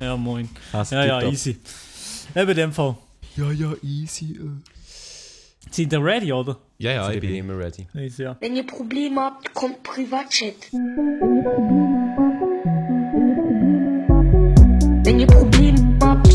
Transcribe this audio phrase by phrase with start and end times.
[0.00, 0.48] Ja, moin.
[0.72, 1.56] Also, Ja, ja, easy.
[2.32, 2.94] Eben in dem Fall.
[3.34, 4.26] Ja, ja, easy.
[4.38, 4.60] äh.
[5.72, 6.56] Sind ihr ready, oder?
[6.78, 7.84] Ja, ja, ich bin immer ready.
[7.96, 8.36] Easy, ja.
[8.38, 10.54] Wenn ihr Probleme habt, kommt Privatchat.
[15.02, 16.28] Wenn ihr Probleme habt,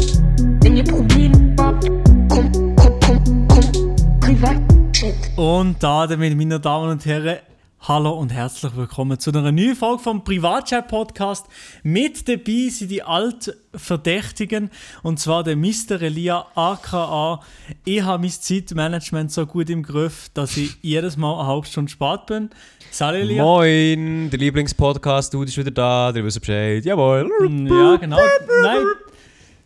[0.61, 1.87] wenn ihr Probleme habt,
[2.29, 5.37] kommt, kommt, kommt, kommt Privatchat.
[5.37, 7.37] Und da, damit, meine Damen und Herren,
[7.85, 11.47] hallo und herzlich willkommen zu einer neuen Folge vom Privatchat-Podcast.
[11.83, 14.69] Mit dabei sind die Altverdächtigen,
[15.01, 16.01] und zwar der Mr.
[16.01, 17.41] Elia aka.
[17.83, 21.91] Ich habe mein Zeitmanagement so gut im Griff, dass ich jedes Mal eine halbe Stunde
[21.91, 22.51] spät bin.
[22.89, 23.43] Salut Elia.
[23.43, 26.85] Moin, der Lieblingspodcast, du bist wieder da, der wisst Bescheid.
[26.85, 27.29] Jawohl.
[27.69, 28.17] Ja, genau.
[28.61, 28.85] Nein,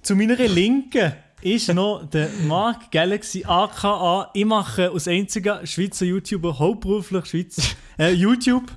[0.02, 1.14] zu meiner Linken
[1.54, 4.30] ist noch der Mark Galaxy aka.
[4.34, 8.70] Ich mache als einziger Schweizer YouTuber hauptberuflich Schweiz, äh, YouTube,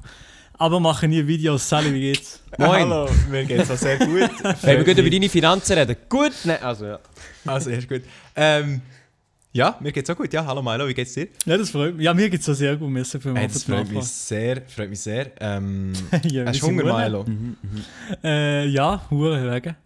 [0.55, 1.69] aber mache nie Videos.
[1.69, 2.43] Sally, wie geht's?
[2.59, 2.88] Moin.
[2.88, 4.30] Hallo, mir geht's auch sehr gut.
[4.62, 5.96] Hey, wir gehen über deine Finanzen reden.
[6.09, 6.98] Gut, ne, also ja.
[7.46, 8.02] Also, ist gut.
[8.37, 8.82] Ähm,
[9.52, 10.32] ja, mir geht's auch gut.
[10.32, 11.26] Ja, hallo Milo, wie geht's dir?
[11.46, 12.04] Ja, das freut mich.
[12.04, 12.88] Ja, mir geht's auch sehr gut.
[12.91, 15.32] Merci für Hey, für das freut mich sehr, freut mich sehr.
[15.41, 15.93] Ähm,
[16.24, 17.02] Ja, wir hast du Hunger, Huren.
[17.02, 17.26] Milo?
[18.23, 19.76] Äh, ja, Hure wegen.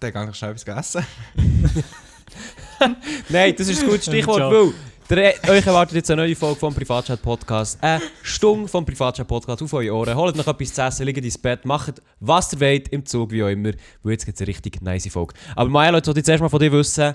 [0.00, 1.04] Dann kann ich schnell etwas essen.
[3.28, 4.72] Nein, das ist ein gutes Stichwort, weil
[5.10, 7.82] der, euch erwartet jetzt eine neue Folge vom Privatchat-Podcast.
[7.82, 10.14] Eine Stunde vom Privatchat-Podcast auf eure Ohren.
[10.14, 13.42] Holt noch etwas zu essen, liegt ins Bett, macht was ihr wollt, im Zug, wie
[13.42, 13.72] auch immer.
[14.02, 15.34] Weil jetzt gibt es eine richtig nice Folge.
[15.56, 17.14] Aber Milo, jetzt wollte ich zuerst mal von dir wissen,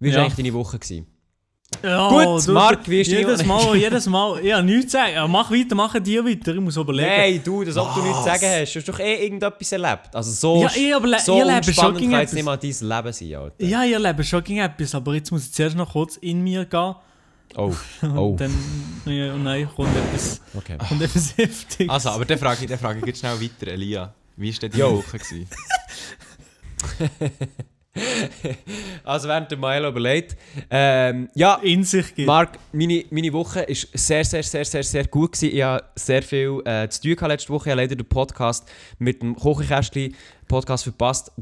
[0.00, 0.22] wie war Ja.
[0.22, 0.78] eigentlich deine Woche?
[0.78, 1.06] Gewesen?
[1.82, 3.44] Ja, Gut, Marc, wie ist deine Jedes?
[3.44, 4.44] Mal, jedes Mal.
[4.44, 5.30] Ja, nichts zu sagen.
[5.30, 6.54] Mach weiter, mach dir weiter.
[6.54, 7.08] Ich muss überlegen.
[7.08, 8.72] Nein, du, das ob du nichts zu sagen hast.
[8.74, 10.14] Du hast doch eh irgendetwas erlebt.
[10.14, 12.56] Also so, Ja, ich aber le- so ich lebe unspannend schon kann jetzt nicht mal
[12.56, 13.64] dein Leben sein, Alter.
[13.64, 16.64] Ja, ihr lebt schon gegen etwas, aber jetzt muss ich zuerst noch kurz in mir
[16.64, 16.94] gehen.
[17.56, 18.52] Oh, Und oh, dann,
[19.06, 20.76] ja, und nein, kommt etwas, okay.
[20.88, 21.88] kommt etwas Heftiges.
[21.88, 24.12] Also, aber dann frage ich, dann frage ich jetzt schnell weiter, Elia.
[24.36, 24.96] Wie war denn deine Jo.
[24.98, 25.18] Woche?
[29.04, 30.36] Also während der Milo überlegt.
[30.70, 32.26] Ähm, ja, in sich geht.
[32.26, 35.32] Marc, meine, meine Woche war sehr, sehr, sehr, sehr, sehr gut.
[35.32, 35.54] Gewesen.
[35.54, 37.68] Ich hatte sehr viel äh, zu tun gehabt letzte Woche.
[37.68, 40.14] Ich habe leider den Podcast mit dem Kochikästchen
[40.46, 41.32] Podcast verpasst.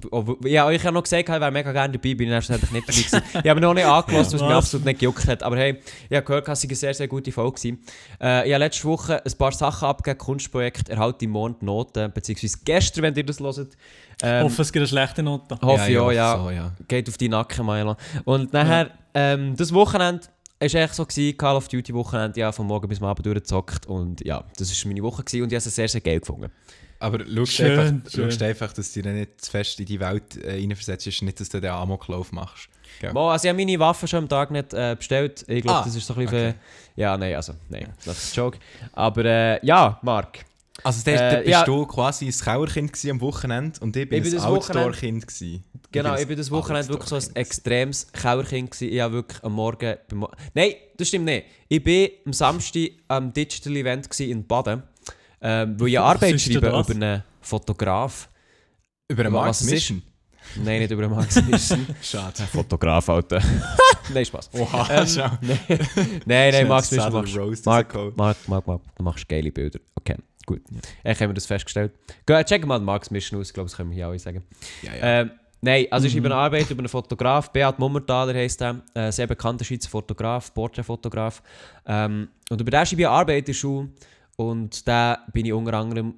[0.45, 2.89] Ich habe euch ja noch gesagt, ich wäre mega gerne dabei, bin ich schlussendlich nicht
[2.89, 3.41] dabei gewesen.
[3.43, 5.43] Ich habe noch nicht angelassen, was mich absolut nicht gejuckt hat.
[5.43, 5.79] Aber hey,
[6.09, 7.57] ich habe gehört, es war eine sehr, sehr gute Folge.
[7.57, 7.85] gewesen.
[8.21, 12.59] Äh, ich habe letzte Woche ein paar Sachen abgegeben, Kunstprojekt, erhalte im Mond Noten, beziehungsweise
[12.65, 13.77] gestern, wenn ihr das hört.
[14.23, 15.59] Ich Ähm, hoffe, es gibt eine schlechte Note.
[15.61, 16.39] Hoffe ich auch, ja.
[16.39, 16.73] So, ja.
[16.87, 17.97] Geht auf die Nacken, Milo.
[18.25, 20.23] Und nachher, ähm, das Wochenende
[20.61, 23.87] war echt so, gewesen, Call of Duty Wochenende, ja, von morgen bis am Abend durchgezockt.
[23.87, 26.53] Und ja, das war meine Woche gewesen, und ich habe es sehr, sehr geil gefunden.
[27.01, 28.31] Aber schaust Schön, einfach, schön.
[28.31, 31.41] schaust einfach, dass du dich nicht zu fest in die Welt äh, reinversetzt, ist nicht,
[31.41, 32.69] dass du den Amoklauf machst.
[33.01, 33.13] Gell?
[33.13, 35.45] Mo, also ich habe meine Waffen schon am Tag nicht äh, bestellt.
[35.49, 36.39] Ich glaube, Ah, das ist so ein bisschen...
[36.51, 36.55] okay.
[36.95, 38.59] für- Ja, nein, also, nein, das ist ein Joke.
[38.93, 40.45] Aber äh, ja, Marc.
[40.85, 41.65] Also, der, Äh, bist ja.
[41.65, 45.27] du quasi ein Kauerkind am Wochenende und ich bin Ich bin ein das Outdoor-Kind.
[45.93, 48.93] Genau, ich bin das Wochenende wirklich so ein extremes Kauerkind gewesen.
[48.93, 49.97] Ich habe wirklich am Morgen...
[50.55, 51.47] Nein, das stimmt nicht.
[51.69, 54.83] Ich bin am Samstag am Digital Event in Baden.
[55.41, 56.89] Ähm, wo ich Arbeit schreibe das?
[56.89, 58.29] über einen Fotograf.
[59.09, 59.71] Über einen ist?
[59.71, 60.03] Mission.
[60.57, 61.87] Nein, nicht über einen Max Mission.
[62.03, 62.43] Schade.
[62.53, 63.43] Fotograf, Alter.
[64.15, 64.51] nein, Spaß.
[64.55, 65.31] Oha, Ähm, schau.
[65.41, 65.59] nein,
[66.27, 67.95] nein, nein, Max Mission machst Mark.
[68.17, 69.81] Mark, Mark, Mark, du machst geile Bilder.
[69.95, 70.17] Okay,
[70.47, 70.61] gut.
[71.05, 71.93] Ich habe mir das festgestellt.
[72.27, 74.43] Geh, check mal Max Mission aus, ich glaube, das können wir hier alle sagen.
[74.83, 75.21] Ja, ja.
[75.21, 75.31] Ähm,
[75.61, 76.09] nein, also Mhm.
[76.09, 79.89] ich über eine Arbeit über einen Fotograf, Beat Mummertaler heisst er, äh, sehr bekannter Schweizer
[79.91, 81.43] Fotograf, Porträtfotograf.
[81.87, 83.89] Ähm, und über den schreibe ich eine Arbeit in Schule
[84.37, 86.15] und da bin ich unter anderem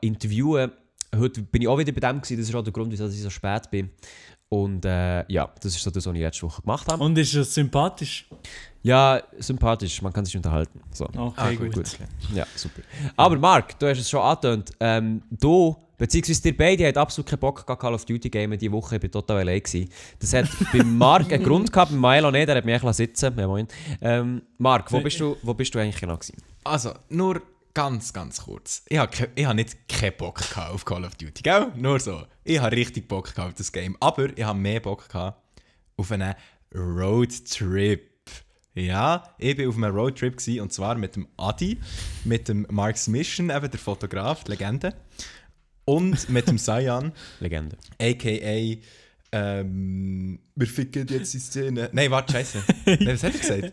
[0.00, 0.72] interviewen.
[1.14, 3.20] Heute bin ich auch wieder bei dem gewesen, das ist auch der Grund, wieso ich
[3.20, 3.90] so spät bin.
[4.52, 7.02] Und äh, ja, das ist so das, was ich letzte Woche gemacht habe.
[7.02, 8.28] Und ist es sympathisch?
[8.82, 10.78] Ja, sympathisch, man kann sich unterhalten.
[10.92, 11.06] So.
[11.06, 11.72] Okay, Ah, gut.
[11.72, 11.98] Gut.
[12.34, 12.82] Ja, super.
[13.16, 14.72] Aber Marc, du hast es schon angetönt.
[14.78, 18.72] Ähm, du, beziehungsweise ihr beide, habt absolut keinen Bock gehabt, Call of Duty Game diese
[18.72, 18.96] Woche.
[18.96, 19.62] Ich bin total allein.
[19.62, 19.88] Gewesen.
[20.18, 22.46] Das hat bei Marc einen Grund gehabt, bei Milo nicht.
[22.46, 23.66] Der hat mich ein sitzen Ja, moin.
[24.02, 26.36] Ähm, Marc, wo bist, du, wo bist du eigentlich genau gewesen?
[26.62, 27.40] Also, nur
[27.74, 28.82] ganz, ganz kurz.
[28.88, 31.72] Ich habe ich hab nicht keinen Bock gehabt auf Call of Duty, gell?
[31.76, 32.24] Nur so.
[32.44, 33.96] Ich habe richtig Bock gehabt auf das Game.
[34.00, 35.40] Aber ich habe mehr Bock gehabt
[35.96, 36.34] auf einen
[36.74, 38.10] Roadtrip.
[38.74, 41.78] Ja, ich war auf einem Roadtrip gewesen, und zwar mit dem Adi,
[42.24, 44.94] mit dem Marks Mission, eben der Fotograf, die Legende,
[45.84, 47.76] und mit dem Sayan, Legende.
[48.00, 48.76] a.k.a.
[49.34, 51.90] Ähm, wir ficken jetzt die Szene.
[51.92, 52.62] Nein, warte, scheiße.
[52.86, 53.72] Nein, was hat er gesagt?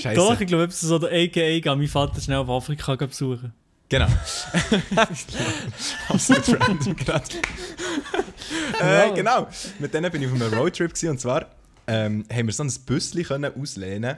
[0.00, 0.14] Scheiße.
[0.14, 3.52] Doch, ich glaube, es ist so der AKA, gehen meinen Vater schnell auf Afrika besuchen.
[3.88, 4.06] Genau.
[6.08, 7.24] Absolut random gerade.
[8.80, 9.48] äh, genau.
[9.78, 11.50] Mit denen bin ich auf einem Roadtrip gewesen, und zwar
[11.86, 14.16] ähm, haben wir so ein Büsschen können auslehnen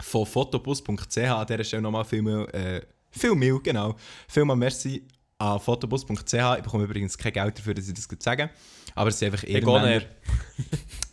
[0.00, 1.18] von fotobus.ch.
[1.18, 3.96] An dieser Stelle nochmal viel mehr, äh, viel mehr, genau.
[4.28, 5.02] Viel mal merci
[5.38, 6.34] an fotobus.ch.
[6.34, 8.50] Ich bekomme übrigens kein Geld dafür, dass ich das sage.
[8.94, 10.02] Aber es sind einfach Ehrenmänner.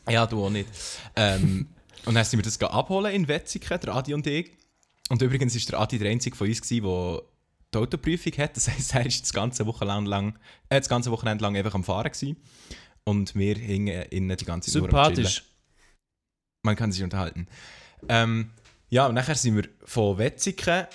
[0.09, 0.67] Ja, du auch nicht.
[1.15, 1.69] Ähm,
[2.05, 4.51] und dann sind wir das abholen in Wetzikon, der Adi und ich.
[5.09, 7.21] Und übrigens war der Adi der einzige von uns, gewesen, der
[7.73, 8.55] die Autoprüfung hat.
[8.55, 10.39] Das heisst, er war das ganze Wochenende lang,
[10.69, 12.11] äh, das ganze Wochenende lang einfach am Fahren.
[12.11, 12.37] Gewesen.
[13.03, 14.81] Und wir hingen innen die ganze Zeit.
[14.81, 15.43] Sympathisch.
[16.63, 17.47] Man kann sich unterhalten.
[18.07, 18.51] Ähm,
[18.89, 20.85] ja, und nachher sind wir von Wetzikon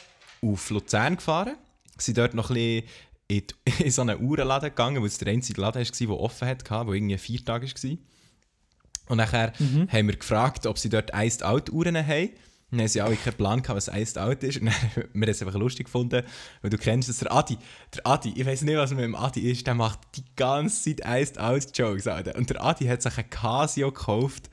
[0.42, 1.56] auf Luzern gefahren.
[1.98, 2.84] Sind dort noch ein bisschen
[3.28, 6.48] in, die, in so einen Uhrenladen gegangen, weil es der einzige Laden war, der offen
[6.48, 7.96] hat, der irgendwie vier Tage war.
[9.08, 9.52] Und nachher
[9.88, 12.30] haben wir gefragt, ob sie dort Iced Out Uhren haben.
[12.72, 14.58] Dann haben sie alle keinen Plan gehabt, was Iced Out ist.
[14.60, 16.24] Und dann haben wir es einfach lustig gefunden,
[16.62, 17.56] weil du kennst das, der Adi,
[17.94, 21.06] der Adi, ich weiß nicht, was mit dem Adi ist, der macht die ganze Zeit
[21.22, 22.34] Iced Out Jokes, Alter.
[22.36, 24.50] Und der Adi hat sich ein Casio gekauft,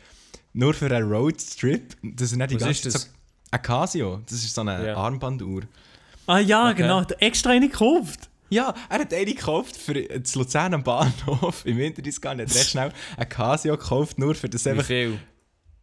[0.53, 1.95] nur für einen Roadtrip.
[2.03, 3.01] Das ist nicht die Was ganze ist das?
[3.03, 3.07] so
[3.49, 4.21] ein Casio.
[4.25, 4.95] Das ist so eine Ja.
[4.95, 5.63] Armbanduhr.
[6.27, 6.83] Ah ja, Okay.
[6.83, 7.03] genau.
[7.03, 8.29] Der extra eine gekauft.
[8.53, 12.39] Ja, er hat eine gekauft für das Luzern am Bahnhof im Winterdiscount.
[12.39, 15.17] Er hat recht schnell ein Casio gekauft, nur für das Wie einfach, viel?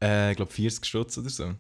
[0.00, 1.54] äh, ich glaube 40 Stutz oder so.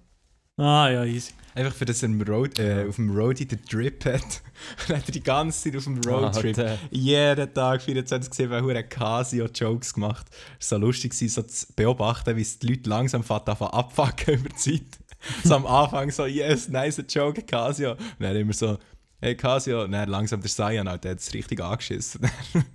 [0.56, 1.32] Ah ja, easy.
[1.54, 4.22] Einfach für das er im Road, äh, auf dem Roadie den Drip hat.
[4.22, 4.42] Und
[4.88, 6.78] dann hat er die ganze Zeit auf dem Roadtrip Alter.
[6.92, 10.26] jeden Tag 24-7 hure Casio-Jokes gemacht.
[10.60, 14.48] Es war so lustig, so zu beobachten, wie es die Leute langsam anfangen abfucken über
[14.50, 14.98] die Zeit.
[15.42, 17.92] So am Anfang so, yes, nice Joke, Casio.
[17.92, 18.78] Und dann immer so,
[19.20, 19.84] hey Casio.
[19.84, 22.20] Und dann langsam der Alter, der hat es richtig angeschissen.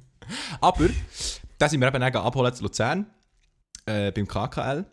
[0.62, 0.90] Aber,
[1.58, 3.06] da sind wir eben dann abholen zu Luzern,
[3.86, 4.86] äh, beim KKL.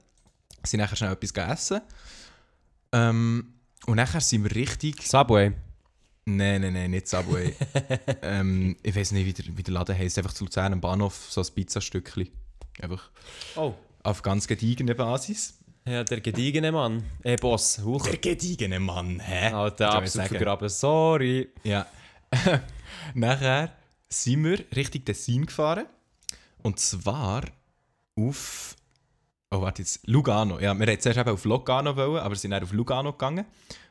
[0.65, 1.81] Sind nachher schnell etwas gegessen.
[2.93, 3.55] Ähm,
[3.87, 5.07] und nachher sind wir richtig...
[5.07, 5.53] Subway.
[6.25, 7.55] Nein, nein, nein, nicht Subway.
[8.23, 10.19] ähm, ich weiß nicht, wie der, wie der Laden heisst.
[10.19, 12.29] Einfach zu Luzern am Bahnhof, so ein Pizzastückchen.
[12.81, 13.11] Einfach
[13.57, 13.75] Oh.
[14.03, 15.59] auf ganz gediegener Basis.
[15.85, 17.03] Ja, der gediegene Mann.
[17.25, 17.81] Eh, Boss.
[17.83, 18.05] Huch.
[18.05, 19.51] Der gediegene Mann, hä?
[19.53, 20.69] Alter, absolut vergraben.
[20.69, 21.49] Sorry.
[21.65, 21.87] Ja.
[23.15, 23.73] Nachher
[24.09, 25.87] sind wir Richtung Tessin gefahren.
[26.63, 27.43] Und zwar
[28.17, 28.77] auf.
[29.51, 30.07] Oh, warte jetzt.
[30.07, 30.61] Lugano.
[30.61, 33.45] Ja, wir hätten zuerst eben auf Lugano wollen, aber sind dann auf Lugano gegangen.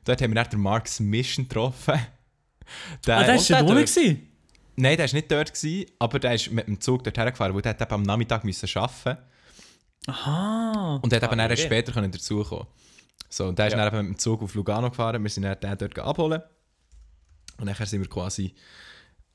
[0.05, 1.99] Dort haben wir dann den Mark Mission getroffen.
[3.05, 3.97] Der, Ah, der war schon da dort?
[4.77, 7.61] Nein, der war nicht dort, gewesen, aber der ist mit dem Zug dorthin gefahren, weil
[7.61, 9.17] der hat eben am Nachmittag müssen arbeiten
[10.07, 10.99] Aha.
[11.03, 11.57] und der hat eben Ah, okay.
[11.57, 12.67] später können dazukommen.
[13.29, 13.77] So, und der ist Ja.
[13.85, 16.41] dann eben mit dem Zug auf Lugano gefahren, wir sind dann den dort abholen
[17.57, 18.53] und nachher sind wir quasi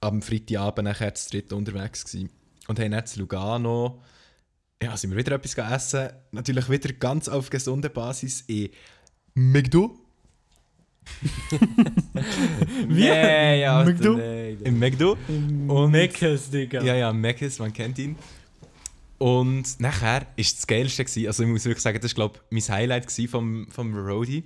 [0.01, 2.31] am Freitagabend nachher zu dritt unterwegs gewesen.
[2.69, 4.03] und haben dann zu Lugano
[4.83, 8.69] ja, sind wir wieder etwas gegessen, natürlich wieder ganz auf gesunder Basis in
[9.35, 9.97] McDo,
[12.89, 13.05] Wie?
[13.05, 14.13] Nee, Alter, McDo?
[14.17, 14.53] nee.
[14.65, 16.83] im McDo Und Meckes, Digga.
[16.83, 18.17] Ja, ja, Mekis, man kennt ihn.
[19.19, 22.69] Und nachher war das Geilste, gewesen, also ich muss wirklich sagen, das war glaube ich
[22.69, 24.45] mein Highlight gewesen vom, vom Roadie.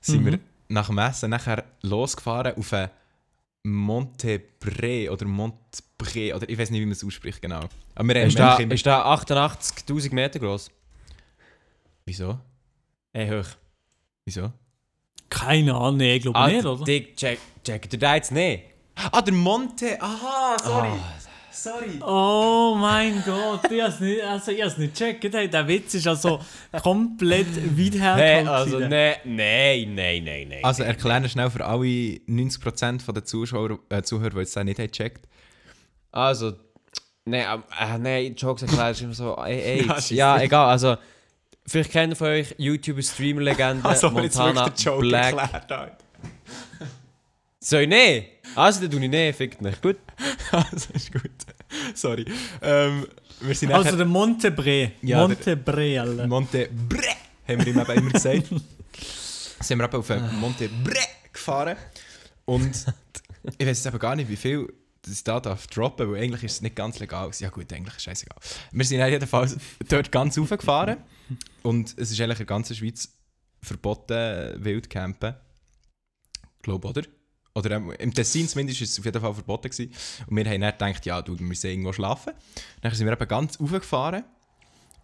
[0.00, 2.90] Sind wir nach dem Essen nachher losgefahren auf ein
[3.64, 7.60] Montebre oder Montbre oder ich weiß nicht, wie man es ausspricht genau.
[7.94, 10.70] Aber wir haben Ist da, ist da 88.000 Meter groß?
[12.04, 12.38] Wieso?
[13.12, 13.48] Eh, hoch.
[14.24, 14.52] Wieso?
[15.28, 16.84] Keine Ahnung, ich glaube nicht, oder?
[16.84, 18.62] Dick, check, check dir da jetzt nicht.
[18.94, 20.00] Ah, der Monte!
[20.00, 20.92] Aha, sorry!
[21.58, 21.98] Sorry!
[22.04, 25.34] Oh mein Gott, ich hab's nicht, also ich hab's nicht gecheckt.
[25.34, 26.38] Hey, der Witz ist also
[26.82, 27.46] komplett
[27.78, 28.48] weit Hey, hergeholt.
[28.48, 30.58] also nein, nein, nein, nein, nein.
[30.64, 35.26] Also erklären schnell für alle 90% der Zuschauer, äh, Zuhörer, die es nicht haben gecheckt.
[36.12, 36.52] Also,
[37.24, 40.96] nein, äh, nein, Jokes erklären ist immer so, ey, ey, Ja, ja, egal, also,
[41.66, 45.34] vielleicht kennt ihr von euch YouTuber, Streamer-Legende, Also, jetzt Montana der Joke Black.
[45.34, 46.02] erklärt hat.
[47.60, 48.26] Soll ich nicht?
[48.54, 49.80] Also, dann tue ich nicht, fickt nicht.
[49.80, 49.96] Gut.
[50.52, 51.22] Also ist gut.
[51.94, 52.24] Sorry.
[52.62, 53.06] Ähm,
[53.40, 54.92] wir sind Also nachher der Montebre.
[55.02, 56.26] Ja, Montebre, Alter.
[56.26, 57.02] Monte Bre,
[57.46, 58.46] haben wir ihm eben immer gesagt.
[59.60, 61.00] sind wir eben auf ein Monte Bre
[61.32, 61.76] gefahren.
[62.44, 62.70] Und
[63.58, 66.52] ich weiß jetzt eben gar nicht, wie viel das da darf droppen, weil eigentlich ist
[66.52, 67.30] es nicht ganz legal.
[67.38, 68.38] Ja gut, eigentlich ist es scheißegal.
[68.72, 69.56] Wir sind jedenfalls
[69.88, 70.98] dort ganz raufgefahren.
[71.62, 73.08] Und es ist eigentlich in der ganzen Schweiz
[73.62, 75.34] verboten, wild campen.
[76.62, 77.02] Glaube, oder?
[77.56, 79.70] Oder ähm, im Tessin zumindest war es auf jeden Fall verboten.
[79.70, 79.90] Gewesen.
[80.26, 82.34] Und wir haben dann gedacht, ja, du, wir müssen irgendwo schlafen.
[82.82, 84.24] Dann sind wir eben ganz raufgefahren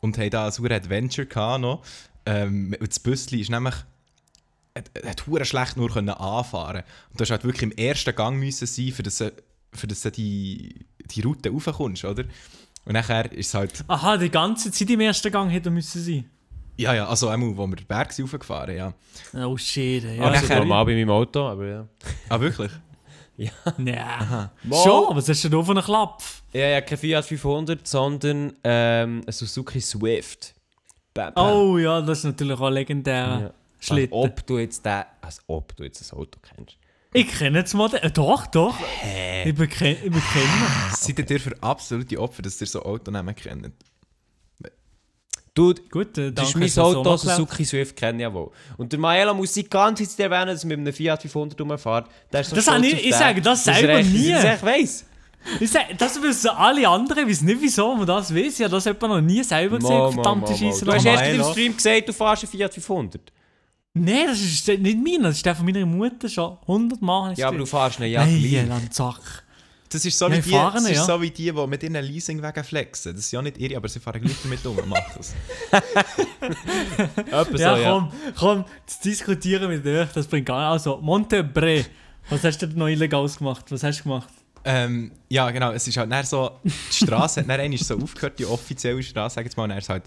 [0.01, 1.83] und haben da ein super Adventure gehabt noch.
[2.27, 3.75] Ähm, das Büsschen ist nämlich
[4.77, 8.67] hat, hat schlecht nur können anfahren und du hast halt wirklich im ersten Gang müssen
[8.67, 9.23] sein, für das,
[9.73, 12.25] für das die, die Route raufkommst, oder?
[12.85, 16.31] Und nachher ist es halt, Aha, die ganze Zeit im ersten Gang hätte müssen sein.
[16.77, 18.93] Ja, ja, also einmal, wo wir den Berg raufgefahren, ja.
[19.47, 20.23] Oh shit, ja.
[20.25, 21.89] Also, nachher- normal bei meinem Auto, aber ja.
[22.29, 22.71] Ah, wirklich?
[23.79, 24.51] Ja.
[24.63, 26.43] Mo- Schon, was hast du da von einem Klapf?
[26.53, 30.55] Ja, ja, kein Fiat 500, sondern ähm, ein Suzuki Swift.
[31.15, 31.47] Bam, bam.
[31.57, 33.39] Oh ja, das ist natürlich auch legendär.
[33.43, 33.51] Ja.
[33.81, 34.15] Schlitten.
[34.17, 36.77] Als ob du jetzt den, als ob du jetzt das Auto kennst.
[37.15, 38.01] Ich kenne jetzt mal den.
[38.01, 38.77] Äh, doch, doch.
[39.45, 39.95] Ich bekenne.
[39.97, 40.51] Ich bekenne.
[40.95, 43.73] Seid ihr für absolute Opfer, dass ihr so Autonamen kennt?
[45.55, 47.37] Du, Gut, äh, das ist mein das Auto, erklärt.
[47.37, 48.51] Suzuki Swift, kenne ich ja wohl.
[48.79, 52.07] Und der Maela muss die ganze Zeit erwähnen, dass er mit einem Fiat 500 rumfährt.
[52.33, 54.29] Der ist so Das stolz ich- ich den, sage das er selber echt- nie.
[54.31, 55.05] dass er echt weiss.
[55.61, 58.55] Ich sag, das wissen alle anderen, ich weiß nicht wieso man das weiß.
[58.61, 60.55] Ich habe das jemand noch nie selber gesehen, verdammte.
[60.57, 60.85] Scheisse.
[60.85, 63.33] Du hast erst dem Stream gesagt, du fährst einen Fiat 500.
[63.95, 67.33] Nein, das ist nicht meiner, das ist der von meiner Mutter schon 100 Mal.
[67.33, 68.69] ich Ja, aber du fährst ihn ja Nein, gleich.
[69.93, 71.05] Das ist so, Ja, wie die, das ist ja.
[71.05, 73.15] so wie die, die mit ihren Leasingwagen flexen.
[73.15, 75.35] Das sind ja nicht ihre, aber sie fahren gleich damit um und machen das.
[77.17, 80.73] Etwa Ja, so, komm, komm, zu diskutieren mit euch, das bringt gar nicht.
[80.73, 81.85] Also, Montebre,
[82.31, 83.67] was hast du denn noch illegales gemacht?
[83.71, 84.29] Was hast du gemacht?
[84.65, 85.73] Ähm, ja, genau.
[85.73, 86.71] Es ist halt dann so, die
[87.05, 89.65] Straße hat dann so aufgehört, die offizielle Straße, sag ich jetzt mal.
[89.65, 90.05] Und dann ist halt,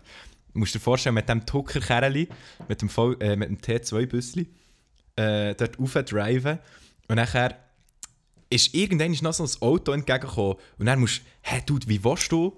[0.54, 2.30] du musst dir vorstellen, mit dem Tucker-Kerli,
[2.68, 4.48] mit dem, V- äh, mit dem T2-Büsli,
[5.18, 6.60] äh, dort raufdriven.
[7.08, 7.60] Und nachher
[8.55, 10.55] ist irgendwann noch so ein Auto entgegengekommen.
[10.77, 12.53] Und dann musst du, hä, Dude, wie willst du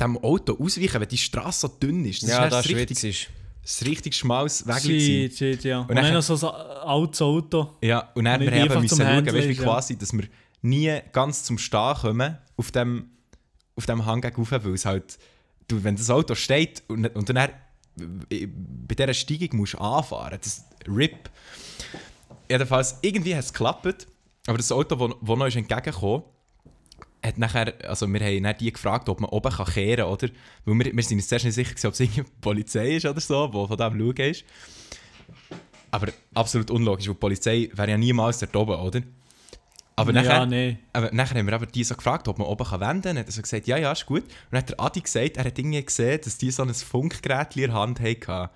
[0.00, 2.22] dem Auto ausweichen, wenn die Straße so dünn ist?
[2.22, 3.28] Das Ja, ist das ist richtig, witzig.
[3.62, 4.80] ein richtig schmales Weg.
[4.80, 5.80] Shit, shit, ja.
[5.80, 7.76] Und, Und dann noch so ein altes Auto.
[7.82, 9.64] Ja, und dann Nicht wir einfach müssen schauen, weißt, wie ist, ja.
[9.64, 10.24] quasi, dass wir
[10.62, 13.10] nie ganz zum Stehen kommen auf dem,
[13.76, 15.18] auf dem Hang gegen weil es halt,
[15.68, 20.38] du, wenn das Auto steht und, und dann äh, bei dieser Steigung musst du anfahren,
[20.42, 21.30] das RIP.
[22.50, 24.06] Jedenfalls, irgendwie hat es geklappt,
[24.46, 26.24] aber das Auto, das wo noch ist entgegengekommen
[27.24, 30.28] hat nachher, also wir haben dann die gefragt, ob man oben kann kehren kann, oder?
[30.64, 33.20] Weil wir, wir sind uns zuerst nicht sicher, gewesen, ob es irgendwie Polizei ist oder
[33.20, 34.44] so, die von dem schauen ist.
[35.90, 39.00] Aber absolut unlogisch, weil die Polizei wäre ja niemals dort oben, oder?
[39.96, 40.78] Aber ja, nachher, nee.
[40.92, 43.14] aber nachher haben wir aber die so gefragt, ob man oben kann wenden kann.
[43.14, 44.24] Dann hat er so gesagt, ja, ja, ist gut.
[44.24, 47.56] Und dann hat der Adi gesagt, er hat irgendwie gesehen, dass die so ein Funkgerät
[47.56, 48.50] in der Hand hatten.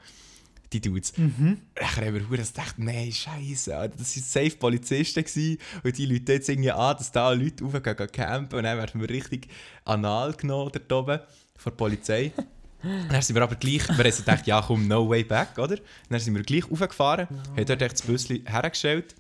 [0.73, 1.17] Die Dudes.
[1.17, 1.63] Mhm.
[1.81, 5.25] Nachher haben wir gedacht, nein, scheiße, das waren safe Polizisten.
[5.25, 5.59] Gewesen.
[5.83, 8.59] Und die Leute jetzt irgendwie an, dass da Leute raufgehen gehen campen.
[8.59, 9.49] Und dann werden wir richtig
[9.85, 11.21] anal genommen dort oben
[11.57, 12.33] von der Polizei.
[12.83, 15.79] Dann sind wir aber gleich, wir haben gedacht, ja komm, no way back, oder?
[16.09, 19.17] Dann sind wir gleich raufgefahren, haben dort echt das Büsschen hergestellt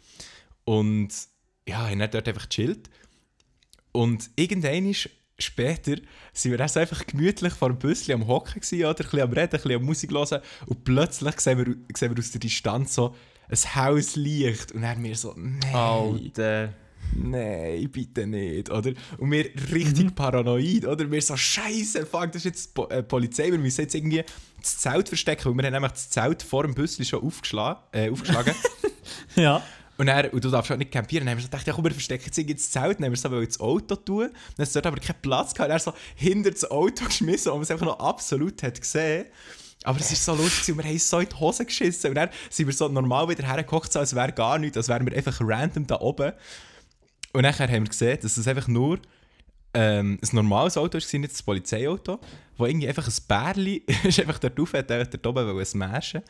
[0.64, 1.08] und
[1.66, 2.88] ja, haben dann dort einfach gechillt.
[3.90, 5.96] Und irgendwann ist später
[6.32, 8.90] sind wir dann so einfach gemütlich vor dem Büsschen am Hocken gewesen, oder?
[8.90, 12.18] Ein bisschen am Reden, ein bisschen am Musik hören und plötzlich sehen wir, sehen wir
[12.18, 13.14] aus der Distanz so
[13.48, 15.74] ein Hauslicht und dann wir so, nein.
[15.74, 16.74] Alter.
[17.14, 18.92] Nein, bitte nicht, oder?
[19.16, 21.10] Und wir richtig paranoid, oder?
[21.10, 24.24] Wir so, scheiße, fuck, das ist jetzt po äh, Polizei, wir müssen jetzt irgendwie
[24.60, 27.80] das Zelt verstecken, weil wir haben nämlich das Zelt vor dem Büsschen schon aufgeschlagen.
[27.92, 28.54] Äh, aufgeschlagen.
[29.36, 29.62] Ja.
[29.98, 31.26] Und, dann, und du darfst halt nicht campieren.
[31.26, 33.18] Dann haben wir so gedacht, ja komm, wir verstecken jetzt das Zelt, dann haben wir
[33.18, 34.30] es aber ins Auto tun.
[34.30, 37.50] Dann hat es dort aber keinen Platz gehabt, hat er so hinter das Auto geschmissen,
[37.50, 39.26] wo man es einfach noch absolut hat gesehen
[39.84, 42.10] aber es war so lustig, und wir haben so in die Hose geschissen.
[42.10, 45.06] Und dann sind wir so normal wieder hergekocht, so als wäre gar nichts, als wären
[45.06, 46.32] wir einfach random da oben.
[47.32, 48.98] Und nachher haben wir gesehen, dass es einfach nur
[49.74, 52.18] ähm, ein normales Auto war, nicht das Polizeiauto,
[52.56, 56.22] wo irgendwie einfach ein Bärli ist einfach dort rauf, hat dort oben wollen smashen.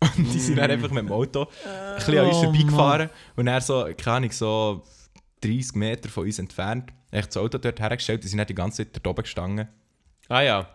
[0.00, 3.46] Und die sind dann einfach mit dem Auto ein bisschen an uns Oh, vorbeigefahren und
[3.46, 4.82] er so, keine Ahnung, so
[5.42, 8.78] 30 Meter von uns entfernt, echt das Auto dort hergestellt, die sind dann die ganze
[8.84, 9.68] Zeit dort oben gestanden
[10.28, 10.68] Ah ja.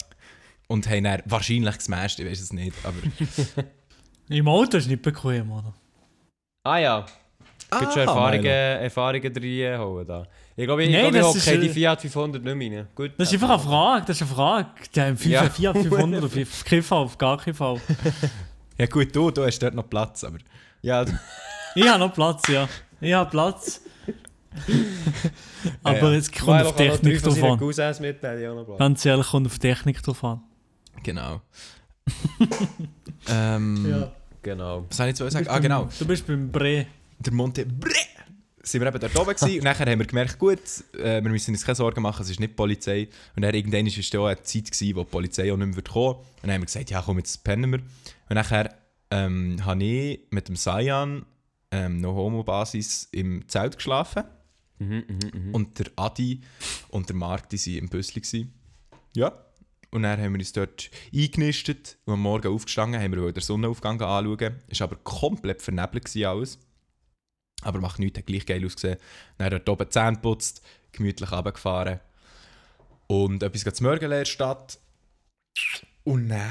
[0.67, 2.98] und haben dann wahrscheinlich gesmashed, ich weiß es nicht, aber...
[4.29, 5.74] Im Auto ist nicht bequem, oder?
[6.63, 7.05] Ah ja.
[7.79, 8.46] Gibt schon Ah, Erfahrungen.
[8.46, 10.27] Erfahrungen reinholen da.
[10.55, 12.88] Ich glaube, ich, Nein, glaube, ich hocke äh, die Fiat 500 nicht mehr rein.
[12.96, 13.12] Gut.
[13.17, 14.67] Das ist einfach eine Frage, das ist eine Frage.
[14.96, 15.41] Der haben Ja.
[15.44, 17.82] 5, 4, 500 auf keinen Fall, auf gar keinen Fall.
[18.77, 20.38] Ja gut, du, du hast dort noch Platz, aber...
[20.82, 21.05] Ja,
[21.75, 22.70] Ich habe noch Platz, ja.
[23.01, 23.82] Ich habe Platz.
[25.84, 26.17] Aber ja.
[26.17, 27.60] es kommt auf Technik drauf an.
[27.60, 28.77] Cousins Platz.
[28.77, 30.41] Ganz ehrlich, kommt auf Technik drauf an.
[31.03, 31.41] Genau.
[33.27, 34.08] ähm,
[34.41, 34.86] Genau.
[34.88, 35.48] Was soll ich jetzt sagen?
[35.50, 35.89] Ah, genau.
[36.00, 36.86] Du bist beim Bre.
[37.20, 37.89] Der Monte Bre
[38.65, 39.60] sind wir eben dort oben gewesen.
[39.60, 40.60] und nachher haben wir gemerkt, gut,
[40.93, 43.07] äh, wir müssen uns keine Sorgen machen, es ist nicht die Polizei.
[43.36, 45.84] Und dann irgendwann war es auch eine Zeit, gewesen, wo die Polizei auch nicht mehr
[45.84, 46.15] kommen.
[46.15, 47.79] Und dann haben wir gesagt, ja komm, jetzt pennen wir.
[47.79, 48.75] Und nachher
[49.12, 51.25] ähm, habe ich mit dem Sayan
[51.72, 54.24] ähm, noch Homo-Basis im Zelt geschlafen.
[54.79, 55.55] Mhm, mhm, mhm.
[55.55, 56.41] Und der Adi
[56.89, 58.22] und der Marc, die waren im Büssli.
[58.22, 58.53] gewesen.
[59.15, 59.45] Ja.
[59.91, 64.01] Und dann haben wir uns dort eingenistet und am Morgen aufgestanden, haben wir den Sonnenaufgang
[64.01, 64.55] anschauen.
[64.67, 66.60] Es war aber komplett vernebelt alles.
[67.65, 68.98] Aber macht nichts, hat gleich geil ausgesehen.
[69.38, 72.00] Dann dort oben die Zähne geputzt, gemütlich runtergefahren.
[73.07, 74.79] Und etwas geht zum Morgen in Stadt.
[76.03, 76.41] Und dann,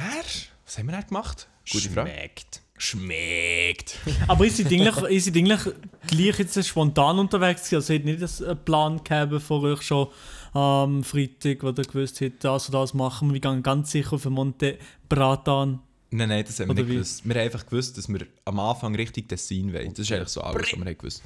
[0.65, 1.49] was haben wir dann gemacht?
[1.71, 2.11] Gute Frage.
[2.11, 2.61] Schmeckt.
[2.77, 3.99] Schmeckt.
[4.29, 5.75] Aber ist sie eigentlich, ist sie eigentlich
[6.09, 7.77] gleich jetzt spontan unterwegs gewesen?
[7.77, 10.09] Also hat nicht einen Plan gehabt, bevor euch schon
[10.53, 13.35] am Freitag, wo ihr gewusst habt, das und das machen wir.
[13.35, 14.79] Wir gehen ganz sicher auf den Monte
[15.09, 15.81] Bratan.
[16.17, 16.95] Nein, nein, das haben wir Oder nicht wie?
[16.95, 17.29] gewusst.
[17.29, 19.91] Wir haben einfach gewusst, dass wir am Anfang richtig Tessin wollen.
[19.91, 21.23] Das ist eigentlich so alles, was wir haben gewusst.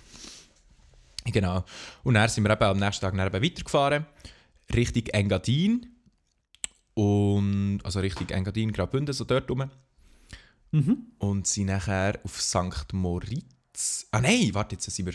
[1.26, 1.62] Genau.
[2.04, 4.07] Und dann sind wir eben am nächsten Tag dann eben weitergefahren,
[4.75, 5.87] Richtung Engadin.
[6.95, 9.71] Und, also Richtung Engadin, Graubünden, so dort rum.
[10.71, 11.12] Mhm.
[11.18, 12.92] Und sind nachher auf St.
[12.92, 14.07] Moritz.
[14.11, 15.14] Ah nein, warte, jetzt sind wir.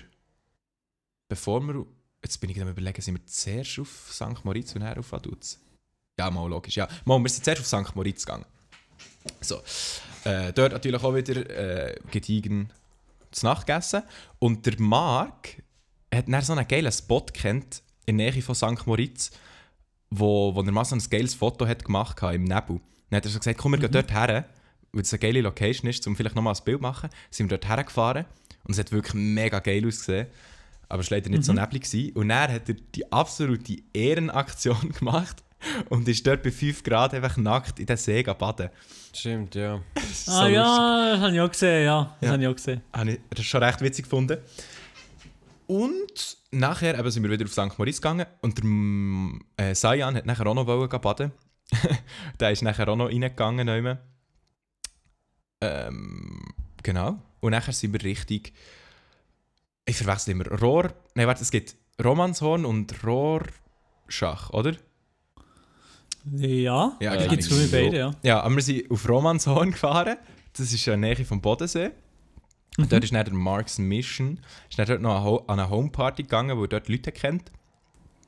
[1.27, 1.84] Bevor wir.
[2.24, 4.46] Jetzt bin ich am überlegen, sind wir zuerst auf St.
[4.46, 5.60] Moritz und dann auf Vaduz?
[6.20, 6.88] Ja, mal logisch, ja.
[7.06, 7.96] Mal, wir sind zuerst auf St.
[7.96, 8.46] Moritz gegangen.
[9.42, 9.62] So.
[10.25, 12.70] Äh, dort natürlich auch wieder äh, gediegen
[13.32, 14.03] zu Nacht gegessen.
[14.39, 15.62] Und der Marc
[16.13, 18.86] hat dann so einen geilen Spot kennt in der Nähe von St.
[18.86, 19.32] Moritz,
[20.10, 22.80] wo, wo er mal so ein geiles Foto hat gemacht hat im Nebel.
[23.10, 24.46] Dann hat er so gesagt, komm, wir gehen dort her,
[24.92, 27.10] weil es eine geile Location ist, um vielleicht nochmal ein Bild zu machen.
[27.32, 28.25] Sind wir dort hergefahren
[28.63, 30.27] und es hat wirklich mega geil ausgesehen.
[30.89, 31.84] Aber es war leider nicht so neblig.
[31.84, 32.15] Gewesen.
[32.15, 35.44] Und dann hat er die absolute Ehrenaktion gemacht
[35.89, 38.70] und ist dort bei 5 Grad einfach nackt in den See baden.
[39.13, 39.82] Stimmt, ja.
[40.12, 42.15] Ist Ah so ja, das habe ich auch gesehen, ja.
[42.20, 42.34] Das Ja.
[42.34, 42.82] habe ich auch gesehen.
[42.93, 44.38] habe ich das schon recht witzig gefunden.
[45.67, 47.77] Und nachher eben sind wir wieder auf St.
[47.77, 51.32] Moritz gegangen und der mm, äh, Sayan hat nachher auch noch wollen baden.
[52.39, 53.98] der ist nachher auch noch reingegangen.
[55.62, 57.20] Ähm, genau.
[57.39, 58.53] Und nachher sind wir richtig.
[59.86, 60.48] Ich verwechsel immer.
[60.60, 60.93] Rohr.
[61.15, 64.74] Nein, warte, es gibt Romanshorn und Rohrschach, oder?
[66.32, 67.30] Ja, Ja, die genau.
[67.30, 68.15] gibt es für beide, ja.
[68.24, 70.18] Ja, aber wir sind auf Romanshorn gefahren.
[70.56, 71.92] Das ist in der Nähe vom Bodensee.
[72.77, 74.39] Und dort ist dann der Marks Mission.
[74.70, 77.51] Ist dann dort noch an eine Homeparty gegangen, wo dort Leute kennt.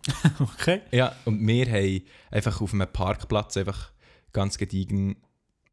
[0.39, 0.81] Okay.
[0.91, 3.91] Ja, und wir haben einfach auf einem Parkplatz einfach
[4.33, 5.15] ganz gediegen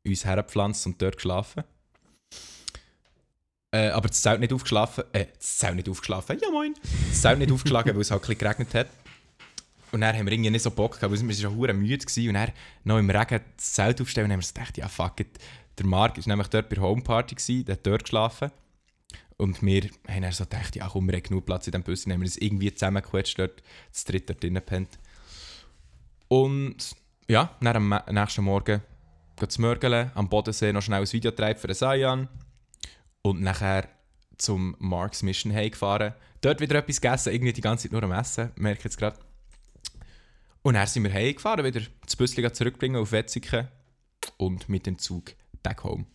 [0.07, 1.65] uns hergepflanzt und dort geschlafen.
[3.73, 5.05] Äh, aber das Zelt nicht aufgeschlafen.
[5.13, 6.39] Äh, das Zelt nicht aufgeschlafen.
[6.43, 6.75] Ja, moin.
[7.11, 8.87] Das Zelt nicht aufgeschlagen, weil es halt ein bisschen geregnet hat.
[9.93, 12.29] Und dann haben wir nicht so Bock gehabt, weil wir waren schon müde gewesen.
[12.29, 12.53] Und dann
[12.85, 15.39] noch im Regen das Zelt aufstellen und haben wir gedacht, ja fuck it.
[15.79, 18.51] Der Marc war nämlich dort bei der Homeparty, der hat dort geschlafen.
[19.37, 22.05] Und wir haben dann so gedacht, ja komm, wir haben genug Platz in diesem Bus.
[22.05, 24.99] Dann haben wir uns irgendwie zusammengequetscht, dort das dritte dort drinnen gepennt.
[26.29, 26.97] Und
[27.29, 28.83] ja, dann am nächsten Morgen
[29.37, 32.29] geht zu Mörgeln, am Bodensee noch schnell ein Video treiben für den Sayan.
[33.23, 33.89] Und nachher
[34.39, 36.15] zum Marks Mission heimgefahren.
[36.41, 39.19] Dort wieder etwas gegessen, irgendwie die ganze Zeit nur am Essen, merke ich jetzt gerade.
[40.63, 43.69] Und dann sind wir heimgefahren, wieder das Büsschen zurückbringen auf Wetzikon
[44.37, 46.07] und mit dem Zug back home.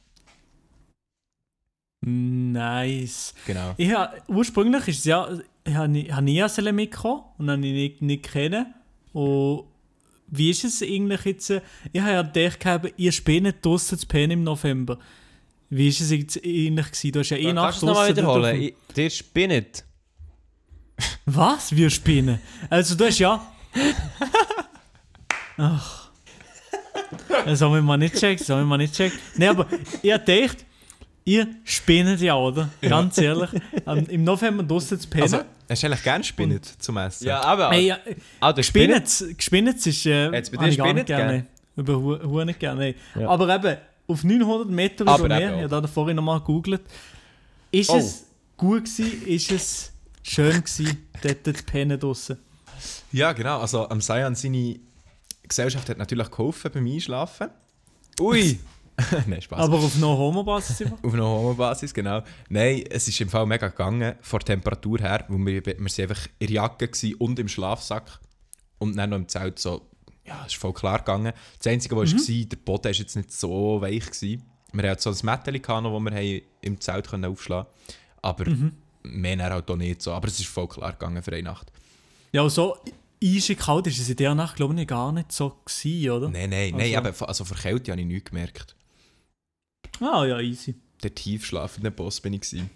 [2.02, 3.34] Nice.
[3.46, 3.74] Genau.
[3.78, 5.30] Ich ha, ursprünglich ist es ja,
[5.66, 8.74] ich habe nie, hab nie sollen mitkommen und habe ihn nicht, nicht kennen.
[9.12, 9.66] Und
[10.28, 11.50] wie ist es eigentlich jetzt?
[11.92, 14.98] Ich habe ja gedacht, ihr spielt nicht draussen zu pennen im November.
[15.70, 17.12] Wie ist es jetzt eigentlich gewesen?
[17.12, 18.72] Du hast ja eh Kannst Nacht du es nochmal wiederholen?
[18.96, 19.84] dir spinnet.
[21.26, 21.76] Was?
[21.76, 22.40] Wir spinnen?
[22.70, 23.54] Also du hast ja...
[25.58, 26.10] Ach.
[27.46, 29.18] Das haben wir mal nicht checkt, das haben wir mal nicht checkt.
[29.38, 29.68] Nein, aber
[30.02, 30.66] ich hab gedacht,
[31.26, 32.70] ihr spinnet ja, oder?
[32.82, 33.50] Ganz ehrlich.
[33.86, 35.24] Am- Im November draussen zu pennen.
[35.24, 37.28] Also, hast du eigentlich gerne Spinnet zum Essen?
[37.28, 37.70] Ja, aber.
[37.72, 37.98] Hey, ja,
[38.40, 38.52] ah.
[38.52, 40.06] Gespinnet, Gespinnet ist.
[40.06, 41.46] Äh, Jetzt bei dir ich gar nicht Spinnet gerne.
[41.76, 42.96] Über Hu- Hu nicht gerne.
[43.16, 43.30] Ja.
[43.30, 45.58] Aber eben, auf 900 Meter Aber eben auch.
[45.58, 46.82] ich habe da vorhin nochmal gegoogelt,
[47.72, 47.98] ist Oh.
[47.98, 48.26] es
[48.58, 49.92] gut gewesen, ist es
[50.24, 52.38] schön gewesen, dort zu pennen draussen.
[53.12, 53.60] Ja, genau.
[53.60, 54.80] Also am Sayan seine
[55.48, 57.50] Gesellschaft hat natürlich geholfen beim Einschlafen.
[58.20, 58.60] Ui!
[59.28, 59.60] Nein, Spaß.
[59.60, 60.98] Aber auf No-Homo-Basis immer.
[61.04, 62.24] Auf einer Homo-Basis, genau.
[62.50, 66.10] Nein, es ist im Fall mega gegangen, von der Temperatur her, wo wir, wir sind
[66.10, 68.20] einfach in der Jacke und im Schlafsack.
[68.80, 69.88] Und dann noch im Zelt so,
[70.26, 71.34] ja, es ist voll klar gegangen.
[71.58, 74.06] Das Einzige, was war, der Boden war jetzt nicht so weich.
[74.06, 74.44] Gewesen.
[74.74, 77.68] Wir hatten so ein Mätteli, das wir haben im Zelt können aufschlagen
[78.22, 78.72] konnten.
[78.72, 78.72] Aber
[79.04, 80.12] mehr dann halt auch nicht so.
[80.12, 81.72] Aber es ist voll klar gegangen für eine Nacht.
[82.32, 82.78] Ja, und so
[83.24, 86.30] eisig kalt ist es in der Nacht, glaube ich, gar nicht so gewesen, oder?
[86.30, 88.76] Nein, nein, nein, Also- aber also vor Kälte habe ich nichts gemerkt.
[90.00, 90.76] Ah ja, easy.
[91.04, 92.42] Der tiefschlafende Boss bin ich.
[92.42, 92.70] gewesen.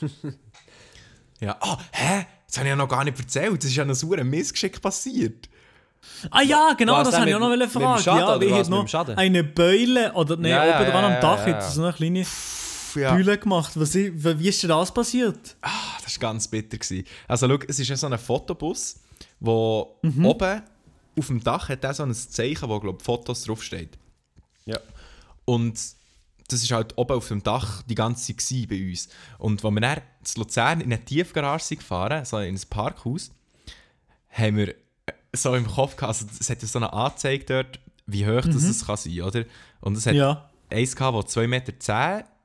[1.40, 2.26] ja, ah, hä?
[2.46, 3.58] Das habe ich ja noch gar nicht erzählt.
[3.62, 5.48] Das ist ja noch so ein Missgeschick passiert.
[6.30, 8.02] Ah ja, genau, Was das habe ich auch noch fragen.
[8.02, 11.46] Schaden ja, hat mit noch eine Beule, oder nein, Ja, oben dran ja, am Dach
[11.46, 11.60] ja, ja.
[11.70, 12.24] so eine kleine
[12.94, 13.14] Ja.
[13.14, 13.72] Bühle gemacht.
[13.74, 15.56] Was, wie ist denn das passiert?
[15.62, 15.70] Ah,
[16.02, 16.78] das war ganz bitter.
[16.78, 17.04] Gewesen.
[17.28, 18.96] Also, schau, es ist ja so ein Fotobus,
[19.40, 20.62] wo oben
[21.18, 23.98] auf dem Dach hat so ein Zeichen, wo, glaube Fotos draufsteht.
[24.64, 24.78] Ja.
[25.44, 25.78] Und
[26.48, 29.08] das war halt oben auf dem Dach die ganze Zeit gewesen bei uns.
[29.38, 33.30] Und als wir dann zu Luzern in eine Tiefgarage sind gefahren, so in ein Parkhaus,
[34.30, 34.74] haben wir äh,
[35.34, 38.64] so im Kopf gehabt, also es hat ja so eine Anzeige dort, wie hoch das
[38.64, 39.44] es kann sein, oder?
[39.80, 40.50] Und es hat Ja.
[40.70, 41.72] eins gehabt, wo 2,10 Meter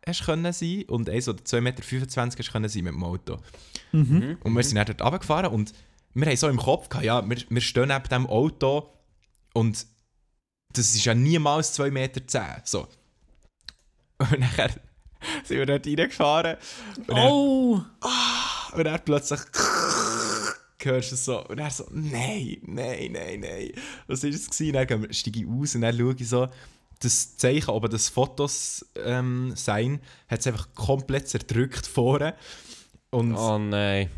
[0.07, 3.37] hast können sein und eins, wo 2,25 Meter hast können sein mit dem Auto.
[4.43, 5.73] Und wir sind dann dort runtergefahren und
[6.13, 8.89] wir haben so im Kopf gehabt, ja, wir, wir stehen neben dem Auto
[9.53, 9.85] und
[10.73, 12.21] das ist ja niemals 2,10 Meter.
[12.65, 12.87] So.
[14.19, 14.69] Und nachher
[15.43, 16.57] sind wir dort reingefahren.
[16.97, 17.81] Und dann, Oh!
[18.73, 19.39] und dann plötzlich
[20.83, 21.45] hörst du es so.
[21.47, 23.71] Und er so, nein, nein, nein, nein.
[24.07, 24.49] Was war es?
[24.49, 24.73] gewesen?
[24.73, 26.47] Dann steige ich aus und dann schaue ich so,
[26.99, 32.35] das Zeichen, aber das Fotos ähm, sein, hat es einfach komplett zerdrückt vorne.
[33.09, 34.09] Und Oh nein.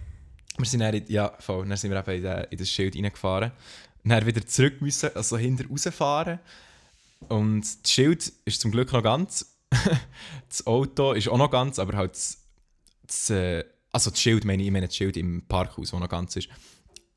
[0.58, 2.96] wir sind dann, in, ja, voll, dann sind wir eben in, den, in das Schild
[2.96, 3.52] reingefahren.
[4.04, 6.39] Und dann wieder zurück müssen, also hinter rausfahren.
[7.28, 9.58] Und das Schild ist zum Glück noch ganz.
[10.50, 12.38] das Auto ist auch noch ganz, aber halt das,
[13.06, 16.10] das, äh, also das Schild, meine ich, ich meine das Schild im Parkhaus, das noch
[16.10, 16.50] ganz ist.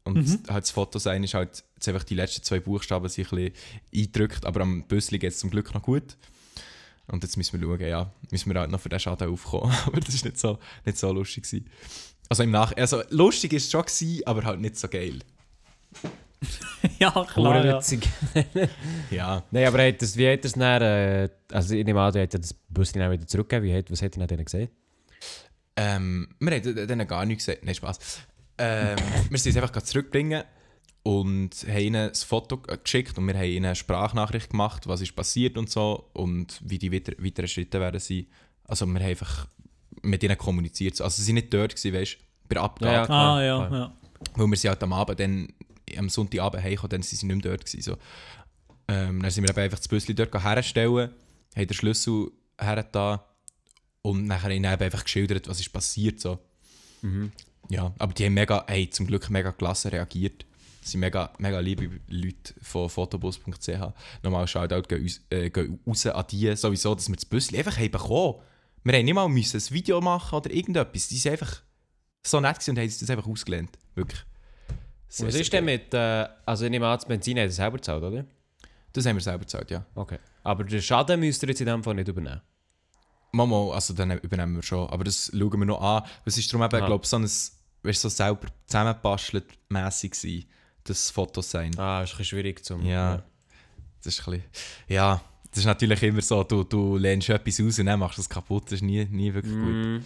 [0.04, 3.36] Und halt das Foto sein ist halt jetzt einfach die letzten zwei Buchstaben sich ein
[3.36, 3.54] bisschen
[3.94, 6.16] eingedrückt, aber am Büssli geht es zum Glück noch gut.
[7.06, 9.72] Und jetzt müssen wir schauen, ja, müssen wir halt noch für den Schaden aufkommen.
[9.86, 11.68] aber das ist nicht so, nicht so lustig gewesen.
[12.28, 12.72] Also im Nach...
[12.76, 15.18] Also lustig ist es schon gewesen, aber halt nicht so geil.
[16.98, 17.64] ja, klar.
[17.64, 17.80] Ja.
[19.10, 19.42] Ja.
[19.50, 22.44] Nein, aber hat das, wie hat das dann, äh, also ich nehme an, du hättest
[22.44, 23.68] das Bus dann wieder zurückgegeben.
[23.68, 24.70] Wie hat, was hat er denen gesehen?
[25.76, 27.64] Ähm, wir haben denen gar nichts gesagt.
[27.64, 27.98] Nein, Spaß.
[28.58, 28.96] Ähm,
[29.30, 30.44] wir sind es einfach zurückbringen
[31.02, 35.16] und haben ihnen das Foto geschickt und wir haben ihnen eine Sprachnachricht gemacht, was ist
[35.16, 38.26] passiert und so und wie die weiter, weiteren Schritte werden sein.
[38.64, 39.48] Also wir haben einfach
[40.02, 41.00] mit ihnen kommuniziert.
[41.00, 42.92] Also sie sind nicht dort gewesen, weißt du, bei der Abgabe.
[42.92, 43.08] Ja.
[43.08, 43.80] Ah, ja, klar.
[43.80, 43.92] ja.
[44.34, 45.48] Weil wir sie halt am Abend dann,
[45.96, 47.82] am Sonntagabend heimgekommen, dann sind sie nicht mehr dort gewesen.
[47.82, 47.96] So.
[48.88, 51.10] Ähm, dann sind wir einfach das Büsschen dort herstellen,
[51.56, 53.20] haben den Schlüssel hergetan
[54.02, 56.20] und nachher ihnen einfach geschildert, was ist passiert.
[56.20, 56.38] So.
[57.72, 60.44] Ja, aber die haben mega, hey, zum Glück mega gelassen reagiert.
[60.82, 63.68] Das sind mega, mega liebe Leute von fotobus.ch.
[64.22, 67.78] Nochmal Shoutout gehen, uns- äh, gehen raus an die, sowieso, dass wir das Büsschen einfach
[67.78, 68.40] haben bekommen.
[68.84, 71.08] Wir haben nicht mal müssen ein Video machen oder irgendetwas.
[71.08, 71.62] Die sind einfach
[72.26, 73.70] so nett und haben das einfach ausgelernt.
[73.94, 74.20] Wirklich.
[75.08, 77.76] Sehr, Was ist denn mit, äh, also ich nehme an, das Benzin hat er selber
[77.76, 78.24] gezahlt, oder?
[78.92, 79.86] Das haben wir selber gezahlt, ja.
[79.94, 80.18] Okay.
[80.42, 82.40] Aber den Schaden müsst ihr jetzt in dem Fall nicht übernehmen.
[83.30, 84.88] Mama, also dann übernehmen wir schon.
[84.90, 86.02] Aber das schauen wir noch an.
[86.26, 86.86] Es ist darum eben, Ah.
[86.86, 87.30] glaube so ein,
[87.82, 90.48] weißt, so selber zusammengebastelt mässig gewesen,
[90.84, 91.76] das Fotos sein.
[91.78, 92.84] Ah, ist ein bisschen schwierig zum...
[92.84, 93.22] Ja.
[94.02, 94.44] Das ist ein bisschen,
[94.88, 98.22] ja, das ist natürlich immer so, du, du lehnst etwas aus und dann machst du
[98.22, 98.64] es kaputt.
[98.64, 99.74] Das ist nie, nie wirklich gut.
[99.74, 99.98] Mm.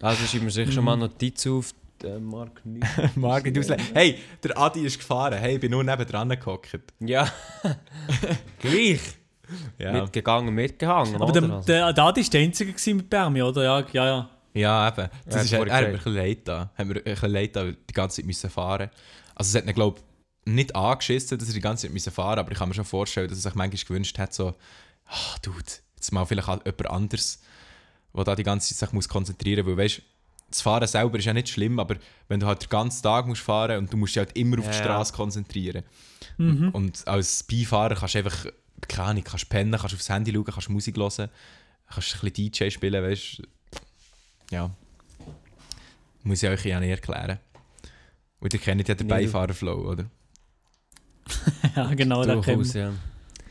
[0.00, 1.72] Also schreiben wir sich schon mal Notiz auf,
[2.04, 2.86] äh, Mark nicht.
[3.16, 3.86] Margit auslehnen.
[3.94, 5.38] Hey, der Adi ist gefahren.
[5.38, 6.78] Hey, ich bin nur nebendran gehockt.
[7.00, 7.32] Ja.
[8.58, 9.00] Gleich.
[9.78, 9.92] Ja.
[9.92, 11.20] Mitgegangen, mitgehangen.
[11.20, 13.62] Aber der, der, der Adi war der Einzige mit Bermi, oder?
[13.62, 14.30] Ja, ja, ja.
[14.56, 15.08] Ja, eben.
[15.26, 16.70] Das Ja, ist, er hat mir ein bisschen leid da.
[16.76, 18.90] Hat mir ein bisschen leid da, weil die ganze Zeit müssen fahren.
[19.34, 22.38] Also es hat ihn, glaube ich, nicht angeschissen, dass er die ganze Zeit müssen fahren
[22.38, 24.54] aber ich kann mir schon vorstellen, dass er sich manchmal gewünscht hat, so,
[25.06, 25.58] ah, Dude,
[25.96, 27.40] jetzt mal vielleicht halt jemand anderes,
[28.14, 29.76] der da die ganze Zeit sich muss konzentrieren muss.
[29.76, 30.02] Weil, weißt
[30.48, 31.96] das Fahren selber ist ja nicht schlimm, aber
[32.28, 34.64] wenn du halt den ganzen Tag musst fahren und du musst dich halt immer auf
[34.64, 34.84] die Ja, ja.
[34.84, 35.82] Straße konzentrieren.
[36.38, 38.46] Und als Beifahrer kannst du einfach,
[38.86, 41.30] keine Ahnung, kannst pennen, kannst aufs Handy schauen, kannst Musik hören,
[41.88, 43.42] kannst ein bisschen DJ spielen, weißt
[44.50, 44.70] Ja.
[46.22, 47.38] Muss ich euch ja nicht erklären.
[48.40, 50.06] Und ihr kennt ja den Nee, Beifahrerflow, oder?
[51.76, 52.92] ja, genau, Durchaus, kennt ja.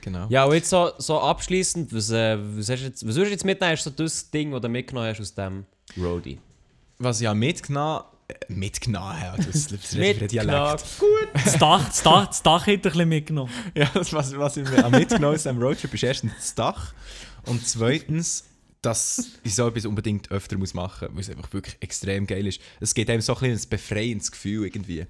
[0.02, 0.28] Genau.
[0.30, 3.32] Ja, und jetzt so, so abschließend, was, äh, was, hast du jetzt, was würdest du
[3.32, 3.74] jetzt mitnehmen?
[3.74, 5.66] Ist so das Ding, das du mitgenommen hast aus dem
[5.98, 6.40] Roadie?
[7.00, 10.84] Was ich habe mitgenommen äh, mitgenommen habe, das, das ist ein Dialekt.
[11.34, 13.52] Das Dach, das Dach, das Dach hat er ein bisschen mitgenommen.
[13.76, 16.94] Ja, das, was, was ich mir habe mitgenommen aus diesem Roadtrip ist erstens das Dach
[17.48, 18.44] und zweitens,
[18.86, 22.46] dass ich so etwas unbedingt öfter muss machen muss, weil es einfach wirklich extrem geil
[22.48, 22.62] ist.
[22.80, 25.06] Es gibt einem so ein, bisschen ein befreiendes Gefühl irgendwie.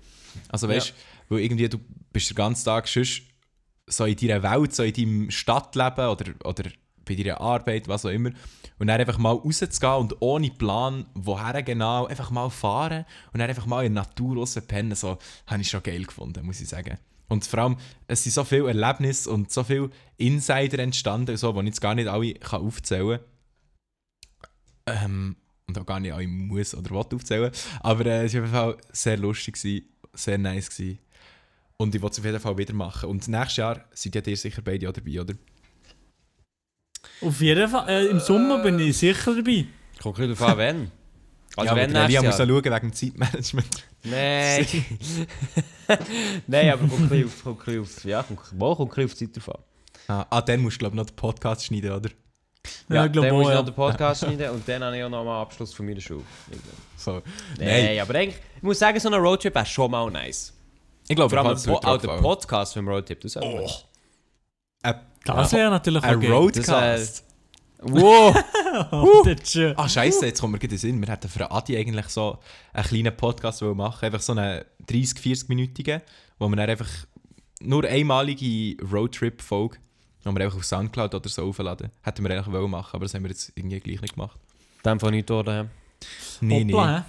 [0.50, 0.94] Also weißt du,
[1.34, 1.80] weil irgendwie du
[2.12, 3.24] bist den ganzen Tag sonst
[3.88, 6.64] so in deiner Welt, so in deinem Stadtleben oder, oder
[7.06, 8.32] bei deiner Arbeit, was auch immer.
[8.80, 13.50] Und dann einfach mal rauszugehen und ohne Plan, woher genau, einfach mal fahren und dann
[13.50, 16.68] einfach mal in der Natur raus pennen, so, habe ich schon geil gefunden, muss ich
[16.68, 16.98] sagen.
[17.28, 21.60] Und vor allem, es sind so viele Erlebnisse und so viele Insider entstanden, so, die
[21.60, 23.35] ich jetzt gar nicht alle kann aufzählen kann.
[24.88, 25.36] Ähm,
[25.68, 27.52] und auch gar nicht alle muss oder will aufzählen.
[27.82, 30.70] Aber äh, es war auf jeden Fall sehr lustig, gewesen, sehr nice.
[30.70, 31.00] Gewesen.
[31.78, 33.10] Und ich will es auf jeden Fall wieder machen.
[33.10, 35.34] Und nächstes Jahr seid ja ihr sicher beide auch dabei, oder?
[37.22, 39.66] Auf jeden Fall, äh, im Sommer bin ich sicher dabei.
[40.02, 40.92] Kommt ein bisschen darauf an, wenn.
[41.58, 42.48] Also ja, wenn muss nächstes auch Jahr.
[42.48, 43.86] schauen wegen dem Zeitmanagement.
[44.04, 44.68] Nein.
[46.48, 49.38] Nein, aber kommt ein auf, kommt ein auf, ja, kommt, kommt ein auf die Zeit
[49.38, 49.64] drauf an.
[50.08, 52.10] Ah, ah, dann musst du, glaube ich, noch den Podcast schneiden, oder?
[52.90, 53.60] Ja, glaube dann muss ich ja.
[53.60, 56.24] noch den Podcast schneiden und dann habe ich auch noch mal Abschluss von meiner Schule.
[56.98, 57.22] So.
[57.60, 60.54] Nein, aber eigentlich, ich muss sagen, so ein Roadtrip wäre schon mal nice.
[61.08, 62.22] Ich glaube, Vor allem po auch der fallen.
[62.22, 63.86] Podcast vom Roadtrip, das nice.
[64.82, 66.24] Ein, Das wäre natürlich auch ein.
[66.24, 67.24] Roadcast.
[67.80, 68.36] Wow!
[68.92, 69.74] Oh, das ist schön.
[69.78, 71.00] Ah, scheiße, jetzt kommt mir gerade in den Sinn.
[71.00, 72.40] Wir hätten für Adi eigentlich so
[72.74, 76.02] einen kleinen Podcast wollen machen Einfach so einen 30-, 40-minütigen,
[76.38, 76.90] wo wir dann einfach
[77.62, 79.78] nur einmalige Roadtrip-Folge
[80.26, 81.92] die wir einfach auf Soundcloud oder so aufladen.
[82.02, 84.38] Hätten wir eigentlich wollen machen, aber das haben wir jetzt irgendwie gleich nicht gemacht.
[84.84, 85.70] Dem von nicht worden.
[86.42, 87.02] Nee, hä?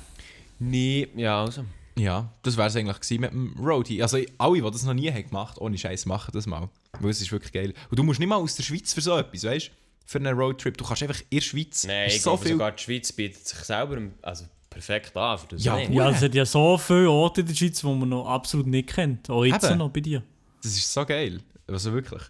[0.58, 1.64] Nee, ja, also.
[1.98, 4.02] Ja, das wäre es eigentlich gewesen mit dem Roadie.
[4.02, 6.68] Also alle, die das noch nie haben gemacht ohne Scheiß, machen das mal.
[7.00, 7.72] Weil es ist wirklich geil.
[7.90, 9.70] Und du musst nicht mal aus der Schweiz für so etwas, weißt du?
[10.04, 10.76] Für einen Roadtrip.
[10.76, 11.84] Du kannst einfach in der Schweiz.
[11.84, 12.52] Nein, ich so glaube viel.
[12.52, 15.64] sogar die Schweiz bietet sich selber also perfekt an für das.
[15.64, 15.92] Ja, Nein.
[15.92, 18.90] Ja, es hat ja so viele Orte in der Schweiz, die man noch absolut nicht
[18.90, 19.28] kennt.
[19.30, 19.78] Auch jetzt Eben.
[19.78, 20.22] noch bei dir.
[20.62, 21.40] Das ist so geil.
[21.66, 22.22] Also wirklich.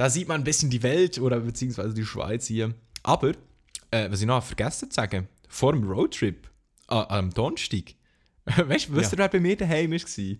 [0.00, 2.72] Da sieht man ein bisschen die Welt oder beziehungsweise die Schweiz hier.
[3.02, 3.32] Aber,
[3.90, 6.48] äh, was ich noch vergessen zu sagen, vor dem Roadtrip
[6.88, 7.96] äh, am Donnerstag,
[8.46, 10.36] weißt du, wisst ihr, wer bei mir daheim war?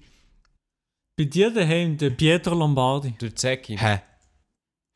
[1.14, 3.12] Bei dir daheim, der Pietro Lombardi.
[3.18, 3.76] Durch Zecki.
[3.76, 4.00] Hä?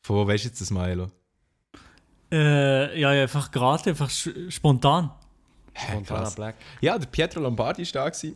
[0.01, 1.11] Von wo weißt du jetzt das, Milo?
[2.31, 5.11] Äh, ja, ja, einfach gerade, einfach spontan.
[6.07, 6.33] Krass.
[6.33, 6.55] Black.
[6.81, 8.09] Ja, der Pietro Lombardi war da.
[8.09, 8.35] gewesen.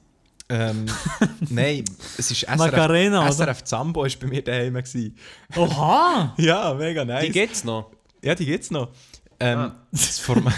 [0.52, 0.86] Ähm,
[1.50, 1.86] nein,
[2.18, 3.32] es ist SRF, Macarena?
[3.32, 4.74] SRF Zambo war bei mir daheim.
[4.74, 5.16] gewesen.
[5.56, 6.34] Oha!
[6.38, 7.26] Ja, mega nice.
[7.26, 7.92] Die gibt's noch.
[8.24, 8.92] Ja, die gibt's noch.
[9.40, 9.76] Ähm, Ah.
[9.92, 10.54] das Format.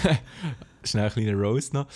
[0.82, 1.86] Schnell ein kleiner Roast noch.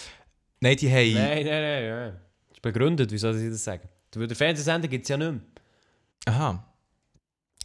[0.60, 1.14] Nein, die haben.
[1.14, 1.84] Nein, nein, nein.
[1.84, 2.06] Ja.
[2.10, 2.18] Das
[2.52, 3.88] ist begründet, wie soll ich das sagen?
[4.14, 5.40] Weil der Fernsehsender gibt es ja nicht mehr.
[6.26, 6.64] Aha.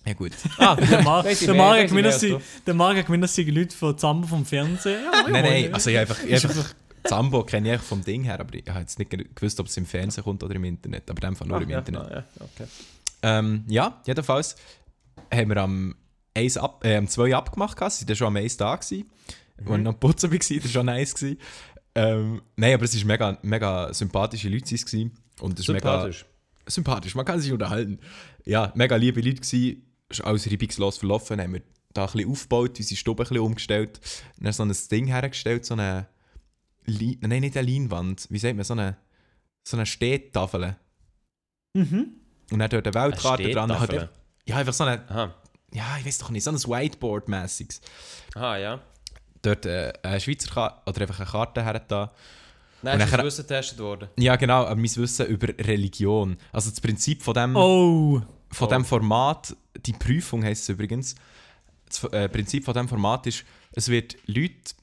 [0.06, 0.32] Ja, gut.
[0.58, 1.04] Ah, der
[1.48, 2.20] gemeint, mehr dass
[3.46, 5.04] die Leute von Zambo vom Fernsehen.
[5.04, 8.54] Ja, nein, nein, also ich einfach, ich einfach Zambo kenne ich vom Ding her, aber
[8.56, 11.10] ich habe jetzt nicht gewusst, ob es im Fernsehen kommt oder im Internet.
[11.10, 12.02] Aber in dem Fall nur Ah, im ja, Internet.
[12.02, 12.68] ah, ja, okay.
[13.24, 14.56] Ähm, ja, jedenfalls
[15.34, 15.96] haben wir am,
[16.34, 18.76] 1 ab, äh, am 2 abgemacht, sie waren schon am 1 da.
[18.76, 19.10] Gewesen.
[19.60, 19.68] Mhm.
[19.68, 21.14] Und ich noch putzen war, das war schon nice.
[21.16, 21.38] Gewesen.
[21.94, 24.76] Ähm, nein, aber es waren mega, mega sympathische Leute.
[24.76, 25.12] Gewesen.
[25.42, 26.26] Und es ist mega Sympathisch.
[26.68, 28.00] sympathisch, man kann sich unterhalten.
[28.46, 31.62] Ja, mega liebe Leute gewesen, ist alles reibungslos verlaufen, haben wir
[31.94, 34.00] da ein bisschen aufgebaut, unsere Stube ein bisschen umgestellt,
[34.40, 36.08] dann so ein Ding hergestellt, so eine,
[36.86, 38.98] Li nein, nicht eine Leinwand, wie sagt man, so eine,
[39.63, 40.76] so eine Stehtafel.
[41.74, 42.15] Mhm.
[42.52, 43.80] Und dann dort eine Weltkarte Eine dran.
[43.80, 44.10] Halt,
[44.46, 45.34] ja, einfach so eine, Aha.
[45.74, 47.82] ja, ich weiß doch nicht, so ein Whiteboard-mässiges.
[48.36, 48.82] Aha, ja.
[49.41, 52.12] Dort äh, eine Schweizer Karte, oder einfach eine Karte her da.
[52.84, 54.10] Nein, Und es ist nachher- das Wissen getestet worden.
[54.17, 56.38] Ja, genau, aber mein Wissen über Religion.
[56.52, 57.56] Also das Prinzip von dem...
[57.56, 58.70] Oh, von Oh.
[58.70, 61.15] dem Format, die Prüfung heisst es übrigens,
[61.88, 64.74] das äh, Prinzip von dem Format ist, es wird Leute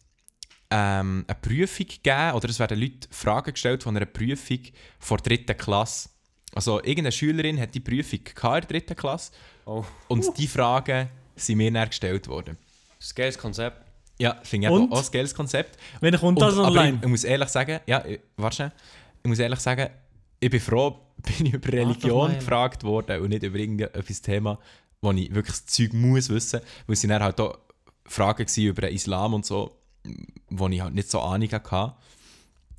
[0.70, 4.60] ähm, eine Prüfung geben oder es werden Leute Fragen gestellt von einer Prüfung
[4.98, 6.10] vor der dritten Klasse.
[6.54, 9.32] Also irgendeine Schülerin hat die Prüfung gehabt in der dritten Klasse
[9.66, 9.84] Oh.
[10.08, 12.56] und die Fragen sind mir dann gestellt worden.
[12.98, 13.84] Das ist ein geiles Konzept.
[14.18, 15.78] Ja, finde ich auch ein geiles Konzept.
[16.00, 16.96] wenn kommt Und, das online?
[16.96, 18.72] ich, ich muss ehrlich sagen, ja, ich, warte schnell.
[19.22, 19.90] ich muss ehrlich sagen,
[20.40, 20.98] ich bin froh,
[21.38, 24.58] bin ich über Religion gefragt worden und nicht über irgendetwas Thema,
[25.02, 27.58] wo ich wirklich das Zeug muss wissen, weil es sind dann halt auch
[28.06, 29.77] Fragen über den Islam und so,
[30.50, 31.94] wo ich halt nicht so Ahnung hatte.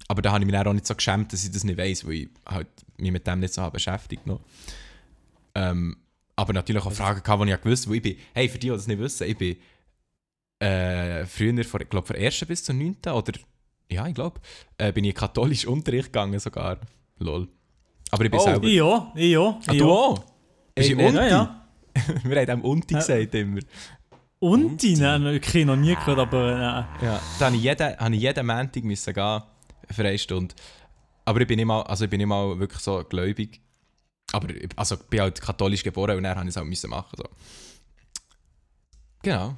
[0.08, 2.14] Aber da habe ich mich auch nicht so geschämt, dass ich das nicht weiß, weil
[2.14, 4.42] ich halt mich mit dem nicht so habe beschäftigt noch.
[5.56, 5.98] Ähm,
[6.36, 8.74] aber natürlich auch Fragen gehabt, die ich gewusst habe, ich bin, hey, für die, die
[8.74, 9.58] das nicht wissen, ich bin
[10.60, 12.46] äh, früher, von, ich glaube, von 1.
[12.46, 12.98] bis zur 9.
[13.14, 13.34] oder,
[13.92, 14.40] ja, ich glaube,
[14.78, 16.80] äh, bin ich in katholischen Unterricht gegangen sogar.
[17.20, 17.48] Lol.
[18.12, 18.68] Aber ich bin Oh, selber...
[18.68, 19.60] Ich ja, ich ja.
[19.68, 20.26] Ah, du auch?
[20.74, 20.98] Bist du.
[20.98, 21.16] Unti?
[21.18, 21.68] Ja, ja.
[22.24, 23.00] Wir haben dem Unti Ja.
[23.00, 23.60] gesagt immer.
[24.40, 28.16] Und die, nein, okay, noch nie gehört, aber äh, Ja, da habe ich jeden, habe
[28.16, 29.42] ich jeden Montag müssen gehen
[29.92, 30.56] für eine Stunde.
[31.26, 33.62] Aber ich bin mal, also ich bin mal wirklich so gläubig.
[34.32, 36.90] Aber ich, also ich bin halt katholisch geboren und dann habe ich es halt müssen
[36.90, 37.16] machen.
[37.18, 37.24] So.
[39.24, 39.58] Genau.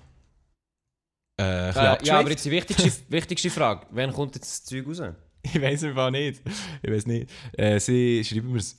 [1.39, 3.85] Äh, Äh, ja, aber jetzt die wichtigste, wichtigste Frage.
[3.91, 5.01] Wann kommt jetzt das Zeug raus?
[5.43, 6.41] Ich weiß einfach nicht.
[6.83, 7.29] Ich weiß nicht.
[7.53, 8.77] Äh, sie schreiben mir es.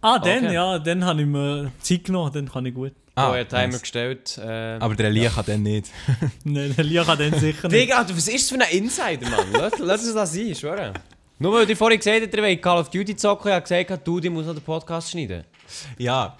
[0.00, 0.54] Ah, dann, Okay.
[0.54, 2.92] ja, dann habe ich mir Zeit genommen, dann kann ich gut.
[3.14, 3.80] Ah, oh, habe Timer nice.
[3.82, 4.38] gestellt.
[4.38, 5.90] Äh, Aber der Elia kann dann nicht.
[6.44, 7.82] Nein, der Lia kann dann sicher nicht.
[7.82, 9.46] Digga, was ist das für ein Insider, Mann?
[9.52, 10.94] lass, lass es das sein, ich schwöre.
[11.38, 14.06] Nur weil du vorhin gesagt hast, ihr wollt Call of Duty zocken, ich habe gesagt,
[14.06, 15.44] du, die muss noch den Podcast schneiden.
[15.98, 16.38] Ja.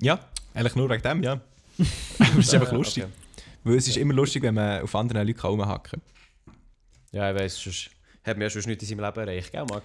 [0.00, 0.20] Ja,
[0.54, 1.32] eigentlich nur wegen dem, ja.
[2.18, 3.04] Aber es ist einfach lustig.
[3.04, 3.12] okay.
[3.64, 6.54] Weil es ist immer lustig, wenn man auf anderen Leuten rumhacken kann.
[7.12, 7.90] Ja, ich weiss, sonst
[8.24, 9.82] hat mir ja schon nichts in seinem Leben erreicht, gell, Marc?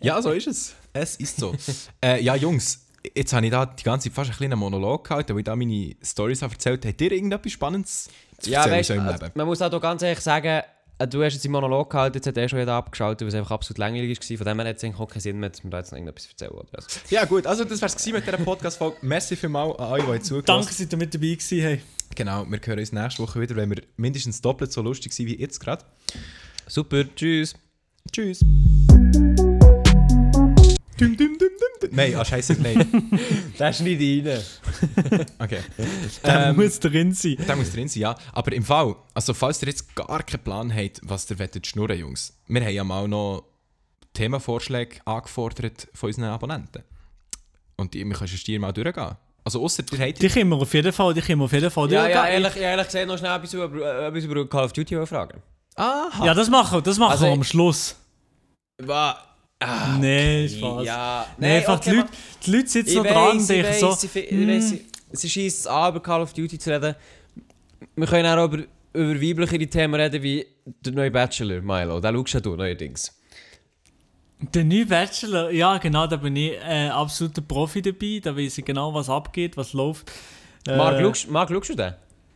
[0.00, 0.74] Ja, so ist es.
[0.92, 1.54] Es ist so.
[2.02, 2.81] äh, ja, Jungs,
[3.14, 5.56] jetzt habe ich da die ganze Zeit fast einen kleinen Monolog gehalten, wo ich da
[5.56, 9.32] meine Storys habe erzählt Habt ihr irgendetwas Spannendes zu Ja, erzählen weißt du, Leben?
[9.34, 10.62] man muss auch ganz ehrlich sagen,
[10.98, 13.34] äh, du hast jetzt im Monolog gehalten, jetzt hat er schon jeder abgeschaltet, weil es
[13.34, 14.36] einfach absolut langweilig war.
[14.36, 15.98] Von dem her hat es eigentlich auch keinen Sinn mehr, dass wir da jetzt noch
[15.98, 16.52] irgendetwas erzählen.
[16.72, 18.96] Also, Ja, gut, also das wär's gewesen mit dieser Podcast-Folge.
[19.02, 21.80] Merci vielmals an alle, die zugelassen Danke, dass ihr mit dabei gewesen hey.
[22.14, 25.40] Genau, wir hören uns nächste Woche wieder, wenn wir mindestens doppelt so lustig sind wie
[25.40, 25.82] jetzt gerade.
[26.66, 27.54] super, tschüss.
[28.12, 28.40] Tschüss.
[30.98, 31.48] Dum, dum, dum,
[31.80, 31.90] dum.
[31.92, 33.10] Nein, ah, scheiße, nein.
[33.58, 34.42] Das schneide ich rein.
[35.38, 35.60] Okay.
[36.24, 37.36] Der Ähm, muss drin sein.
[37.46, 38.14] Der muss drin sein, ja.
[38.32, 41.98] Aber im Fall, also falls ihr jetzt gar keinen Plan habt, was ihr wettet schnurren,
[41.98, 42.34] Jungs.
[42.46, 43.44] Wir haben ja mal noch
[44.14, 46.82] Themenvorschläge angefordert von unseren Abonnenten.
[47.76, 49.16] Und die, wir können schon mal durchgehen.
[49.44, 51.70] Also außer ihr habt Die können wir auf jeden Fall, die können wir auf jeden
[51.70, 52.32] Fall Ja, ja, durchgehen.
[52.44, 55.42] ehrlich, ehrlich gesagt noch schnell etwas über, äh, etwas über Call of Duty fragen.
[55.74, 56.26] Aha.
[56.26, 57.96] Ja, das machen wir, das machen Also- wir am Schluss.
[58.78, 59.16] Was?
[59.66, 60.84] Ah, Nee, Spaß.
[60.86, 62.08] Ja, Nee, einfach die, Leute,
[62.46, 64.14] die Leute sitzen noch dran und denken so, ich
[65.12, 66.94] weiss, schießt es an, über Call of Duty zu reden.
[67.96, 68.58] Wir können auch über,
[68.94, 72.00] über weiblichere Themen reden, wie der neue Bachelor, Milo.
[72.00, 73.12] Da schaust ja du neuerdings.
[74.40, 78.64] der neue Bachelor, ja genau, da bin ich äh, absoluter Profi dabei, da weiß ich
[78.64, 80.10] genau, was abgeht, was läuft.
[80.66, 81.94] Äh, Marc, schaust du den?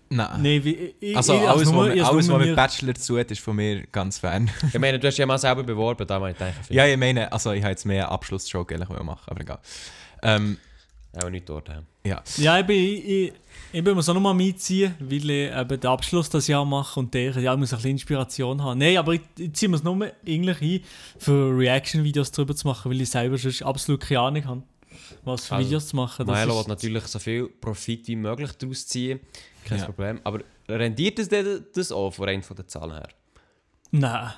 [0.09, 0.43] Nein.
[0.43, 3.41] Nee, wie, ich, Also ich, alles, nur- was alles, was mit Bachelor zu tut, ist
[3.41, 4.49] von mir ganz fern.
[4.73, 6.55] Ich meine, du hast dich ja mal selber beworben, da meine ich denke.
[6.71, 9.59] ja, ich meine, also ich habe jetzt mehr Abschlussjoke eigentlich machen, aber egal.
[10.23, 10.59] Ähm,
[11.23, 11.69] Auch nicht dort.
[11.69, 11.83] Ja.
[12.05, 12.23] ja.
[12.37, 13.33] Ja, ich bin, ich,
[13.73, 17.13] ich bin mir so nochmal mitziehen, weil ich eben den Abschluss das Jahr mache und
[17.13, 18.79] der, ja, ich muss ein bisschen Inspiration haben.
[18.79, 20.81] Nein, aber ich, ich ziehe mir es nur eigentlich ein,
[21.19, 24.63] für Reaction-Videos drüber zu machen, weil ich selber schon absolut keine Ahnung habe,
[25.25, 26.27] was für Also, Videos zu machen.
[26.27, 29.21] Das Milo will natürlich so viel Profit wie möglich daraus ziehen.
[29.67, 29.85] Kein Ja.
[29.85, 30.21] Problem.
[30.25, 33.09] Aber rendiert es denn das auch von rein von den Zahlen her?
[33.91, 34.31] Nein.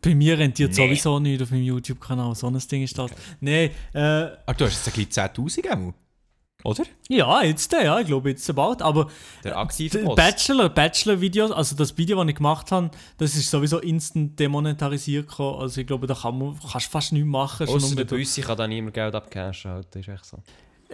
[0.00, 0.76] Bei mir rentiert Nee.
[0.86, 2.34] sowieso nicht auf meinem YouTube-Kanal.
[2.36, 3.10] So ein Ding ist das.
[3.40, 5.92] Nein, äh, Aber du hast jetzt ein bisschen 10'000 auch,
[6.64, 6.84] oder?
[7.08, 8.80] ja, jetzt, äh, ja, ich glaube jetzt bald.
[8.82, 9.08] Aber
[9.42, 10.04] Der aktive.
[10.14, 15.60] Bachelor, Bachelor-Videos, also das Video, das ich gemacht habe, das ist sowieso instant demonetarisiert gekommen.
[15.62, 17.68] Also ich glaube, da kann man, kannst du fast nichts machen.
[17.68, 19.70] Ausser der Büssi kann da niemand Geld abcashen.
[19.72, 19.88] Halt.
[19.90, 20.38] Das ist echt so.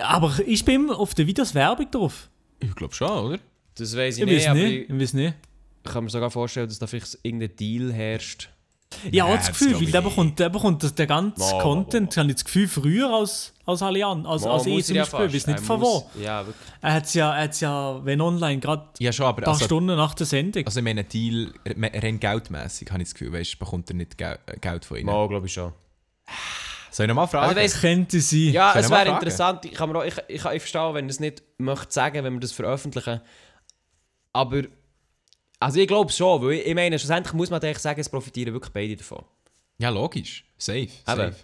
[0.00, 2.30] aber ist bei ihm auf den Videos Werbung drauf?
[2.60, 3.38] Ich glaube schon, oder?
[3.76, 4.72] Das weiß ich, Ich nicht, aber nicht.
[4.84, 5.34] ich Ich weiß nicht.
[5.84, 8.50] kann mir sogar vorstellen, dass da vielleicht irgendein Deal herrscht.
[9.10, 11.60] Ja, auch Nein, das Gefühl, weil ich der bekommt, der bekommt das, der ganze wow,
[11.60, 14.32] Content, habe ich das Gefühl, früher als, als alle anderen.
[14.32, 16.08] Als, als ich zum Beispiel, ich weiß nicht von wo.
[16.22, 16.64] Ja, wirklich.
[16.80, 19.54] Er hat es ja, er hat's ja, wenn online, gerade Ja, schon, aber ein paar
[19.54, 20.64] also, Stunden nach der Sendung.
[20.64, 24.38] also ich meine, Deal, rein geldmässig habe ich das Gefühl, weißt, bekommt er nicht Gel
[24.46, 25.06] äh, Geld von ihnen.
[25.06, 25.72] Mal, glaube ich schon.
[26.92, 27.48] Soll ich nochmal fragen?
[27.48, 28.38] Also, weiss- könnte sein.
[28.52, 29.14] Ja, Soll es ich wäre fragen?
[29.16, 29.64] interessant.
[29.64, 32.22] Ich kann, mir auch, ich, ich, kann- ich verstehe, wenn ihr es nicht möchte sagen,
[32.22, 33.20] wenn wir das veröffentlichen.
[34.34, 34.64] Aber,
[35.60, 38.52] also ich glaube schon, weil ich, ich meine, schlussendlich muss man eigentlich sagen, es profitieren
[38.52, 39.24] wirklich beide davon.
[39.78, 40.44] ja, logisch.
[40.58, 40.90] Safe.
[41.06, 41.34] safe.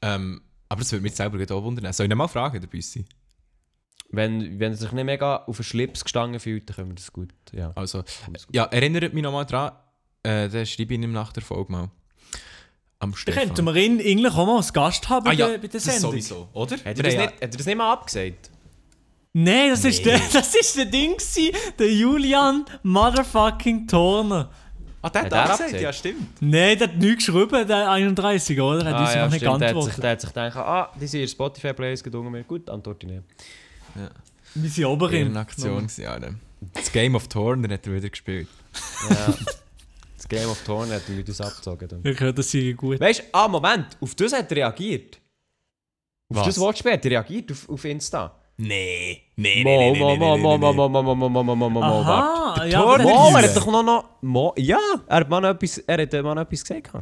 [0.00, 1.92] Ähm, aber das würde mich selber auch wundern.
[1.92, 3.04] Soll ich nochmal fragen, der Büssi?
[4.08, 7.12] Wenn, wenn er sich nicht mega auf den Schlips gestangen fühlt, dann können wir das
[7.12, 7.32] gut.
[7.52, 7.72] Ja.
[7.74, 8.02] Also,
[8.50, 9.72] ja, erinnert mich nochmal dran,
[10.22, 11.90] äh, dann schreibe ich ihm nach der Folge mal.
[12.98, 13.48] Am Stefan.
[13.48, 15.70] könnten wir ihn eigentlich auch mal als Gast haben ah bei, ja, der, bei der
[15.70, 16.12] das Sendung.
[16.12, 16.76] sowieso, oder?
[16.76, 18.50] Hat er, das haben nicht, hat er das nicht mal abgesagt?
[19.34, 24.50] Nein, das ist der, das ist der Ding gewesen, der Julian Motherfucking Turner.
[25.00, 26.40] Ah, der Hat hat er auch gesagt, ja, stimmt.
[26.40, 28.84] Nein, der hat nichts geschrieben, der 31, oder?
[28.86, 29.60] Er hat uns Ah, ja, noch nicht stimmt.
[29.60, 30.02] Der hat, sich, geantwortet.
[30.04, 32.30] der hat sich gedacht, ah, die sind in Spotify-Plays gedungen.
[32.30, 32.44] mir.
[32.44, 33.22] Gut, antworte ich nicht.
[34.54, 35.28] Wir sind Oberin.
[35.28, 36.18] In Aktion, ja.
[36.18, 36.36] ne.
[36.74, 38.46] Das Game of Turner hat er wieder gespielt.
[39.10, 39.34] Ja.
[40.16, 41.88] das Game of Thrones hat mir das abgezogen.
[41.88, 42.00] dann.
[42.04, 43.00] Ich höre, das sei gut.
[43.00, 45.16] Weißt du, ah, Moment, auf das hat er reagiert.
[46.28, 46.46] Auf Was?
[46.46, 48.38] das Wortspiel hat er reagiert auf, auf Insta.
[48.58, 53.82] Nee, nee, nee, nee, nee, nee, nee, Aha, ja, aber Mo, er hat doch noch,
[53.82, 56.92] noch Mo, ja, er hat mal noch etwas, er hat mal noch etwas gesagt.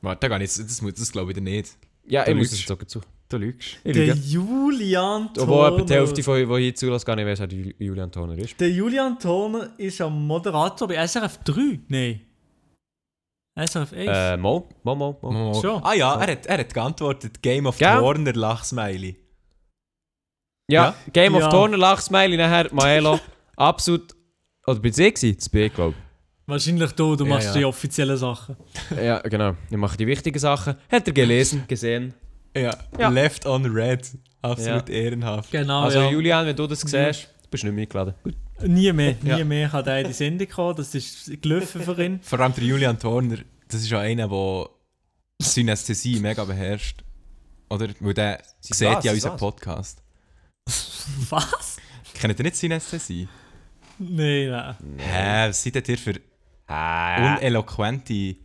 [0.00, 1.76] Warte, gar nicht, das, muss das glaube ich dir nicht.
[2.06, 3.00] Ja, ich muss es sogar zu.
[3.28, 3.78] Du lügst.
[3.84, 5.68] Der Julian Toner.
[5.68, 8.58] Obwohl die Hälfte von euch hier zulässt, gar nicht weiß, wer Julian Toner ist.
[8.58, 11.80] Der Julian Toner ist ein Moderator bei SRF 3.
[11.86, 12.20] Nein.
[13.56, 14.10] SRF 1?
[14.12, 15.30] Äh, Mo, Mo, Mo, Mo.
[15.30, 15.80] Mo.
[15.84, 19.16] Ah ja, er hat, er hat geantwortet, Game of Warner, Lachsmiley.
[20.70, 20.94] Ja, Ja?
[21.12, 21.50] Game of Ja.
[21.50, 23.18] Turner, Lachsmiley, nachher Maelo.
[23.56, 24.14] Absolut...
[24.66, 25.36] Oder bei C gewesen?
[25.36, 25.94] Das B, glaube
[26.46, 27.54] Wahrscheinlich du, du machst ja.
[27.54, 28.56] die offiziellen Sachen.
[28.90, 28.96] ich.
[29.02, 29.54] Ja, genau.
[29.70, 30.74] Ich mache die wichtigen Sachen.
[30.90, 32.12] Hat er gelesen, gesehen.
[32.56, 33.08] Ja, Ja.
[33.08, 34.08] Left on Red.
[34.42, 35.50] Absolut ehrenhaft.
[35.52, 36.10] Genau, Also ja.
[36.10, 38.14] Julian, wenn du das siehst, bist du nicht mehr eingeladen.
[38.24, 38.34] Gut.
[38.66, 39.44] Nie mehr, nie Ja.
[39.44, 40.76] mehr kann er in die Sendung kommen.
[40.76, 42.20] Das ist gelaufen für ihn.
[42.22, 44.68] Vor allem der Julian Turner, das ist ja einer, der
[45.40, 47.04] Synästhesie mega beherrscht.
[47.68, 47.88] Oder?
[48.00, 49.40] Weil der Sie sieht ja unseren was?
[49.40, 50.02] Podcast.
[51.30, 51.76] Was?
[52.14, 53.28] Kennt ihr nicht Synästhesie?
[53.98, 54.76] Nein, nein.
[54.98, 56.14] Hä, was seid ihr für
[56.66, 58.36] Ah, uneloquente...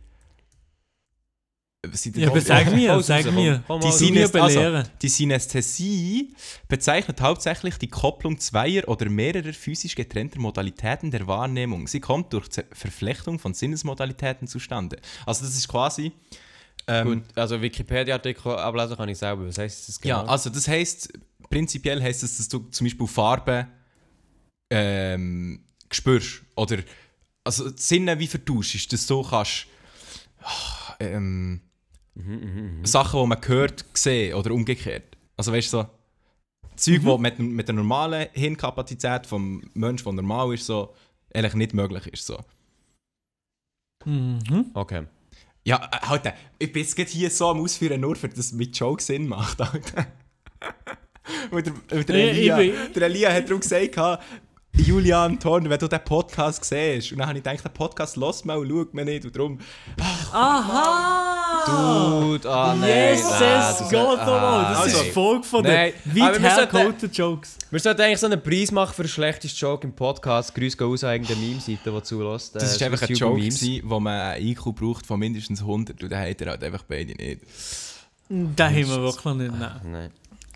[1.88, 3.62] Was seid ihr Ja, aber für- sag mir, sag mir.
[3.82, 6.34] Die Synästh also, die Synästhesie
[6.68, 11.86] bezeichnet hauptsächlich die Kopplung zweier oder mehrerer physisch getrennter Modalitäten der Wahrnehmung.
[11.86, 14.98] Sie kommt durch Z- Verflechtung von Sinnesmodalitäten zustande.
[15.24, 16.12] Also das ist quasi...
[16.88, 19.46] Ähm, Gut, also Wikipedia-Artikel ablesen kann ich selber.
[19.48, 20.22] Was heisst das genau?
[20.22, 21.12] Ja, also das heißt
[21.50, 23.66] prinzipiell heißt es, dass du zum Beispiel Farben
[24.70, 26.78] ähm, spürst oder
[27.44, 29.66] also Sinne wie vertauschst, dass du kannst
[30.42, 31.60] ah, ähm,
[32.82, 35.16] Sachen, die man hört, sehen oder umgekehrt.
[35.36, 35.88] Also weißt du so
[36.76, 40.94] Zeug, die mit, mit der normalen Hirnkapazität vom Menschen, der normal ist, so
[41.32, 42.26] eigentlich nicht möglich ist.
[42.26, 42.38] So.
[44.04, 44.70] Mhm.
[44.74, 45.06] Okay.
[45.64, 49.26] Ja, halt, ich bin jetzt hier so am Ausführen, nur für das mit Joke Sinn
[49.26, 49.60] macht.
[49.60, 50.06] Alter.
[51.50, 52.26] Weil der, weil der, Ja,
[52.58, 53.96] Elia, ich bin- der Elia hat darum gesagt,
[54.78, 57.10] Julian Thorn, wenn du den Podcast siehst.
[57.12, 59.24] Und dann habe ich gedacht, den Podcast los mal und schau mir nicht.
[59.24, 59.58] Und darum,
[60.32, 61.64] Aha!
[61.66, 63.14] Dude, ah nein.
[63.14, 67.10] Jesus nein, Gott, das- oh, ah, das Also- ist Folge von Nein, den weit hergeholten
[67.10, 67.56] Jokes.
[67.70, 70.54] Wir sollten eigentlich so einen Preis machen für den schlechtesten Joke im Podcast.
[70.54, 72.54] Grüß gehen raus an irgendeine Meme-Seite, die zulässt.
[72.54, 76.02] das ist Äh, einfach ein Joke, gewesen, wo man einen IQ braucht von mindestens 100.
[76.02, 77.40] Und den hat er halt einfach beide nicht.
[78.28, 79.52] Den haben wir wirklich nicht.
[79.58, 80.10] Nein.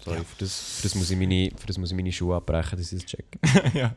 [0.04, 2.78] Sorry, für, das, für, das muss ich meine, für das muss ich meine Schuhe abbrechen,
[2.78, 3.26] dass ich das check.
[3.74, 3.94] ja.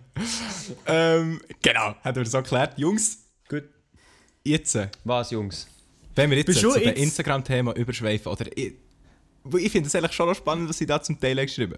[0.85, 2.77] ähm, genau, hat er so erklärt.
[2.77, 3.63] Jungs, Gut.
[4.43, 5.67] jetzt, Was, Jungs?
[6.15, 8.73] wenn wir jetzt zu dem Instagram-Thema überschweifen, oder ich,
[9.57, 11.77] ich finde es eigentlich schon noch spannend, was sie da zum Teil haben geschrieben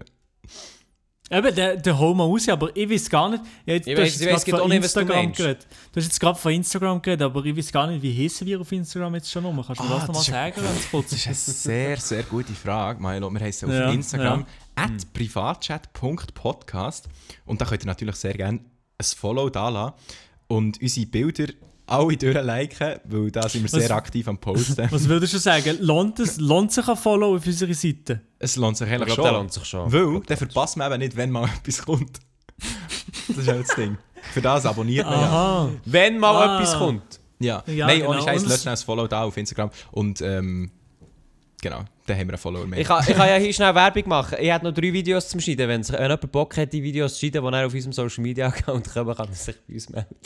[1.28, 3.42] Eben, der, der hol mal raus, aber ich weiß gar nicht.
[3.64, 5.66] Ja, jetzt, Ich hast ich jetzt weiss gerade von nicht, du Instagram geredet.
[5.92, 8.60] Du hast jetzt gerade von Instagram geredet, aber ich weiß gar nicht, wie heißen wir
[8.60, 9.66] auf Instagram jetzt schon noch.
[9.66, 11.10] Kannst du mir Ah, das nochmal sagen, ganz kurz?
[11.10, 13.28] Das ist eine sehr, sehr gute Frage, Milo.
[13.30, 14.46] Wir heißen auf Ja, Instagram
[14.76, 17.08] at privatchat.podcast
[17.44, 18.58] und da könnt ihr natürlich sehr gerne
[18.98, 19.94] ein Follow da lassen
[20.48, 21.52] und unsere Bilder
[21.86, 24.86] alle durchliken, weil da sind wir Was- sehr aktiv am Posten.
[24.90, 25.76] Was würdest du sagen?
[25.80, 28.20] Lohnt, es, lohnt sich ein Follow auf unserer Seite?
[28.38, 29.32] es lohnt sich Ich eigentlich der schon.
[29.34, 29.92] lohnt sich schon.
[29.92, 32.18] Weil, dann verpasst man eben nicht, wenn mal etwas kommt.
[33.28, 33.96] das ist halt das Ding.
[34.32, 35.68] Für das abonniert man ja.
[35.84, 36.56] Wenn mal Ah.
[36.60, 37.20] etwas kommt.
[37.38, 38.10] Ja, Ja, nein, genau.
[38.10, 40.70] ohne Scheiß, es- schnell ein Follow da auf Instagram und ähm,
[41.62, 42.80] genau, dann haben wir einen Follower mehr.
[42.80, 44.38] Ich kann, ich kann ja hier schnell Werbung machen.
[44.40, 45.68] Ich habe noch drei Videos zum Schneiden.
[45.68, 48.90] Wenn jemand Bock hat, die Videos zu schneiden, die er auf unserem Social Media Account
[48.92, 50.16] kommen, kann er sich bei uns melden.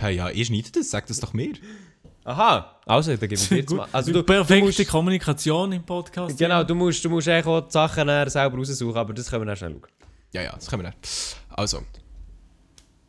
[0.00, 1.54] Hey, ja, ihr schneidet das, sagt das doch mir.
[2.24, 3.86] Aha, also, dann geben wir jetzt mal.
[3.92, 6.38] Also, du, du Perfekte musst, Kommunikation im Podcast.
[6.38, 9.46] genau, du musst, du musst eigentlich auch die Sachen selber raussuchen, aber das können wir
[9.46, 9.86] dann schnell schauen.
[10.32, 11.00] Ja, ja, das können wir dann.
[11.50, 11.82] Also,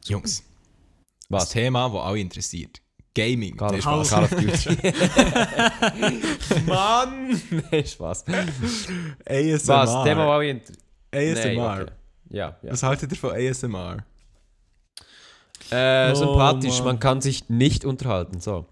[0.06, 0.44] Jungs,
[1.30, 1.50] das Was?
[1.50, 2.82] Thema, das alle interessiert.
[3.16, 3.56] Gaming.
[3.56, 4.10] Call Nee, Spaß.
[4.10, 4.78] Call of Duty.
[6.68, 7.42] Mann!
[7.72, 8.26] Nein, Spaß.
[9.26, 9.68] ASMR.
[9.68, 10.04] Was?
[10.04, 10.74] Thema, wo ich inter...
[11.14, 11.56] ASMR.
[11.56, 11.92] Nein, okay.
[12.30, 12.72] Ja, ja.
[12.72, 14.04] Was haltet ihr von ASMR?
[15.72, 16.86] Äh, Oh, sympathisch, Mann.
[16.86, 18.40] man kann sich nicht unterhalten.
[18.40, 18.66] So.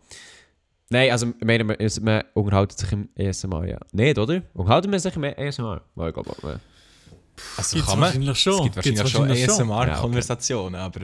[0.89, 3.77] Nein, also man, es- man unterhält sich im ASMR, ja.
[3.91, 4.41] Nicht, oder?
[4.53, 5.81] Unterhalten wir sich im ASMR?
[5.95, 6.59] Ja, ich glaube, ja.
[7.57, 8.07] Also Gibt's kann man.
[8.09, 8.53] wahrscheinlich schon.
[8.53, 9.71] Es gibt wahrscheinlich Gibt's schon wahrscheinlich schon.
[9.71, 11.01] ASMR-Konversationen, aber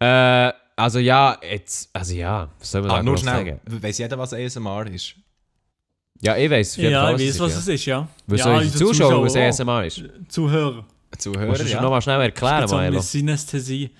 [0.00, 3.34] Äh, also ja, jetzt, also ja, was soll man ah, da nur schnell.
[3.34, 3.60] sagen?
[3.66, 5.14] Weiß jeder, was ASMR ist?
[6.20, 8.08] Ja, ich weiß, Ja, ich weiß, was es ist, ja.
[8.26, 9.40] Was ja, soll ich Zuschauer, was auch.
[9.40, 10.02] ASMR ist?
[10.28, 10.84] Zuhörer.
[11.16, 11.80] Zuhörer, Musst du ja.
[11.80, 13.00] nochmal schnell erklären, Milo?
[13.00, 13.90] Synästhesie.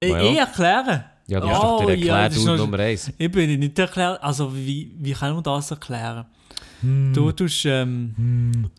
[0.00, 1.04] Ich, ich erklären?
[1.26, 3.12] Ja, du doch Oh, der ja, das ist Erklärdude noch- Nummer 1.
[3.18, 4.22] Ich bin nicht erklärt.
[4.22, 6.24] Also, wie, wie kann man das erklären?
[6.80, 7.12] Hm.
[7.12, 7.64] Du tust.
[7.66, 8.70] Ähm,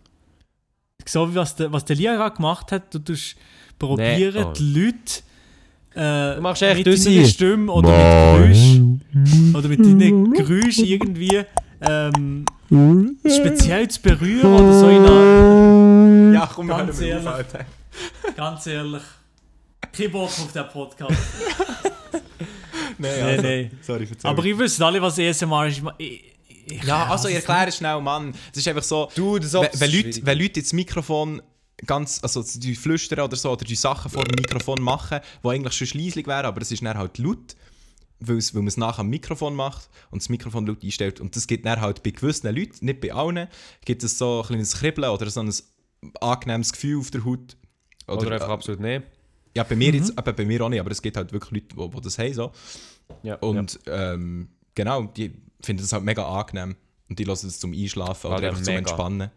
[1.06, 3.36] So wie was der, was der Lia gerade gemacht hat, du tust
[3.78, 4.54] probieren, Nee, oh.
[4.54, 5.22] die Leute.
[5.96, 11.42] Äh, Du machst echt mit deiner Stimme oder mit Geräusch oder mit deinen Geräuschen irgendwie
[11.82, 12.46] ähm,
[13.26, 17.28] speziell zu berühren oder so in einer, Ja, komm, Ganz mal ehrlich.
[17.28, 17.46] auf.
[18.36, 19.02] Ganz ehrlich.
[19.92, 21.12] Kein Bock auf den Podcast.
[22.98, 23.72] Nein, Nee, also, nee.
[23.82, 24.30] Sorry, verzeih.
[24.30, 25.82] Aber ich wüsste alle, was ASMR ist.
[25.98, 26.24] Ich,
[26.66, 28.34] ich, Ja, also ich erkläre schnell, Mann.
[28.52, 31.42] Es ist einfach so, Du, das wenn, wenn, Leute, wenn Leute ins Mikrofon
[31.86, 35.74] ganz, also die flüstern oder so, oder die Sachen vor dem Mikrofon machen, die eigentlich
[35.74, 37.56] schon schleislich wären, aber es ist dann halt laut,
[38.20, 41.20] weil man es nachher am Mikrofon macht und das Mikrofon laut einstellt.
[41.20, 43.48] Und das gibt dann halt bei gewissen Leuten, nicht bei allen,
[43.86, 45.54] gibt es so ein kleines Kribbeln oder so ein
[46.22, 47.56] angenehmes Gefühl auf der Haut.
[48.08, 49.04] Oder einfach äh, absolut nicht.
[49.56, 51.76] Ja, bei mir, jetzt, eben bei mir auch nicht, aber es gibt halt wirklich Leute,
[51.76, 52.34] die, die das haben.
[52.34, 52.52] So.
[53.24, 56.76] Ja, Und ähm, genau, die finden das halt mega angenehm.
[57.10, 58.80] Und die lassen es zum Einschlafen Ah, oder ja, einfach zum mega.
[58.80, 59.32] Entspannen.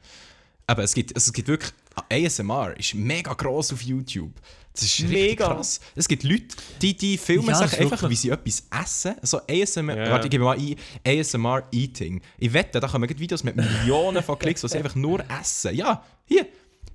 [0.67, 1.73] Aber es gibt, also es gibt wirklich.
[2.09, 4.33] ASMR ist mega gross auf YouTube.
[4.73, 5.55] Das ist richtig Mega.
[5.55, 5.81] krass.
[5.95, 6.47] Es gibt Leute,
[6.81, 9.15] die, die filmen Ja, sich das ist einfach, wie sie etwas essen.
[9.21, 10.11] So ASMR, Ja.
[10.11, 12.23] warte, ich gebe mal ein, ASMR Eating.
[12.39, 15.75] Ich wette, da kommen Videos mit Millionen von Klicks, wo sie einfach nur essen.
[15.75, 16.47] Ja, hier.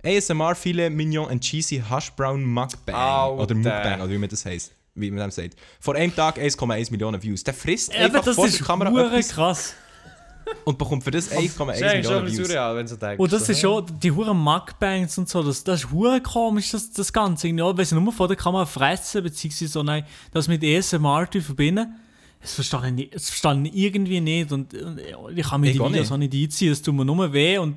[0.04, 2.96] ASMR Filet Mignon and Cheesy Hash Brown Mukbang.
[2.96, 3.44] Alter.
[3.44, 4.72] Oder Mukbang, oder wie man das heißt.
[4.96, 5.56] Wie man das sagt.
[5.80, 7.44] Vor einem Tag 1,1 Millionen Views.
[7.44, 9.74] Der frisst Eben, einfach das vor ist der Kamera hure etwas krass.
[10.66, 11.38] Und bekommt für das 1,1
[11.68, 12.48] Das ist eigentlich schon ein Millionen bisschen Views.
[12.48, 13.20] surreal, wenn du denkst.
[13.20, 16.92] Und das ist schon, die huren Mukbangs und so, das, das ist hure komisch, das,
[16.92, 17.48] das Ganze.
[17.64, 21.42] Auch, Wenn sie nur vor der Kamera fressen, beziehungsweise so, nein, das mit ASMR zu
[21.42, 21.96] verbinden,
[22.40, 24.52] das verstehe ich, nicht, das verstehe ich irgendwie nicht.
[24.52, 25.00] Und, und
[25.36, 26.12] ich kann mir die auch Videos nicht.
[26.12, 27.76] auch nicht einziehen, das tut mir nur weh und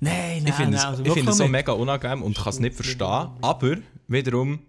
[0.00, 2.48] nein, nein, Ich finde nein, es, also ich finde es so mega unangenehm und kann
[2.48, 3.28] es nicht verstehen.
[3.42, 3.76] Aber
[4.08, 4.60] wiederum,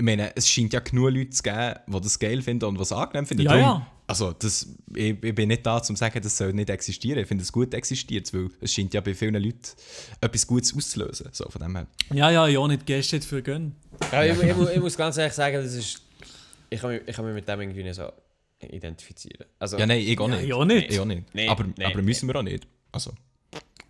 [0.00, 2.90] ich meine, es scheint ja genug Leute zu geben, die das geil finden und was
[2.90, 3.42] angenehm finden.
[3.44, 3.86] Ja, Darum- ja.
[4.06, 7.18] Also, das, ich, ich bin nicht da, um zu sagen, das soll nicht existieren.
[7.20, 9.60] Ich finde es gut existiert, weil es scheint ja bei vielen Leuten
[10.20, 11.28] etwas Gutes auszulösen.
[11.32, 11.86] So, von dem her.
[12.12, 13.76] Ja, ja, ja, nicht Gäste für gönnen.
[14.10, 16.00] Ja, ich, ich, ich muss ganz ehrlich sagen, das ist.
[16.70, 18.10] Ich kann mich, ich kann mich mit dem irgendwie nicht so
[18.60, 19.44] identifizieren.
[19.58, 20.44] Also, Ja, nein, ich auch Ja, nicht.
[20.46, 20.90] ich auch nicht.
[20.90, 21.34] Ich auch nicht.
[21.34, 22.66] Nee, aber, nee, aber müssen wir auch nicht.
[22.92, 23.12] Also,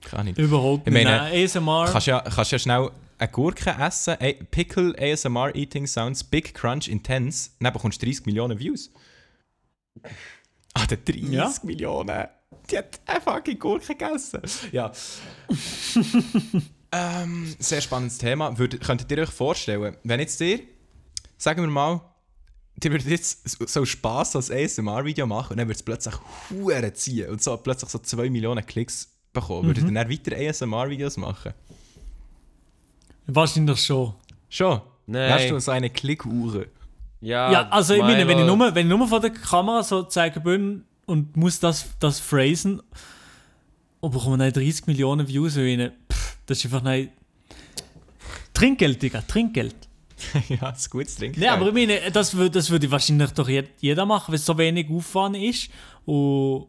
[0.03, 0.35] Keine Ahnung.
[0.35, 1.05] Überhaupt Ich nicht.
[1.05, 1.89] meine, Nein, ASMR.
[1.91, 2.91] Kannst ja, kannst ja schnell
[3.21, 4.17] eine Gurke essen,
[4.51, 8.91] Pickle ASMR Eating Sounds, Big Crunch Intense, dann bekommst du 30 Millionen Views.
[10.75, 11.53] Ah, der 30 Ja.
[11.63, 12.29] Millionen.
[12.71, 14.41] Die hat eine fucking Gurke gegessen.
[14.73, 14.93] Ja.
[16.93, 18.57] ähm, sehr spannendes Thema.
[18.59, 20.61] Würd, könntet ihr euch vorstellen, wenn jetzt dir,
[21.37, 22.01] sagen wir mal,
[22.77, 26.15] dir würdet jetzt so- Spass als ASMR-Video machen und dann würde es plötzlich
[26.51, 29.67] Huren ziehen und so plötzlich so 2 Millionen Klicks bekommen.
[29.69, 31.53] Würdet ihr dann weiter ASMR-Videos machen?
[33.35, 34.15] Wahrscheinlich schon.
[34.49, 34.81] Schon?
[35.07, 35.33] Nein.
[35.33, 36.67] Hast du so eine Klickuhr?
[37.21, 40.03] Ja, Ja, also ich meine, wenn ich, nur, wenn ich nur vor der Kamera so
[40.05, 42.81] zeigen bin und muss das, das phrasen
[44.01, 47.11] und bekomme dann 30 Millionen Views rein, pff, das ist einfach nicht...
[48.55, 49.75] Trinkgeld, Digga, Trinkgeld.
[50.49, 51.41] ja, das ist gutes Trinken.
[51.41, 54.45] Nein, aber ich meine, das, wür- das würde wahrscheinlich doch je- jeder machen, weil es
[54.47, 55.71] so wenig Aufwand ist
[56.05, 56.67] und...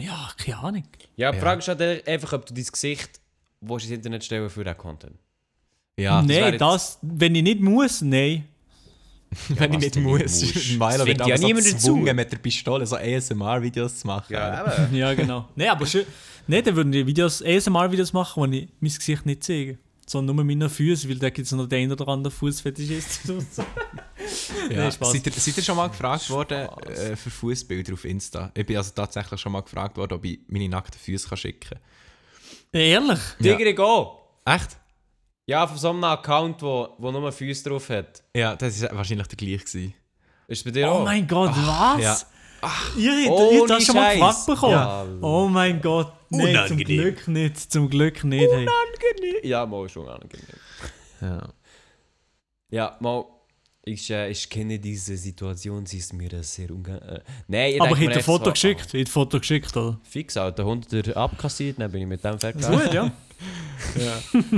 [0.00, 0.84] Ja, keine Ahnung.
[1.16, 1.42] Ja, die Ja.
[1.42, 3.20] Frage ist halt einfach, ob du dein Gesicht
[3.62, 5.14] willst ins Internet stellen für diesen Content.
[5.96, 8.44] ja, nein, jetzt- das, wenn ich nicht muss, nein.
[9.48, 10.42] wenn ich nicht muss.
[10.76, 11.74] Milo wird ja niemand dazu.
[11.76, 14.36] gezwungen, mit der Pistole so ASMR-Videos zu machen.
[14.36, 14.88] aber...
[14.92, 15.48] Ja, genau.
[15.56, 16.04] Nein, aber schön.
[16.46, 19.78] Nein, dann würden die Videos, ASMR-Videos machen, wo ich mein Gesicht nicht zeige.
[20.06, 23.20] Sondern nur meine Füße, weil da gibt es noch den einen oder anderen Fußfetischist.
[24.70, 24.76] Ja.
[24.76, 25.12] Nein, Spaß.
[25.12, 28.52] seid, ihr, seid ihr schon mal gefragt worden äh, für Fußbilder auf Insta?
[28.54, 31.68] Ich bin also tatsächlich schon mal gefragt worden, ob ich meine nackten Füße kann schicken
[31.70, 31.78] kann.
[32.72, 33.20] Ehrlich?
[33.38, 34.18] Digga, go!
[34.44, 34.78] Echt?
[35.46, 38.22] Ja, von so einem Account, wo, wo nur Füße drauf hat.
[38.34, 39.58] Ja, das war wahrscheinlich der gleiche.
[39.58, 39.94] Gewesen.
[40.48, 41.04] Ist es bei dir Oh auch?
[41.04, 42.00] mein Gott, was?
[42.00, 42.16] ja.
[42.96, 44.72] Ihr, ihr, das schon mal gefragt bekommen?
[44.72, 45.04] Ja.
[45.20, 46.12] Oh mein Gott.
[46.30, 46.84] Nein, zum Unangenehm.
[47.00, 47.72] Glück nicht.
[47.72, 48.50] Zum Glück nicht.
[48.50, 48.68] Hey.
[49.42, 50.46] Ja, mal schon angenehm.
[51.20, 51.48] Ja.
[52.70, 53.24] Ja, mal...
[53.84, 57.00] Ich, äh, ich kenne diese Situation, sie ist mir sehr unge...
[57.00, 58.86] Äh, Nein, ich Aber hätte ein Foto so, geschickt.
[58.86, 59.98] Ich hätte ein Foto geschickt, oder?
[60.04, 62.64] Fix, Alter, 100 abkassiert, dann bin ich mit dem fertig.
[62.64, 63.12] Gut, ja.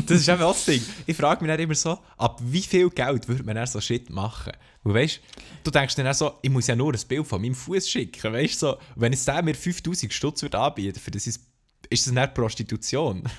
[0.06, 0.82] Das ist einfach auch das Ding.
[1.06, 4.10] Ich frage mich dann immer so, ab wie viel Geld würde man dann so Shit
[4.10, 4.52] machen?
[4.82, 5.20] Weil weißt
[5.62, 8.30] du, denkst dann auch so, ich muss ja nur ein Bild von meinem Fuß schicken.
[8.30, 11.40] Weißt du, so, wenn jetzt der mir 5000 Stutz würde anbieten, für das ist,
[11.88, 13.22] ist das nicht Prostitution.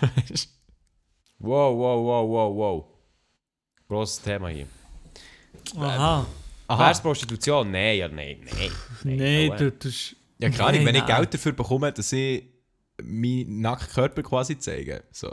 [1.37, 2.85] Wow, wow, wow, wow, wow.
[3.89, 4.67] Grosses Thema hier.
[5.77, 6.25] Aha.
[6.67, 6.77] du?
[6.77, 7.71] Wär's Prostitution?
[7.71, 8.71] Nein, ja, nein, nein.
[9.03, 9.57] Nein, no way.
[9.57, 9.89] du, du
[10.39, 11.17] Ja, keine Ahnung, Nein, wenn ich nein.
[11.17, 12.43] Geld dafür bekomme, dass ich
[13.03, 15.03] meinen nackten Körper quasi zeige.
[15.11, 15.31] So.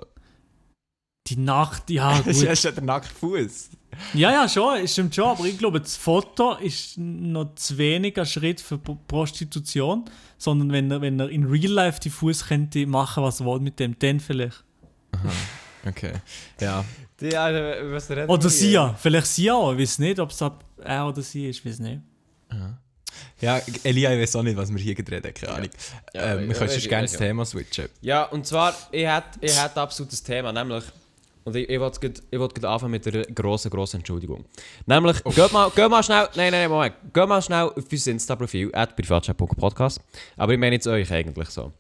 [1.29, 2.49] Die Nacht, ja Das gut.
[2.49, 3.70] ist ja der nackte Fuß.
[4.14, 8.18] Ja, ja, schon, es stimmt schon, aber ich glaube, das Foto ist noch zu wenig
[8.18, 10.07] ein Schritt für Pro- Prostitution,
[10.39, 13.61] sondern wenn er, wenn er in Real Life die Fuß könnte machen, was er will
[13.61, 14.64] mit dem, dann vielleicht.
[15.87, 16.14] Okay.
[16.61, 16.85] Ja.
[17.23, 20.41] Die, Alter, was reden Oder sie ja, vielleicht sie auch, ich weiß nicht, ob es
[20.41, 22.01] er oder sie ist, ich weiß nicht.
[23.41, 25.70] Ja, Elia, ich weiß auch nicht, was wir hier gedreht haben, keine Ahnung.
[26.14, 27.16] Ja, ähm, wir ja, können ich, gerne das.
[27.16, 27.89] Thema switchen.
[28.01, 30.85] Ja, und zwar, ich hätte ich hätt absolut das Thema, nämlich,
[31.45, 34.45] und ich, ich wollte anfangen mit einer grossen, grossen Entschuldigung.
[34.87, 38.70] Nämlich, geht, mal, geht mal schnell, nein, nein, Moment, geht mal schnell auf unser Insta-Profil,
[38.75, 40.01] at privatchat.podcast,
[40.37, 41.73] aber ich meine jetzt euch eigentlich so.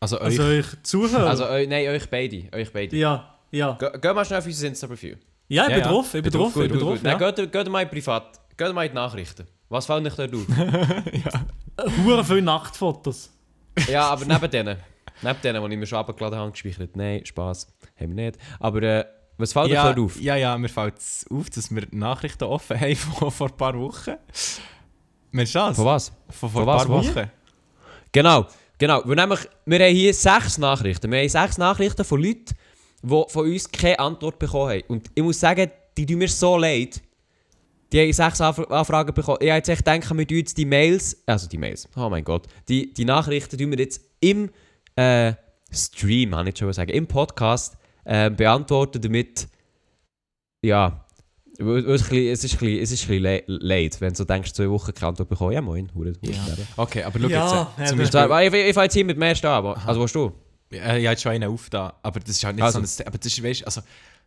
[0.00, 1.28] Also, Also euch, ich zuhöre.
[1.28, 2.96] Also, eu, nein, euch beide, euch beide.
[2.96, 3.72] ja, ja.
[3.72, 5.18] Ge- Geht mal schnell auf unser Insta-Profil.
[5.48, 5.88] Ja, ich Ja, bin ja.
[5.92, 6.98] drauf, ich bin drauf, ich bin drauf.
[7.02, 7.30] Ja.
[7.30, 9.46] geht, geht mal privat, geht mal in die Nachrichten.
[9.68, 10.46] Was fällt euch dort auf?
[12.04, 13.30] Hure viele Nachtfotos.
[13.88, 14.76] Ja, aber neben denen.
[15.22, 16.96] Neben denen, die ich mir schon abgeladen habe, gespeichert.
[16.96, 17.66] Nein, Spaß.
[18.00, 18.38] Haben wir nicht.
[18.60, 19.04] Aber äh,
[19.38, 20.20] was fällt ja, euch dort auf?
[20.20, 20.94] ja, ja, mir fällt
[21.30, 24.14] auf, dass wir Nachrichten offen haben von vor ein paar Wochen.
[25.30, 25.76] Mensch, das?
[25.76, 26.12] Von was?
[26.30, 26.88] Von vor ein paar?
[26.88, 27.30] Wochen.
[28.12, 28.46] Genau,
[28.78, 29.02] genau.
[29.04, 31.10] Wir, nämlich, wir haben hier sechs Nachrichten.
[31.10, 32.54] Wir haben sechs Nachrichten von Leuten,
[33.08, 34.82] die von uns keine Antwort bekommen haben.
[34.88, 37.00] Und ich muss sagen, die tun mir so leid.
[37.92, 39.38] Die haben sechs Anf Anfragen bekommen.
[39.40, 42.24] Ich habe jetzt echt gedacht, wir tun jetzt die Mails, also die Mails, oh mein
[42.24, 44.50] Gott, die, die Nachrichten tun wir jetzt im
[44.96, 45.34] äh,
[45.70, 49.46] Stream, kann ich schon sagen, im Podcast äh, beantworten, damit,
[50.62, 51.04] ja,
[51.58, 54.16] es, ein bisschen- es ist ein bisschen, es ist ein bisschen le leid, wenn du
[54.16, 55.52] so denkst, zwei Wochen keine Antwort bekommen.
[55.52, 56.44] Ja, moin, hure, hure Ja.
[56.76, 57.52] Okay, aber schau Ja, jetzt.
[57.78, 59.52] äh, ja, Zum Beispiel, So, ich, ich, ich fange jetzt hier mit dem ersten an,
[59.54, 60.32] aber, also willst du?
[60.76, 62.84] Äh, ich habe schon einen auf da, aber das ist halt nicht Also.
[62.84, 63.82] so ein aber das ist, weißt, also,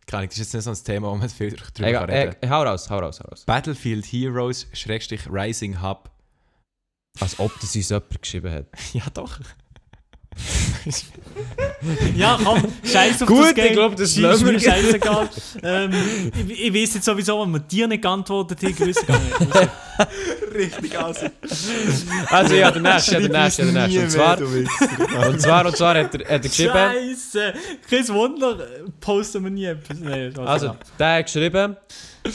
[0.06, 2.36] keine Ahnung, das ist jetzt nicht so ein Thema, wo man viel drüber kann reden
[2.40, 3.44] äh, hau raus, hau raus, hau raus.
[3.44, 6.10] Battlefield Heroes Schrägstrich Rising Hub.
[7.18, 8.66] Als ob das uns jemand geschrieben hat.
[8.92, 9.40] Ja, doch.
[12.14, 13.66] Ja, komm, scheiß auf Gut, das Game.
[13.66, 15.28] ich glaub, das ist mir scheißegal.
[15.62, 15.92] ähm,
[16.48, 19.70] ich, ich weiß jetzt sowieso, wenn wir dir nicht geantwortet haben, gewusst gar nicht.
[20.54, 21.26] Richtig also.
[22.28, 24.02] Also ja, der nächste, ja, der nächste, ja, der nächste.
[24.02, 27.54] Und zwar, und zwar, und zwar hat er, hat er geschrieben, Scheiße!
[27.88, 28.66] Kein Wunder,
[29.00, 29.98] posten wir nie etwas.
[29.98, 31.76] Nein, also der hat geschrieben,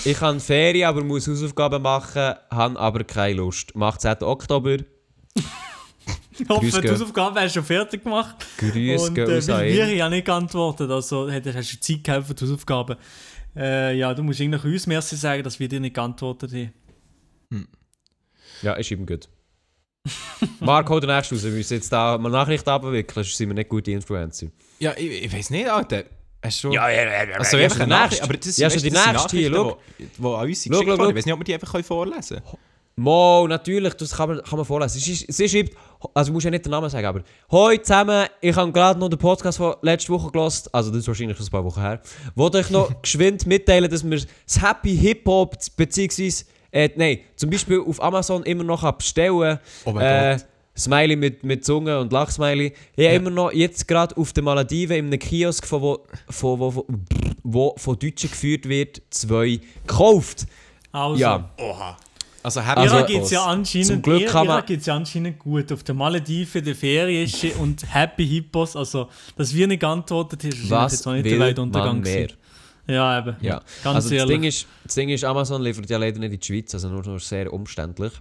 [0.04, 3.76] ich habe Ferien, aber muss Hausaufgaben machen, habe aber keine Lust.
[3.76, 4.24] Macht 10.
[4.24, 4.78] Oktober.
[6.38, 6.90] Ich hoffe, Grüß die.
[6.90, 8.36] Hausaufgaben hast du schon fertig gemacht.
[8.58, 12.98] Grüß Und äh, wir ja nicht geantwortet, also hast du Zeit gehabt für die Hausaufgaben.
[13.56, 16.74] Äh, ja, du musst eigentlich uns Merci sagen, dass wir dir nicht geantwortet haben.
[18.62, 19.30] Ja, ist eben gut.
[20.60, 21.44] Marc, hol den nächsten raus.
[21.44, 24.48] Wir müssen jetzt da mal Nachrichten abwickeln, sonst sind wir nicht gute Influencer.
[24.80, 26.04] Ja, ich, ich weiß nicht, Alter.
[26.44, 26.72] Hast du...
[26.72, 27.36] ja, ja.
[27.38, 30.06] Also ja, einfach eine Nachricht, aber das, Ja, schon du, die nächste hier, Nachrichten, die,
[30.06, 30.98] die an uns Schau, geschickt schau, wurden.
[30.98, 31.10] schau.
[31.10, 32.58] Ich weiß nicht, ob wir die einfach vorlesen können.
[32.98, 35.00] Mo, natürlich, das kann man, kann man vorlesen.
[35.00, 35.76] Sie, sie schreibt,
[36.14, 39.20] also musst ja nicht den Namen sagen, aber Hoi zusammen, ich habe gerade noch den
[39.20, 42.02] Podcast von letzter Woche gelost, also das ist wahrscheinlich schon ein paar Wochen her.
[42.36, 47.50] Wollte euch noch geschwind mitteilen, dass wir das Happy Hip Hop, beziehungsweise, äh, nein, zum
[47.50, 50.46] Beispiel auf Amazon immer noch bestellen Oh mein äh, Gott.
[50.78, 52.74] Smiley mit, mit Zunge und Lachsmiley.
[52.96, 56.60] Ich habe immer noch jetzt gerade auf den Malediven in einem Kiosk, von wo, von,
[56.60, 56.86] wo, wo,
[57.44, 60.46] wo von Deutschen geführt wird, zwei gekauft.
[60.92, 61.50] Also, Ja.
[61.58, 61.98] Oha.
[62.46, 64.96] Also, Happy Also, Ihrer geht es ja zum anscheinend, Glück ihr, kann man- geht's ja
[64.96, 65.72] anscheinend gut.
[65.72, 67.30] Auf der Malediven, der Ferien
[67.60, 71.32] und Happy Hippos, also, dass wir nicht geantwortet haben, ist Was jetzt noch nicht der
[71.34, 71.94] will Weltuntergang.
[71.96, 72.28] man mehr?
[72.28, 72.38] gewesen.
[72.88, 73.36] Ja, eben.
[73.42, 74.36] Ja, Ganz also das ehrlich.
[74.36, 77.04] Ding, ist, das Ding ist, Amazon liefert ja leider nicht in die Schweiz, also nur,
[77.04, 78.14] nur sehr umständlich.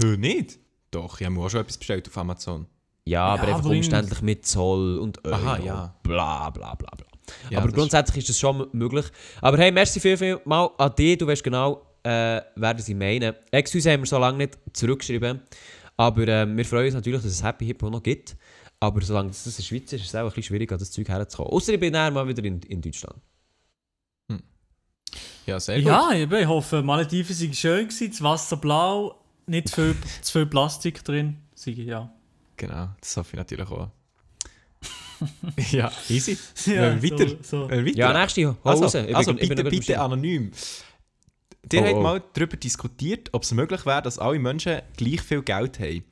[0.00, 0.60] Hör nicht?
[0.92, 2.66] Doch, ich habe mir auch schon etwas bestellt auf Amazon.
[3.04, 5.94] Ja, aber einfach aber in- umständlich mit Zoll und Euro, Aha, ja.
[6.04, 7.06] bla bla bla bla.
[7.50, 9.06] Ja, aber das grundsätzlich ist das schon möglich.
[9.40, 13.34] Aber hey, merci viel, viel mal an dich, du weißt genau, äh, wer sie meinen.
[13.50, 15.40] Excuse haben wir so lange nicht zurückgeschrieben,
[15.96, 18.36] aber äh, wir freuen uns natürlich, dass es Happy Hip noch gibt.
[18.80, 20.90] Aber solange das in der Schweiz ist, ist es auch ein bisschen schwierig, an das
[20.90, 21.52] Zeug herzukommen.
[21.52, 23.14] Außer ich bin dann mal wieder in, in Deutschland.
[25.46, 25.86] Ja, sehr gut.
[25.88, 30.32] Ja, eben, ich hoffe, Malediven sind schön gewesen, das Wasser blau, nicht zu viel, zu
[30.32, 31.36] viel Plastik drin.
[31.54, 32.10] Sei, ja.
[32.56, 33.90] Genau, das hoffe ich natürlich auch.
[35.70, 36.36] ja, easy.
[36.66, 37.28] Ja, weiter?
[37.28, 37.70] so- so.
[37.70, 37.96] Weiter?
[37.96, 38.94] Ja, nächste, hol Also, raus.
[38.94, 40.50] Ich bin- also ich bin bitte, bitte anonym.
[41.70, 42.02] Ihr Oh, habt oh.
[42.02, 46.04] mal darüber diskutiert, ob es möglich wäre, dass alle Menschen gleich viel Geld haben.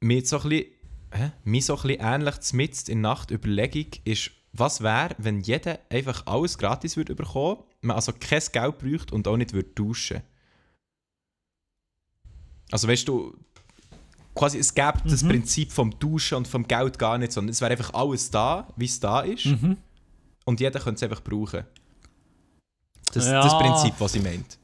[0.00, 1.32] Mir so ein bisschen?
[1.44, 6.26] Mir so ein bisschen ähnlich mitten in Nacht Überlegung ist, was wäre, wenn jeder einfach
[6.26, 10.22] alles gratis würde bekommen, man also kein Geld bräuchte und auch nicht würde tauschen.
[12.70, 13.34] Also weißt du,
[14.34, 15.28] quasi es gäbe das Mhm.
[15.28, 18.84] Prinzip vom Tauschen und vom Geld gar nicht, sondern es wäre einfach alles da, wie
[18.84, 19.46] es da ist.
[19.46, 19.76] Mhm.
[20.44, 21.64] Und jeder könnte es einfach brauchen.
[23.12, 23.42] Das, Ja.
[23.42, 24.58] das Prinzip, was sie meint.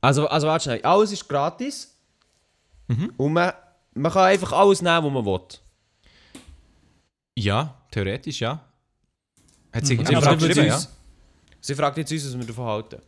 [0.00, 0.82] Also, also warte schnell.
[0.82, 1.96] Alles ist gratis.
[2.88, 3.12] Mhm.
[3.16, 3.52] Und man,
[3.94, 5.40] man kann einfach alles nehmen, was man will.
[7.38, 8.60] Ja, theoretisch ja.
[9.72, 10.06] Hat sie Mhm.
[10.06, 10.88] Sie Aber fragt, uns,
[11.60, 13.02] sie fragt jetzt uns, was wir davon halten.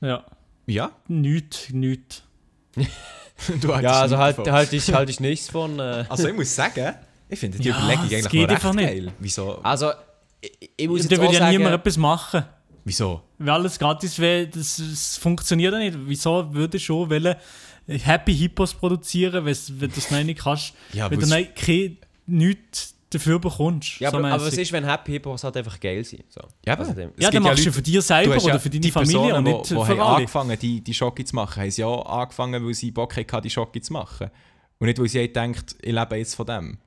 [0.00, 0.24] Ja,
[0.66, 0.90] Ja?
[1.08, 2.22] nichts, nichts.
[3.60, 4.52] Du Ja, also nichts halt, davon.
[4.52, 5.78] halt, ich, halt ich nichts von.
[5.78, 6.04] Äh.
[6.08, 6.94] Also ich muss sagen,
[7.28, 8.86] ich finde die Ja, Überlegung eigentlich geht recht nicht.
[8.88, 9.12] geil.
[9.18, 9.58] Wieso?
[9.62, 9.92] Also,
[10.40, 12.44] ich, ich muss Da jetzt auch würde ja sagen, niemand etwas machen.
[12.84, 13.22] Wieso?
[13.38, 15.96] Wenn alles gratis wäre, das, das funktioniert ja nicht.
[16.06, 17.34] Wieso würde schon wollen,
[17.86, 21.54] Happy Hippos produzieren, wenn wenn du das noch nicht kannst, Ja, wenn du weil noch
[21.54, 24.00] kein, nichts dafür bekommst.
[24.00, 24.62] ja, so aber, aber was mäßig.
[24.62, 26.24] ist, wenn Happy Hippos halt einfach geil sind?
[26.32, 26.40] So.
[26.66, 28.58] Ja, Also aber dem- es ja, dann machst du Leute- für dich selber oder ja
[28.58, 30.16] für deine die Familie Personen, und die, nicht die für haben alle.
[30.16, 33.50] angefangen, die, die Schocke zu machen, haben sie auch angefangen, weil sie Bock hatten, die
[33.50, 34.30] Schocke zu machen.
[34.78, 36.78] Und nicht, weil sie denkt, ich lebe jetzt von dem.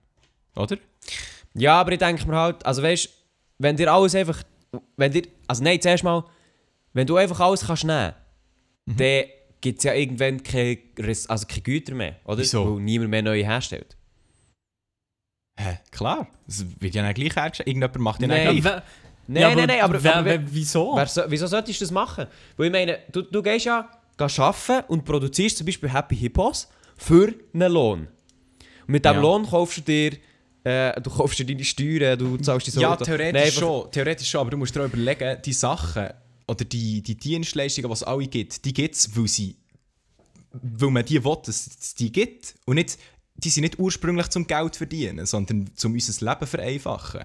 [0.55, 0.77] Oder?
[1.53, 3.09] Ja, aber ich denke mir halt, also weißt
[3.59, 4.43] wenn dir alles einfach.
[4.95, 5.23] Wenn dir.
[5.47, 6.23] Also nein, zuerst mal,
[6.93, 8.13] wenn du einfach alles kannst nehmen,
[8.85, 8.97] Mhm.
[8.97, 9.23] dann
[9.59, 10.77] gibt es ja irgendwann keine,
[11.27, 12.37] also keine Güter mehr, oder?
[12.39, 12.75] Wieso?
[12.75, 13.97] Weil niemand mehr neue herstellt.
[15.59, 15.79] Hä?
[15.91, 16.27] Klar.
[16.47, 17.67] Es wird ja dann gleich hergestellt.
[17.67, 18.45] Irgendjemand macht ja Nein.
[18.45, 18.83] Ja, gleich.
[19.29, 20.95] Nein, ja, nein, nein, aber, wer, aber wer, wieso?
[20.95, 22.27] Wer so, wieso solltest du das machen?
[22.55, 26.69] Weil ich meine, du, du gehst ja gehst arbeiten und produzierst zum Beispiel Happy Hippos
[26.95, 28.07] für einen Lohn.
[28.83, 29.21] Und mit diesem Ja.
[29.21, 30.11] Lohn kaufst du dir,
[30.67, 34.29] äh, du kaufst dir deine Steuern, du zahlst die so Ja, theoretisch Nein, schon, theoretisch
[34.29, 36.09] schon, aber du musst dir überlegen, die Sachen
[36.47, 39.55] oder die, die Dienstleistungen, die es alle gibt, die gibt es, weil, sie,
[40.51, 42.55] weil man die will, dass es die gibt.
[42.65, 42.97] Und nicht,
[43.35, 47.21] die sind nicht ursprünglich zum Geld verdienen, sondern zum unser Leben vereinfachen.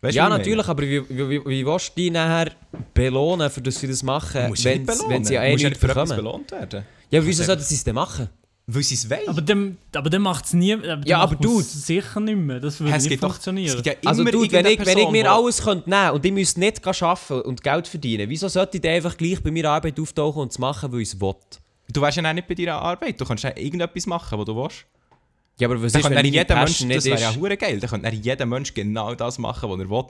[0.00, 2.50] Weißt Ja, natürlich, aber wie, wie, wie, wie willst du die nachher
[2.92, 6.84] belohnen, für dass sie das machen, wenn, wenn sie ja eh nicht belohnt werden.
[7.10, 8.28] Ja, aber wieso sollten sie es denn machen?
[8.74, 9.28] Weil sie es wollen.
[9.28, 10.72] aber dann, aber dann macht es nie.
[10.72, 11.62] Aber dann Ja, aber Dude.
[11.64, 12.60] sicher nicht mehr.
[12.60, 13.82] Das würde es nicht doch- funktionieren.
[13.82, 16.60] Gibt ja Also du, wenn ich, wenn ich mir alles könnte nehmen und ich müsste
[16.60, 20.42] nicht arbeiten und Geld verdienen, wieso sollte ich dann einfach gleich bei meiner Arbeit auftauchen
[20.42, 21.34] und es machen, weil ich es will?
[21.92, 23.20] Du weißt ja auch nicht bei deiner Arbeit.
[23.20, 24.84] Du kannst ja irgendetwas machen, was du willst.
[25.58, 27.90] Ja, aber was Dann ist, wenn dann jeder Mensch, das wäre ja hure geil, dann
[27.90, 30.04] könnte dann jeder Mensch genau das machen, was er will.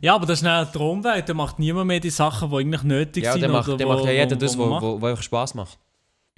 [0.00, 1.28] ja, aber das ist eine Traumwelt.
[1.28, 3.42] Da macht niemand mehr die Sachen, die eigentlich nötig Ja, sind.
[3.42, 4.82] dann macht, oder dann wo- macht ja jeder wo- das, was macht.
[4.82, 5.78] wo, wo einfach Spass macht.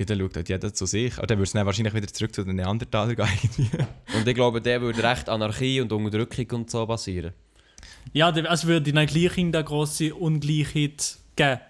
[0.01, 1.19] Ja, dann schaut halt jeder zu sich.
[1.19, 3.29] Aber dann würde es dann wahrscheinlich wieder zurück zu den Neandertalern gehen.
[3.43, 3.69] irgendwie.
[4.17, 7.35] Und ich glaube, der würde recht Anarchie und Unterdrückung und so passieren.
[8.15, 11.61] Ja, es würde dann gleich in der grosse Ungleichheit geben.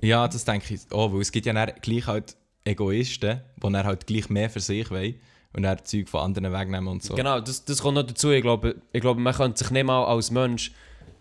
[0.00, 2.34] ja, das denke ich auch, weil es gibt ja dann gleich halt
[2.64, 5.16] Egoisten, die dann halt gleich mehr für sich wollen.
[5.52, 7.14] und dann Zeug von anderen wegnehmen und so.
[7.14, 8.30] Genau, das, das kommt noch dazu.
[8.30, 10.72] Ich glaube, ich glaube, man könnte sich nicht mal als Mensch,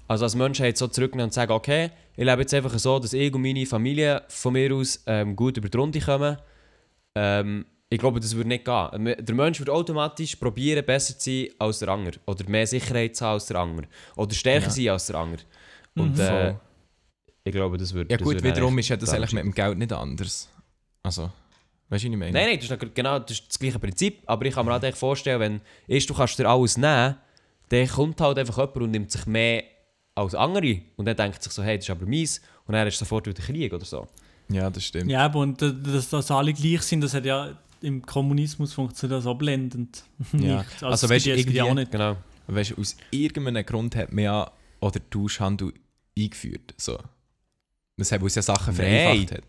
[0.08, 3.34] also als Menschheit so zurücknehmen und sagen, okay, ich lebe jetzt einfach so, dass ich
[3.34, 6.38] und meine Familie von mir aus ähm, gut über die Runde kommen.
[7.16, 9.16] Ähm, ich glaube, das würde nicht gehen.
[9.20, 12.20] Der Mensch würde automatisch probieren, besser zu sein als der andere.
[12.26, 13.88] Oder mehr Sicherheit zu haben als der andere.
[14.18, 14.70] Oder stärker Ja.
[14.72, 15.42] sein als der andere.
[15.96, 16.20] Und Mhm.
[16.22, 16.56] äh,
[17.46, 19.54] ich glaube, das würde Ja das gut, würde wiederum ist ja das eigentlich mit dem
[19.54, 20.50] Geld nicht anders.
[21.02, 22.32] Also, weißt du, was ich meine?
[22.34, 24.24] Nein, nein, das ist genau das, ist das gleiche Prinzip.
[24.26, 27.16] Aber ich kann mir halt vorstellen, wenn erst du kannst dir alles nehmen,
[27.70, 29.64] dann kommt halt einfach jemand und nimmt sich mehr
[30.20, 30.82] als andere.
[30.96, 32.42] Und dann denkt sich so, hey, das ist aber meins.
[32.66, 34.08] Und dann ist sofort wieder Krieg oder so.
[34.50, 35.10] Ja, das stimmt.
[35.12, 39.24] Ja, aber und dass, dass alle gleich sind, das hat ja im Kommunismus funktioniert das
[39.24, 40.04] so blendend.
[40.34, 40.60] Ja.
[40.60, 40.84] Nicht.
[40.84, 41.92] Also, das weißt ja auch irgendwie- nicht.
[41.92, 42.18] Genau.
[42.48, 44.52] Weißt du, aus irgendeinem Grund hat man ja
[44.82, 45.74] oder Tauschhandel
[46.18, 46.74] eingeführt.
[46.78, 46.98] So.
[47.98, 48.86] Das hat, weil es ja Sachen Nein.
[49.28, 49.44] vereinfacht hat.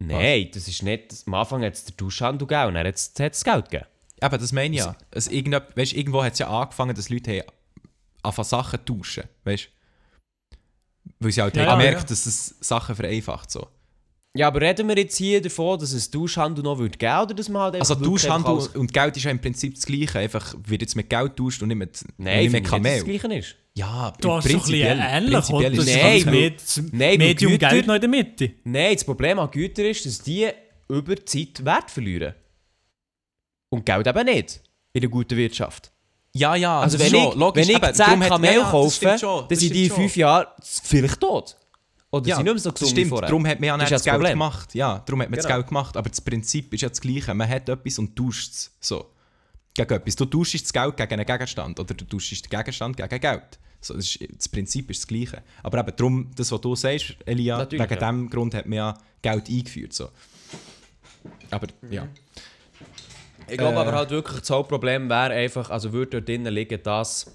[0.00, 1.14] Nein, das ist nicht.
[1.26, 3.86] Am Anfang hat es den Tauschhandel gegeben und dann hat es das Geld gegeben.
[4.20, 4.96] Aber das meine ich ja.
[5.10, 7.48] Es, weißt, du, irgendwo hat es ja angefangen, dass Leute haben
[8.22, 9.24] anfangen Sachen zu tauschen.
[9.44, 9.68] Weißt du?
[11.18, 12.14] Weil sie halt Ja, haben ja, gemerkt, ja.
[12.14, 13.50] dass es Sachen vereinfacht.
[13.50, 13.66] So.
[14.36, 17.48] Ja, aber reden wir jetzt hier davon, dass es Tauschhandel noch würde geben oder dass
[17.48, 20.18] man halt Also einfach Tauschhandel alles- und Geld ist ja im Prinzip das Gleiche.
[20.20, 22.70] Einfach wird jetzt mit Geld tauscht und nicht mit, Nein, nicht mit ich nicht, dass
[22.70, 22.94] Kamel.
[22.96, 23.56] das Gleiche ist.
[23.74, 25.96] Ja, Du hast doch ein bisschen ähnlich, prinzipiell Das ist
[26.26, 28.50] Nein, das nein, weil Medium Güter- Geld noch in der Mitte.
[28.64, 30.48] Nein, das Problem an Gütern ist, dass die
[30.88, 32.34] über die Zeit Wert verlieren.
[33.70, 34.60] Und Geld eben nicht.
[34.92, 35.92] In der guten Wirtschaft.
[36.32, 38.52] Ja, ja, Also das wenn schon, ich, logisch, wenn ich eben, 10 darum hat- Kamel
[38.54, 39.96] ja, das kaufe, schon, dann das sind die in stimmt schon.
[40.02, 41.56] 5 Jahren vielleicht tot.
[42.12, 43.90] Oder Ja, sind nicht mehr so das gesund stimmt, darum hat man ja Das das,
[43.90, 44.32] das Geld Problem.
[44.32, 44.74] gemacht.
[44.74, 45.56] Ja, darum hat man das Genau.
[45.58, 45.96] Geld gemacht.
[45.96, 47.34] Aber das Prinzip ist ja das Gleiche.
[47.34, 48.70] Man hat etwas und tauscht es.
[48.80, 49.06] So.
[49.74, 50.16] Gegen etwas.
[50.16, 53.58] Du tauschst das Geld gegen einen Gegenstand oder du tauschst den Gegenstand gegen Geld.
[53.80, 55.42] So, das, ist, das Prinzip ist das Gleiche.
[55.62, 58.08] Aber eben darum, das, was du sagst, Elia, Natürlich, wegen ja.
[58.10, 59.92] dem Grund hat man ja Geld eingeführt.
[59.92, 60.08] So.
[61.50, 62.06] Aber ja.
[63.50, 63.80] Ich glaube Äh.
[63.80, 67.30] aber halt wirklich, das Hauptproblem wäre einfach, also würde dort drinnen liegen, dass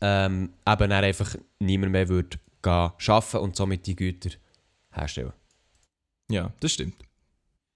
[0.00, 2.72] ähm, eben dann einfach niemand mehr würde gehen
[3.06, 4.30] arbeiten und somit die Güter
[4.92, 5.32] herstellen.
[6.30, 6.94] Ja, das stimmt.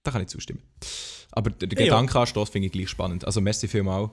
[0.03, 0.63] Da kann ich zustimmen.
[1.33, 1.85] Aber der, der Ja.
[1.87, 3.25] Gedankenanstoß finde ich gleich spannend.
[3.25, 4.11] Also merci vielmal,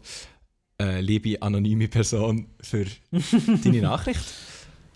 [0.81, 2.85] äh, liebe anonyme Person, für
[3.63, 4.23] deine Nachricht.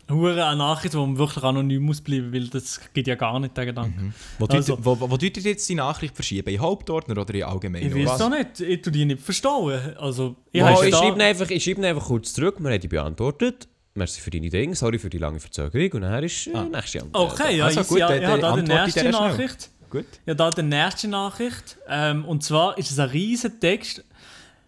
[0.10, 3.56] Hure eine Nachricht, wo man wirklich anonym muss bleiben, weil das geht ja gar nicht,
[3.56, 4.14] der Gedanke.
[4.40, 6.50] Wo, Also- also, wo, wo, wo tut ihr jetzt die Nachricht verschieben?
[6.50, 7.86] In Hauptordner oder in allgemein?
[7.86, 9.96] Ich weiß doch nicht, ich tue die nicht verstehen.
[9.98, 12.80] Also, ich Ja, habe ich, schreibe ihn einfach, ich schreibe einfach kurz zurück, wir haben
[12.82, 13.68] die beantwortet.
[13.96, 16.64] Merci für deine Dinge, sorry für die lange Verzögerung und dann ist äh, Ah.
[16.64, 17.34] nächste Antwort.
[17.34, 19.10] Okay, ja, Also ich, gut, ja, ich habe da die nächste.
[19.10, 19.70] Nachricht.
[19.90, 20.06] Gut.
[20.26, 21.78] Ja, da die nächste Nachricht.
[21.88, 24.04] Ähm, und zwar ist es ein riesen Text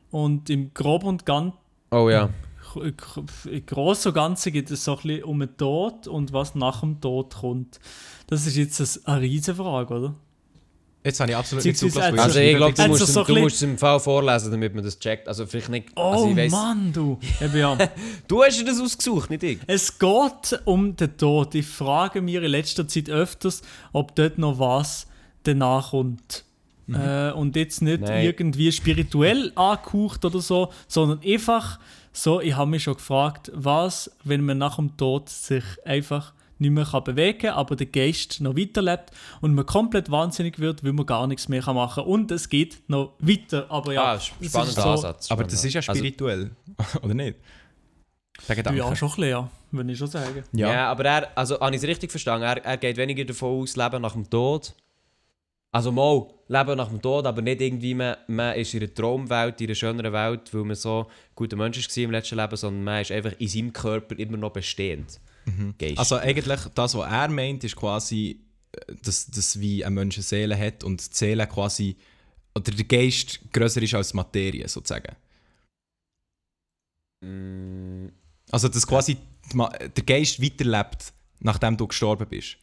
[0.09, 1.53] und im Grob und Ganzen,
[1.91, 2.29] Oh ja.
[2.77, 6.81] Im Großen und Ganzen geht es so ein bisschen um den Tod und was nach
[6.81, 7.79] dem Tod kommt.
[8.27, 10.15] Das ist jetzt ein- eine riesen Frage, oder?
[11.03, 12.11] Jetzt habe ich absolut nicht zugelassen.
[12.19, 14.83] also Also ich glaube, du, musst, so du musst es im Fall vorlesen, damit man
[14.83, 15.27] das checkt.
[15.27, 15.87] Also vielleicht nicht...
[15.95, 17.17] Oh also ich weiss, Mann, du!
[17.41, 17.75] Eben ja.
[18.27, 19.57] Du hast dir das ausgesucht, nicht ich.
[19.65, 21.55] Es geht um den Tod.
[21.55, 23.63] Ich frage mich in letzter Zeit öfters,
[23.93, 25.07] ob dort noch was
[25.41, 26.45] danach kommt.
[26.87, 28.25] Äh, und jetzt nicht Nein.
[28.25, 31.79] irgendwie spirituell angehaucht oder so, sondern einfach
[32.13, 36.71] so, ich habe mich schon gefragt, was, wenn man nach dem Tod sich einfach nicht
[36.71, 40.93] mehr kann bewegen kann, aber der Geist noch weiterlebt und man komplett wahnsinnig wird, weil
[40.93, 42.11] man gar nichts mehr kann machen kann.
[42.11, 44.13] Und es geht noch weiter, aber ja.
[44.13, 45.31] ah, spannender so- Ansatz.
[45.31, 46.51] Aber das ist ja Also- spirituell,
[47.01, 47.37] oder nicht?
[48.47, 48.79] Der Gedanke.
[48.79, 50.43] Ja, schon ein bisschen, ja, würde ich schon sagen.
[50.53, 50.91] Ja.
[50.91, 54.01] aber er, also habe ich es richtig verstanden, er, er geht weniger davon aus, Leben
[54.01, 54.73] nach dem Tod.
[55.73, 59.61] Also mal, Leben nach dem Tod, aber nicht irgendwie, man, man ist in einer Traumwelt,
[59.61, 62.83] in einer schöneren Welt, weil man so ein guter Mensch war im letzten Leben, sondern
[62.83, 65.19] man ist einfach in seinem Körper immer noch bestehend.
[65.77, 65.97] Geist.
[65.97, 68.41] Also eigentlich, das, was er meint, ist quasi,
[68.73, 71.95] äh, dass, dass wie ein Mensch eine Seele hat und die Seele quasi,
[72.53, 75.15] oder der Geist grösser ist als Materie, sozusagen.
[77.23, 78.09] Mm,
[78.51, 79.17] Also dass quasi
[79.53, 82.57] Ma der Geist weiterlebt, nachdem du gestorben bist.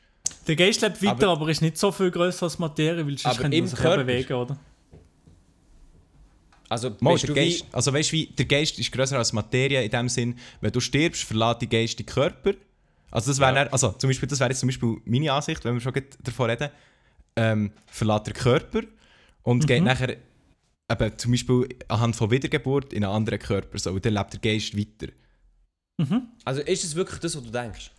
[0.47, 3.39] Der Geist lebt weiter, Aber- aber, ist nicht so viel größer als Materie, weil sonst
[3.39, 4.05] könnte man sich ja Körper?
[4.05, 4.57] bewegen, oder?
[6.69, 9.33] also Mal, der du wie, Geist, also weißt du, wie, der Geist ist grösser als
[9.33, 12.53] Materie in dem Sinn, wenn du stirbst, verlässt der Geist den Körper.
[13.11, 13.67] Also das wäre Ja.
[13.69, 16.51] also zum Beispiel, das wäre jetzt zum Beispiel meine Ansicht, wenn wir schon gerade davon
[16.51, 16.69] reden,
[17.37, 18.81] ähm, verlässt der Körper
[19.43, 20.17] und geht nachher
[20.91, 24.41] eben, zum Beispiel anhand von Wiedergeburt in einen anderen Körper, so, und dann lebt der
[24.41, 25.13] Geist weiter.
[26.45, 27.91] also ist es wirklich das, was du denkst?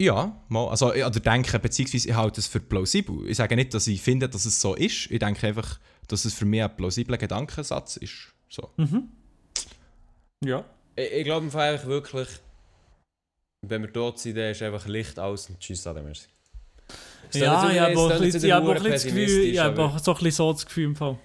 [0.00, 3.28] Ja, mal, also ich- oder denke, beziehungsweise ich halte es für plausibel.
[3.28, 5.10] Ich sage nicht, dass ich finde, dass es so ist.
[5.10, 8.32] Ich denke einfach, dass es für mich ein plausibler Gedankensatz ist.
[8.48, 8.70] So.
[10.44, 10.64] Ja.
[10.94, 12.28] Ich, ich glaube einfach wirklich,
[13.62, 16.28] wenn wir tot sind, dann ist einfach Licht aus und tschüss, Ade, merci.
[17.30, 20.14] Es Ja, ich habe jetzt- auch es ein bisschen- das Gefühl, ich habe so ein
[20.18, 21.18] bisschen so das Gefühl im Fall.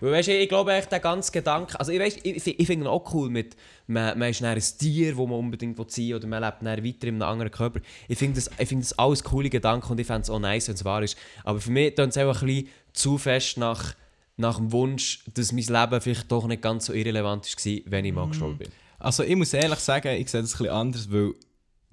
[0.00, 2.88] Weil, weißt, ich, ich glaube echt, der ganze Gedanke, also ich, ich, ich finde ihn
[2.88, 6.42] auch cool mit, man, man ist ein Tier, das man unbedingt sein will, oder man
[6.42, 7.80] lebt weiter in einem anderen Körper.
[8.06, 10.68] Ich finde das, ich find das alles coole Gedanken und ich fände es auch nice,
[10.68, 11.16] wenn es wahr ist.
[11.44, 13.94] Aber für mich tut es auch ein bisschen zu fest nach,
[14.36, 18.12] nach dem Wunsch, dass mein Leben vielleicht doch nicht ganz so irrelevant war, wenn ich
[18.12, 18.68] mal gestorben bin.
[18.98, 21.34] Also ich muss ehrlich sagen, ich sehe das ein bisschen anders, weil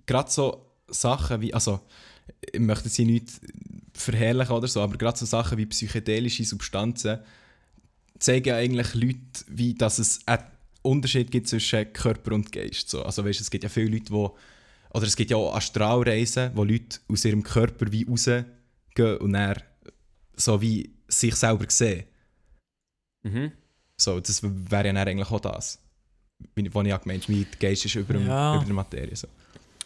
[0.06, 1.80] gerade so Sachen wie, also
[2.52, 3.30] ich möchte sie nicht
[3.94, 7.20] verherrlichen oder so, aber gerade so Sachen wie psychedelische Substanzen
[8.26, 10.44] zeigen ja eigentlich Leute, wie dass es einen
[10.82, 12.90] Unterschied gibt zwischen Körper und Geist.
[12.90, 13.04] So.
[13.04, 16.64] Also weißt, es gibt ja viele Leute, die, oder es gibt ja auch Astralreisen, wo
[16.64, 18.46] Leute aus ihrem Körper wie rausgehen
[19.20, 19.56] und dann
[20.36, 22.06] so wie sich selber sehen.
[23.24, 23.52] Mhm.
[23.98, 25.80] So, das wäre ja dann eigentlich auch das.
[26.56, 28.56] Was ich ja gemeint der Geist ist über, dem, Ja.
[28.56, 29.16] über der Materie.
[29.16, 29.28] So.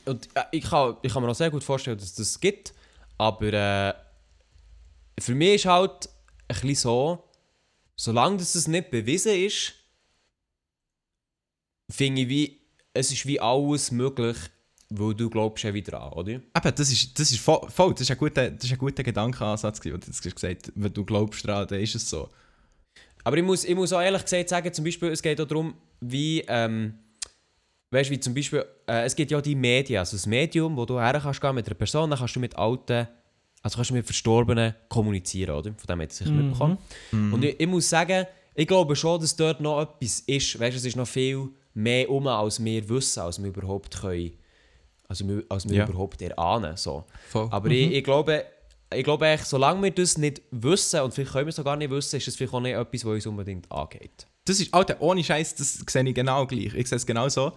[0.06, 2.74] Und äh, ich, kann, ich kann mir auch sehr gut vorstellen, dass es das gibt.
[3.18, 3.94] Aber äh,
[5.20, 6.10] für mich ist halt
[6.48, 7.29] ein bisschen so,
[8.00, 9.74] solange das es nicht bewiesen ist,
[11.89, 12.62] finde ich, wie,
[12.93, 14.38] es ist wie alles möglich,
[14.89, 16.32] weil du glaubst ja wieder an, oder?
[16.32, 19.04] Eben, das ist, das ist voll, voll das ist ein guter, das ist ein guter
[19.04, 20.72] Gedankenansatz, den du jetzt gesagt hast.
[20.76, 22.30] Wenn du glaubst daran, dann ist es so.
[23.26, 25.74] Aber ich muss, ich muss auch ehrlich gesagt sagen, zum Beispiel, es geht auch darum,
[26.00, 26.93] wie, ähm,
[27.91, 30.86] weißt du, wie zum Beispiel, äh, es gibt ja die Medien, also das Medium, wo
[30.86, 33.10] du her kannst gehen mit einer Person, dann kannst du mit Alten,
[33.62, 35.74] also kannst du mit Verstorbenen kommunizieren, oder?
[35.76, 36.78] Von dem hat er sicher mitbekommen.
[37.12, 40.78] Und ich, ich muss sagen, ich glaube schon, dass dort noch etwas ist, weißt du,
[40.80, 44.32] es ist noch viel mehr um, als wir wissen, als wir überhaupt können,
[45.07, 45.86] also wir, als wir Ja.
[45.88, 47.03] überhaupt erahnen, so.
[47.30, 47.47] Voll.
[47.51, 48.45] Aber ich, ich glaube,
[48.93, 51.76] ich glaube echt, solange wir das nicht wissen, und vielleicht können wir es auch gar
[51.78, 54.28] nicht wissen, ist es vielleicht auch nicht etwas, was uns unbedingt angeht.
[54.45, 56.74] Das ist, Alter, ohne Scheiß, das sehe ich genau gleich.
[56.74, 57.51] Ich sehe es genau so.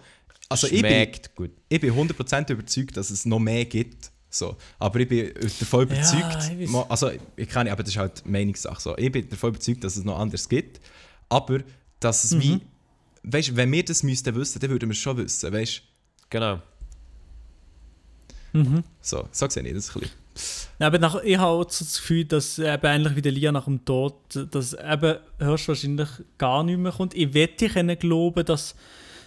[0.49, 1.51] Also ich bin, gut.
[1.69, 4.11] ich bin 100% überzeugt, dass es noch mehr gibt.
[4.33, 4.57] So.
[4.79, 6.69] Aber ich bin davon Ja, überzeugt, ich weiss.
[6.69, 8.81] mo- also ich kann nicht, aber das ist halt Meinungssache.
[8.81, 8.97] So.
[8.97, 10.81] Ich bin davon überzeugt, dass es noch anders gibt.
[11.29, 11.59] Aber
[11.99, 12.59] dass es wie,
[13.23, 15.81] weißt du, wenn wir das müssten wissen, dann würden wir es schon wissen, weißt du?
[16.31, 16.61] Genau.
[19.01, 20.15] So, so sehe ich das ein bisschen.
[20.79, 23.51] Ja, aber nach, ich habe auch so das Gefühl, dass eben ähnlich wie der Lia
[23.51, 24.15] nach dem Tod,
[24.51, 26.09] dass eben höchstwahrscheinlich
[26.39, 27.13] gar nicht mehr kommt.
[27.15, 28.75] Ich wette können glauben, dass,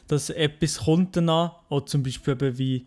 [0.08, 2.86] dass etwas kommt danach, auch zum Beispiel eben wie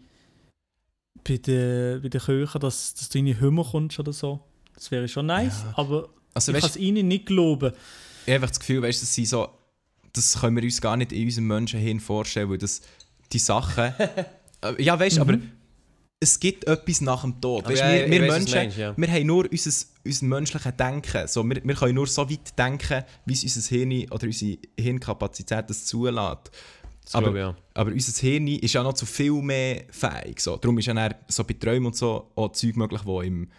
[1.23, 4.39] bei den, bei den Köchen, dass, dass du in die Hümmer kommst oder so.
[4.73, 7.73] Das wäre schon nice, aber Also, ich kann es ihnen nicht glauben.
[8.25, 9.49] ich habe einfach das Gefühl, weißt, das sind so,
[10.13, 12.81] das können wir uns gar nicht in unserem Menschenhirn vorstellen, weil das
[13.31, 13.93] die Sachen.
[14.61, 15.37] Äh, ja, weißt du, aber
[16.19, 17.65] es gibt etwas nach dem Tod.
[17.65, 18.93] Weißt, ja, wir, Menschen, meinst, ja.
[18.97, 21.27] wir haben nur unser, unser menschliches Denken.
[21.29, 25.69] So, wir, wir können nur so weit denken, wie es unser Hirn oder unsere Hirnkapazität
[25.69, 26.51] das zulässt.
[27.13, 27.55] Aber, glaube ja.
[27.73, 30.39] aber unser Hirn ist ja noch zu viel mehr fähig.
[30.39, 30.57] So.
[30.57, 33.49] Darum ist ja so bei Träumen und so auch Zeug möglich, wo im,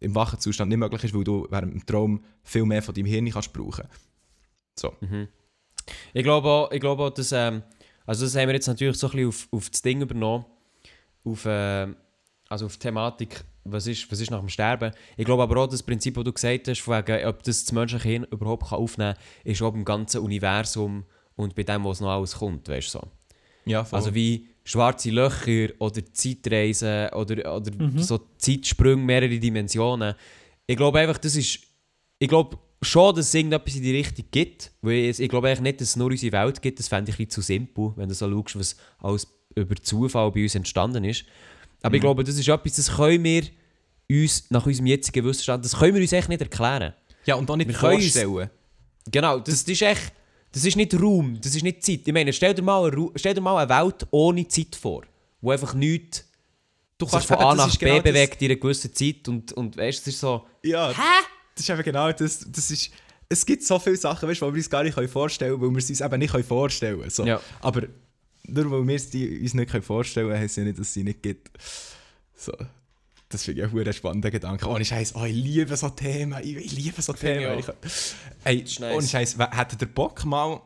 [0.00, 3.06] im wachen Zustand nicht möglich ist, weil du während dem Traum viel mehr von deinem
[3.06, 3.84] Hirn kannst brauchen.
[4.76, 4.94] So.
[6.12, 7.62] Ich glaube auch, ich glaube auch dass, ähm,
[8.04, 10.44] also das haben wir jetzt natürlich so ein bisschen auf, auf das Ding übernommen,
[11.24, 11.88] auf, äh,
[12.48, 14.92] also auf die Thematik, was ist, was ist nach dem Sterben.
[15.16, 17.72] Ich glaube aber auch, das Prinzip, das du gesagt hast, von wegen, ob das das
[17.72, 21.04] menschliche Hirn überhaupt kann aufnehmen kann, ist auch beim ganzen Universum
[21.38, 23.08] und bei dem, was noch alles kommt, weißt du so.
[23.64, 23.98] Ja, voll.
[23.98, 30.14] Also wie schwarze Löcher oder Zeitreisen oder, oder so Zeitsprünge, mehrere Dimensionen.
[30.66, 31.60] Ich glaube einfach, das ist.
[32.18, 34.70] Ich glaube schon, dass es irgendetwas in die Richtung gibt.
[34.82, 36.78] Weil ich, ich glaube eigentlich nicht, dass es nur unsere Welt gibt.
[36.78, 40.30] Das fände ich ein bisschen zu simpel, wenn du so schaust, was alles über Zufall
[40.32, 41.24] bei uns entstanden ist.
[41.82, 43.44] Aber ich glaube, das ist etwas, das können wir
[44.10, 46.92] uns nach unserem jetzigen Wissensstand, das können wir uns echt nicht erklären.
[47.24, 48.50] ja, und auch nicht wir können uns- vorstellen.
[49.10, 50.12] Genau, das, das ist echt.
[50.58, 52.00] Das ist nicht Raum, das ist nicht Zeit.
[52.04, 55.02] Ich meine, stell dir mal eine, stell dir mal eine Welt ohne Zeit vor,
[55.40, 56.24] wo einfach nichts
[56.98, 59.52] Du sich von eben, A nach B genau das- bewegt in einer gewissen Zeit und,
[59.52, 60.44] und weißt, es ist so.
[60.64, 61.24] Ja, Hä?
[61.54, 62.44] das ist eben genau das.
[62.50, 62.90] das ist,
[63.28, 65.78] es gibt so viele Sachen, weißt, die wir uns gar nicht vorstellen können, weil wir
[65.78, 67.10] es uns eben nicht vorstellen können.
[67.10, 67.24] So.
[67.24, 67.40] Ja.
[67.60, 67.82] Aber
[68.48, 71.04] nur weil wir es die uns nicht vorstellen können, heisst ja nicht, dass es sie
[71.04, 71.50] nicht gibt.
[72.34, 72.52] So.
[73.30, 74.66] Das finde ich ein spannender Gedanke.
[74.66, 76.40] Ohne Scheiß, oh, ich liebe so Themen.
[76.42, 77.58] Ich, ich liebe so Themen.
[77.58, 78.14] ich Ich,
[78.44, 78.96] ey, nice.
[78.96, 80.62] ohne Scheiß, hättet ihr Bock mal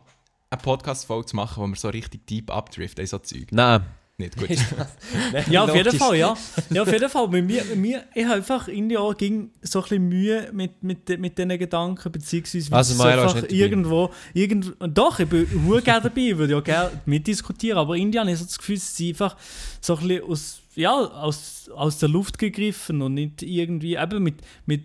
[0.49, 3.49] eine Podcast-Folge zu machen, wo wir so richtig deep abdriften, so Zeug?
[3.51, 3.85] Nein.
[4.19, 4.49] Nicht gut.
[5.51, 5.99] Ja, auf jeden.
[5.99, 6.37] Fall, ja.
[6.71, 7.29] Ja, auf jeden Fall.
[7.29, 10.83] Bei mir, bei mir, ich habe einfach irgendwie auch ging so ein bisschen Mühe mit,
[10.83, 15.81] mit, mit diesen Gedanken, beziehungsweise wie Also, ist einfach irgendwo, irgendwo, doch, ich bin sehr
[15.81, 19.01] gerne dabei, ich würde ja gerne mitdiskutieren, aber irgendwie habe ich so das Gefühl, es
[19.01, 19.37] ist einfach
[19.81, 24.37] so ein bisschen aus, ja, aus, aus der Luft gegriffen und nicht irgendwie, eben mit,
[24.67, 24.85] mit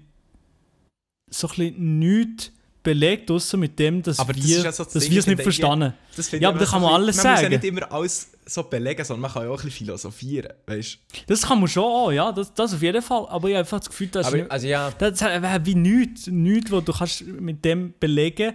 [1.29, 2.51] so ein bisschen nichts
[2.83, 5.43] belegt, außer mit dem, dass Aber das wir das dass Ding, wir es ich nicht
[5.43, 5.93] verstanden.
[6.11, 7.55] Finde Ja, aber da kann man alles bisschen- Man muss ja sagen.
[7.61, 11.41] nicht immer alles so belegen, sondern man kann ja auch ein bisschen philosophieren, weißt Das
[11.41, 13.89] kann man schon auch, ja, das, das auf jeden Fall, aber ich habe einfach das
[13.89, 14.89] Gefühl, dass Aber, also ja.
[14.91, 18.53] Das wäre wie nichts, nichts, wo du kannst mit dem belegen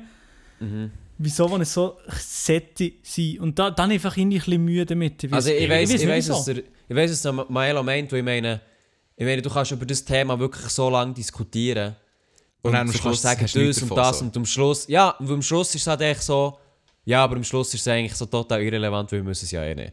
[1.18, 3.38] wieso wenn es so sollte sein.
[3.40, 5.32] Und da, dann einfach irgendwie ein bisschen Mühe damit.
[5.32, 6.34] Also ich weiß, ich weiß, wieso.
[6.34, 8.60] was der, ich weiß, was der Maelo meint, weil ich meine,
[9.16, 11.96] ich meine, du kannst über das Thema wirklich so lange diskutieren.
[12.62, 14.24] Und dann am du Schluss kannst sagen, das und das so.
[14.24, 16.58] und am Schluss, ja, und am Schluss ist es halt echt so,
[17.04, 19.64] ja, aber am Schluss ist es eigentlich so total irrelevant, weil wir müssen es ja
[19.64, 19.92] eh nicht.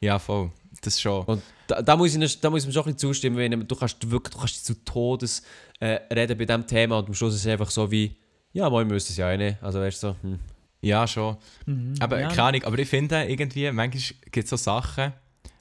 [0.00, 0.50] Ja, voll.
[0.82, 1.24] Das schon.
[1.24, 3.76] Und da, da, muss ich, da muss ich mir schon ein bisschen zustimmen, weil du
[3.76, 5.42] kannst wirklich, du kannst zu Todes
[5.80, 8.16] äh, reden bei diesem Thema und am Schluss ist es einfach so wie,
[8.52, 9.62] ja, wir müssen es ja eh nicht.
[9.62, 10.38] Also weißt du so, hm.
[10.86, 11.36] Ja, schon.
[12.00, 12.28] aber ja.
[12.28, 15.12] keine Ahnung, aber ich finde irgendwie, manchmal gibt es so Sachen,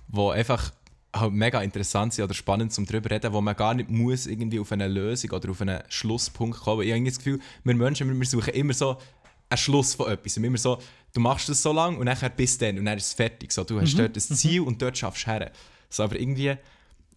[0.08, 0.72] die einfach
[1.16, 4.60] halt mega interessant sind oder spannend zum drüber reden, wo man gar nicht muss irgendwie
[4.60, 6.82] auf eine Lösung oder auf einen Schlusspunkt kommen.
[6.82, 8.98] Ich habe irgendwie das Gefühl, wir Menschen, wir suchen immer so
[9.50, 10.38] einen Schluss von etwas.
[10.38, 10.80] Und immer so,
[11.14, 13.52] du machst das so lange und nachher bis dann und dann ist es fertig.
[13.52, 15.52] So, du hast dort ein Ziel und dort schaffst du her.
[15.90, 16.56] So, aber irgendwie,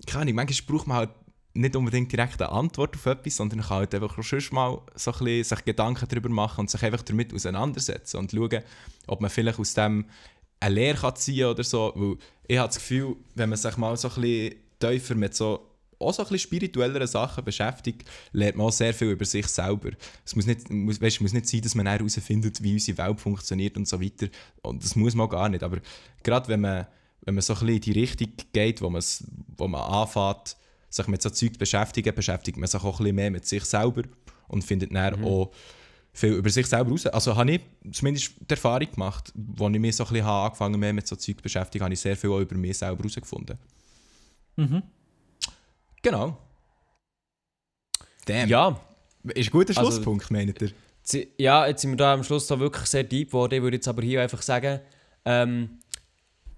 [0.06, 1.10] keine Ahnung, manchmal braucht man halt
[1.54, 5.18] nicht unbedingt direkt eine Antwort auf etwas, sondern kann halt einfach schon mal so ein
[5.18, 8.62] bisschen sich Gedanken darüber machen und sich einfach damit auseinandersetzen und schauen,
[9.06, 10.06] ob man vielleicht aus dem
[10.60, 11.92] eine Lehre kann ziehen oder so.
[11.94, 15.64] Weil ich habe das Gefühl, wenn man sich mal so ein bisschen tiefer mit so
[16.00, 19.90] auch so ein bisschen spirituelleren Sachen beschäftigt, lernt man auch sehr viel über sich selber.
[20.24, 23.76] Es muss nicht, muss, weißt, muss nicht sein, dass man herausfindet, wie unsere Welt funktioniert
[23.76, 24.28] und so weiter.
[24.62, 25.64] Und das muss man gar nicht.
[25.64, 25.78] Aber
[26.22, 26.86] gerade wenn man,
[27.22, 28.96] wenn man so ein bisschen in die Richtung geht, wo,
[29.56, 30.56] wo man anfängt,
[30.90, 34.02] sich mit so Zeug beschäftigen, beschäftigt man sich auch ein bisschen mehr mit sich selber
[34.48, 35.50] und findet dann auch
[36.12, 37.06] viel über sich selber raus.
[37.06, 37.60] Also habe ich
[37.92, 41.16] zumindest die Erfahrung gemacht, als ich mich so ein bisschen habe angefangen mehr mit so
[41.16, 43.58] Zeug zu beschäftigen, habe ich sehr viel auch über mich selber herausgefunden.
[46.02, 46.38] Genau.
[48.24, 48.48] Damn.
[48.48, 48.80] Ja,
[49.34, 50.72] Ist ein guter Also- Schlusspunkt, meint ihr?
[51.38, 53.54] Ja, jetzt sind wir da am Schluss da wirklich sehr deep geworden.
[53.54, 54.80] Ich würde jetzt aber hier einfach sagen,
[55.24, 55.78] ähm,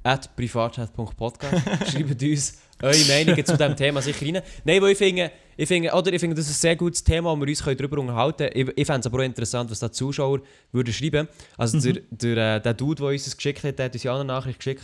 [0.03, 4.43] at privatchat.podcast, schreibt uns eure Meinungen zu diesem Thema sicher rein.
[4.65, 7.31] Nein, weil ich finde, ich finde, oder ich finde, das ist ein sehr gutes Thema,
[7.31, 8.69] wo wir uns darüber unterhalten können.
[8.69, 10.41] Ich, ich fände es aber auch interessant, was da die Zuschauer
[10.73, 11.29] würden schreiben.
[11.59, 14.13] Also der, der, äh, der Dude, der uns das geschickt hat, der hat uns ja
[14.13, 14.83] auch eine Nachricht geschickt.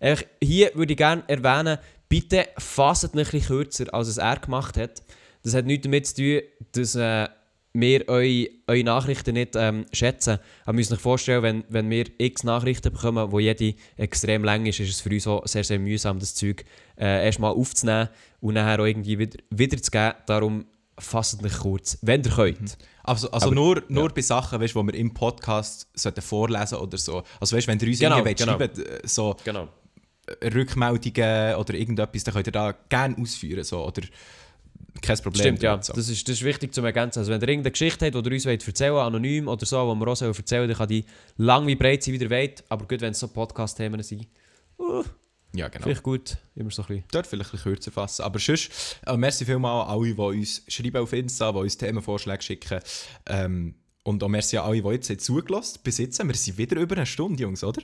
[0.00, 4.76] Einfach, Hier würde ich gerne erwähnen, bitte fasst ein bisschen kürzer, als es er gemacht
[4.76, 5.02] hat.
[5.42, 6.42] Das hat nichts damit zu tun,
[6.72, 7.28] dass äh,
[7.80, 10.38] wir eure, eure Nachrichten nicht ähm, schätzen.
[10.64, 14.66] Aber wir müssen euch vorstellen, wenn, wenn wir x Nachrichten bekommen, wo jede extrem lang
[14.66, 16.64] ist, ist es für uns auch sehr, sehr mühsam, das Zeug
[16.98, 18.08] äh, erstmal aufzunehmen
[18.40, 20.14] und nachher auch irgendwie wieder, wieder zu geben.
[20.26, 20.66] Darum
[20.98, 22.76] fasst euch kurz, wenn ihr könnt.
[23.04, 26.98] Also, also Aber- nur, nur bei Sachen, weißt, die wir im Podcast sollten vorlesen oder
[26.98, 27.22] so.
[27.40, 28.56] Also weißt, wenn ihr uns Genau, irgendwie genau.
[28.56, 29.68] schreibt, äh, so Genau.
[30.40, 33.64] äh, Rückmeldungen oder irgendetwas, dann könnt ihr da gerne ausführen.
[33.64, 34.02] So, oder
[35.00, 35.40] kein Problem.
[35.40, 35.82] Stimmt, ja.
[35.82, 35.92] So.
[35.92, 37.20] Das ist, das ist wichtig zu ergänzen.
[37.20, 40.00] Also wenn ihr irgendeine Geschichte habt, die ihr uns wollt erzählen anonym oder so, die
[40.00, 41.04] wir auch sollen erzählen dann kann die
[41.36, 42.64] lang wie breit sein, wie ihr wollt.
[42.68, 44.26] Aber gut, wenn es so Podcast-Themen sind,
[45.54, 45.84] ja, genau.
[45.84, 47.04] vielleicht gut, immer so ein bisschen.
[47.10, 48.22] dort vielleicht ein bisschen kürzer fassen.
[48.22, 52.42] Aber sonst, äh, merci vielmal an alle, die uns schreiben auf Insta, die uns Themenvorschläge
[52.42, 52.80] schicken.
[53.26, 53.74] Ähm,
[54.04, 55.82] und auch merci an alle, die jetzt zugelassen haben.
[55.84, 57.82] Bis jetzt, wir sind wieder über eine Stunde, Jungs, oder?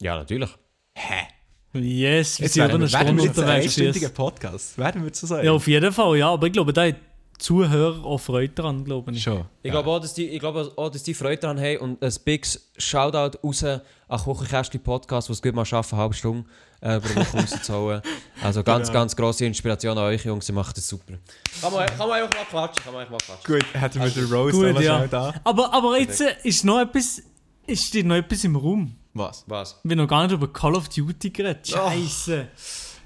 [0.00, 0.50] Ja, natürlich.
[0.94, 1.28] Hä?
[1.74, 3.38] Yes, wir sind über eine Stunde unterwegs.
[3.38, 4.12] einstündigen yes.
[4.12, 4.78] Podcast.
[4.78, 5.44] Werden wir zu sagen?
[5.44, 6.30] Ja, auf jeden Fall, ja.
[6.30, 9.22] Aber ich glaube, da haben die Zuhörer auch Freude daran, glaube ich.
[9.22, 9.44] Schon.
[9.62, 9.72] Ich ja.
[9.72, 12.70] glaube auch, dass die, ich glaube auch, dass die Freude daran haben und ein bigs
[12.78, 16.48] Shoutout raus an Kuchenkästchen Podcast, was gut mal schaffen, eine halbe Stunde
[16.80, 18.02] äh, pro Woche rauszuhauen.
[18.42, 21.14] Also ganz, ganz grosse Inspiration an euch, Jungs, ihr macht das super.
[21.60, 23.54] Kann man, kann man einfach mal quatschen, kann man einfach mal quatschen.
[23.54, 25.06] Gut, hätten wir den Rose Gut, ja.
[25.06, 25.34] da.
[25.44, 27.22] Aber, aber jetzt äh, ist noch etwas,
[27.68, 28.94] ist steht noch etwas im Raum.
[29.14, 29.44] Was?
[29.46, 29.80] Was?
[29.84, 31.70] Wir haben noch gar nicht über Call of Duty geredet.
[31.72, 31.76] Oh.
[31.90, 32.48] Scheiße.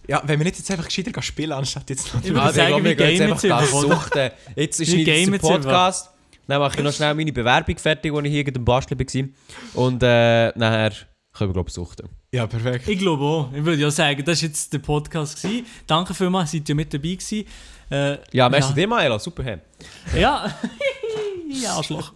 [0.09, 2.23] Ja, wenn wir nicht jetzt einfach gescheiter spielen, anstatt jetzt noch...
[2.25, 3.97] Würde Also, sagen, wir gehen jetzt einfach einfach, da oder?
[3.97, 4.31] suchten.
[4.57, 5.63] Jetzt ist Wir nicht der einfach.
[5.63, 6.11] Podcast.
[6.49, 9.83] Dann mache ich noch schnell meine Bewerbung fertig, die ich hier gerade am Basteln war.
[9.85, 10.91] Und äh, nachher
[11.33, 12.09] können wir, glaube ich, suchten.
[12.35, 12.89] Ja, perfekt.
[12.89, 13.53] Ich glaube auch.
[13.53, 15.41] Ich würde ja sagen, das war jetzt der Podcast.
[15.41, 15.67] Gewesen.
[15.87, 17.45] Danke vielmals, seid ihr mit dabei gewesen.
[17.91, 18.75] Äh, Ja, merci ja.
[18.75, 19.45] dir, Maela, super.
[19.45, 19.59] Hey.
[20.19, 20.53] Ja.
[21.61, 22.13] ja, Arschloch.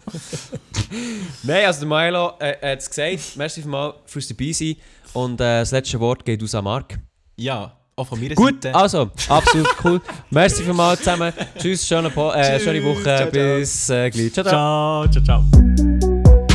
[1.43, 3.37] Nein, also der Milo äh, hat es gesagt.
[3.37, 4.77] Merci vielmals fürs dabei sein.
[5.13, 6.99] Und äh, das letzte Wort geht aus an Marc.
[7.37, 8.75] Ja, auch von meiner Gut, Seite.
[8.75, 10.01] also, absolut cool.
[10.31, 11.33] Merci vielmals zusammen.
[11.59, 13.03] Tschüss, schöne, po äh, Tschüss, schöne Woche.
[13.03, 13.31] ciao, ciao.
[13.31, 14.33] Bis äh, gleich.
[14.33, 15.09] Ciao, ciao.
[15.09, 16.47] Ciao, ciao, ciao.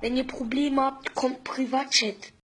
[0.00, 2.32] Wenn ihr Probleme habt, kommt Privatchat.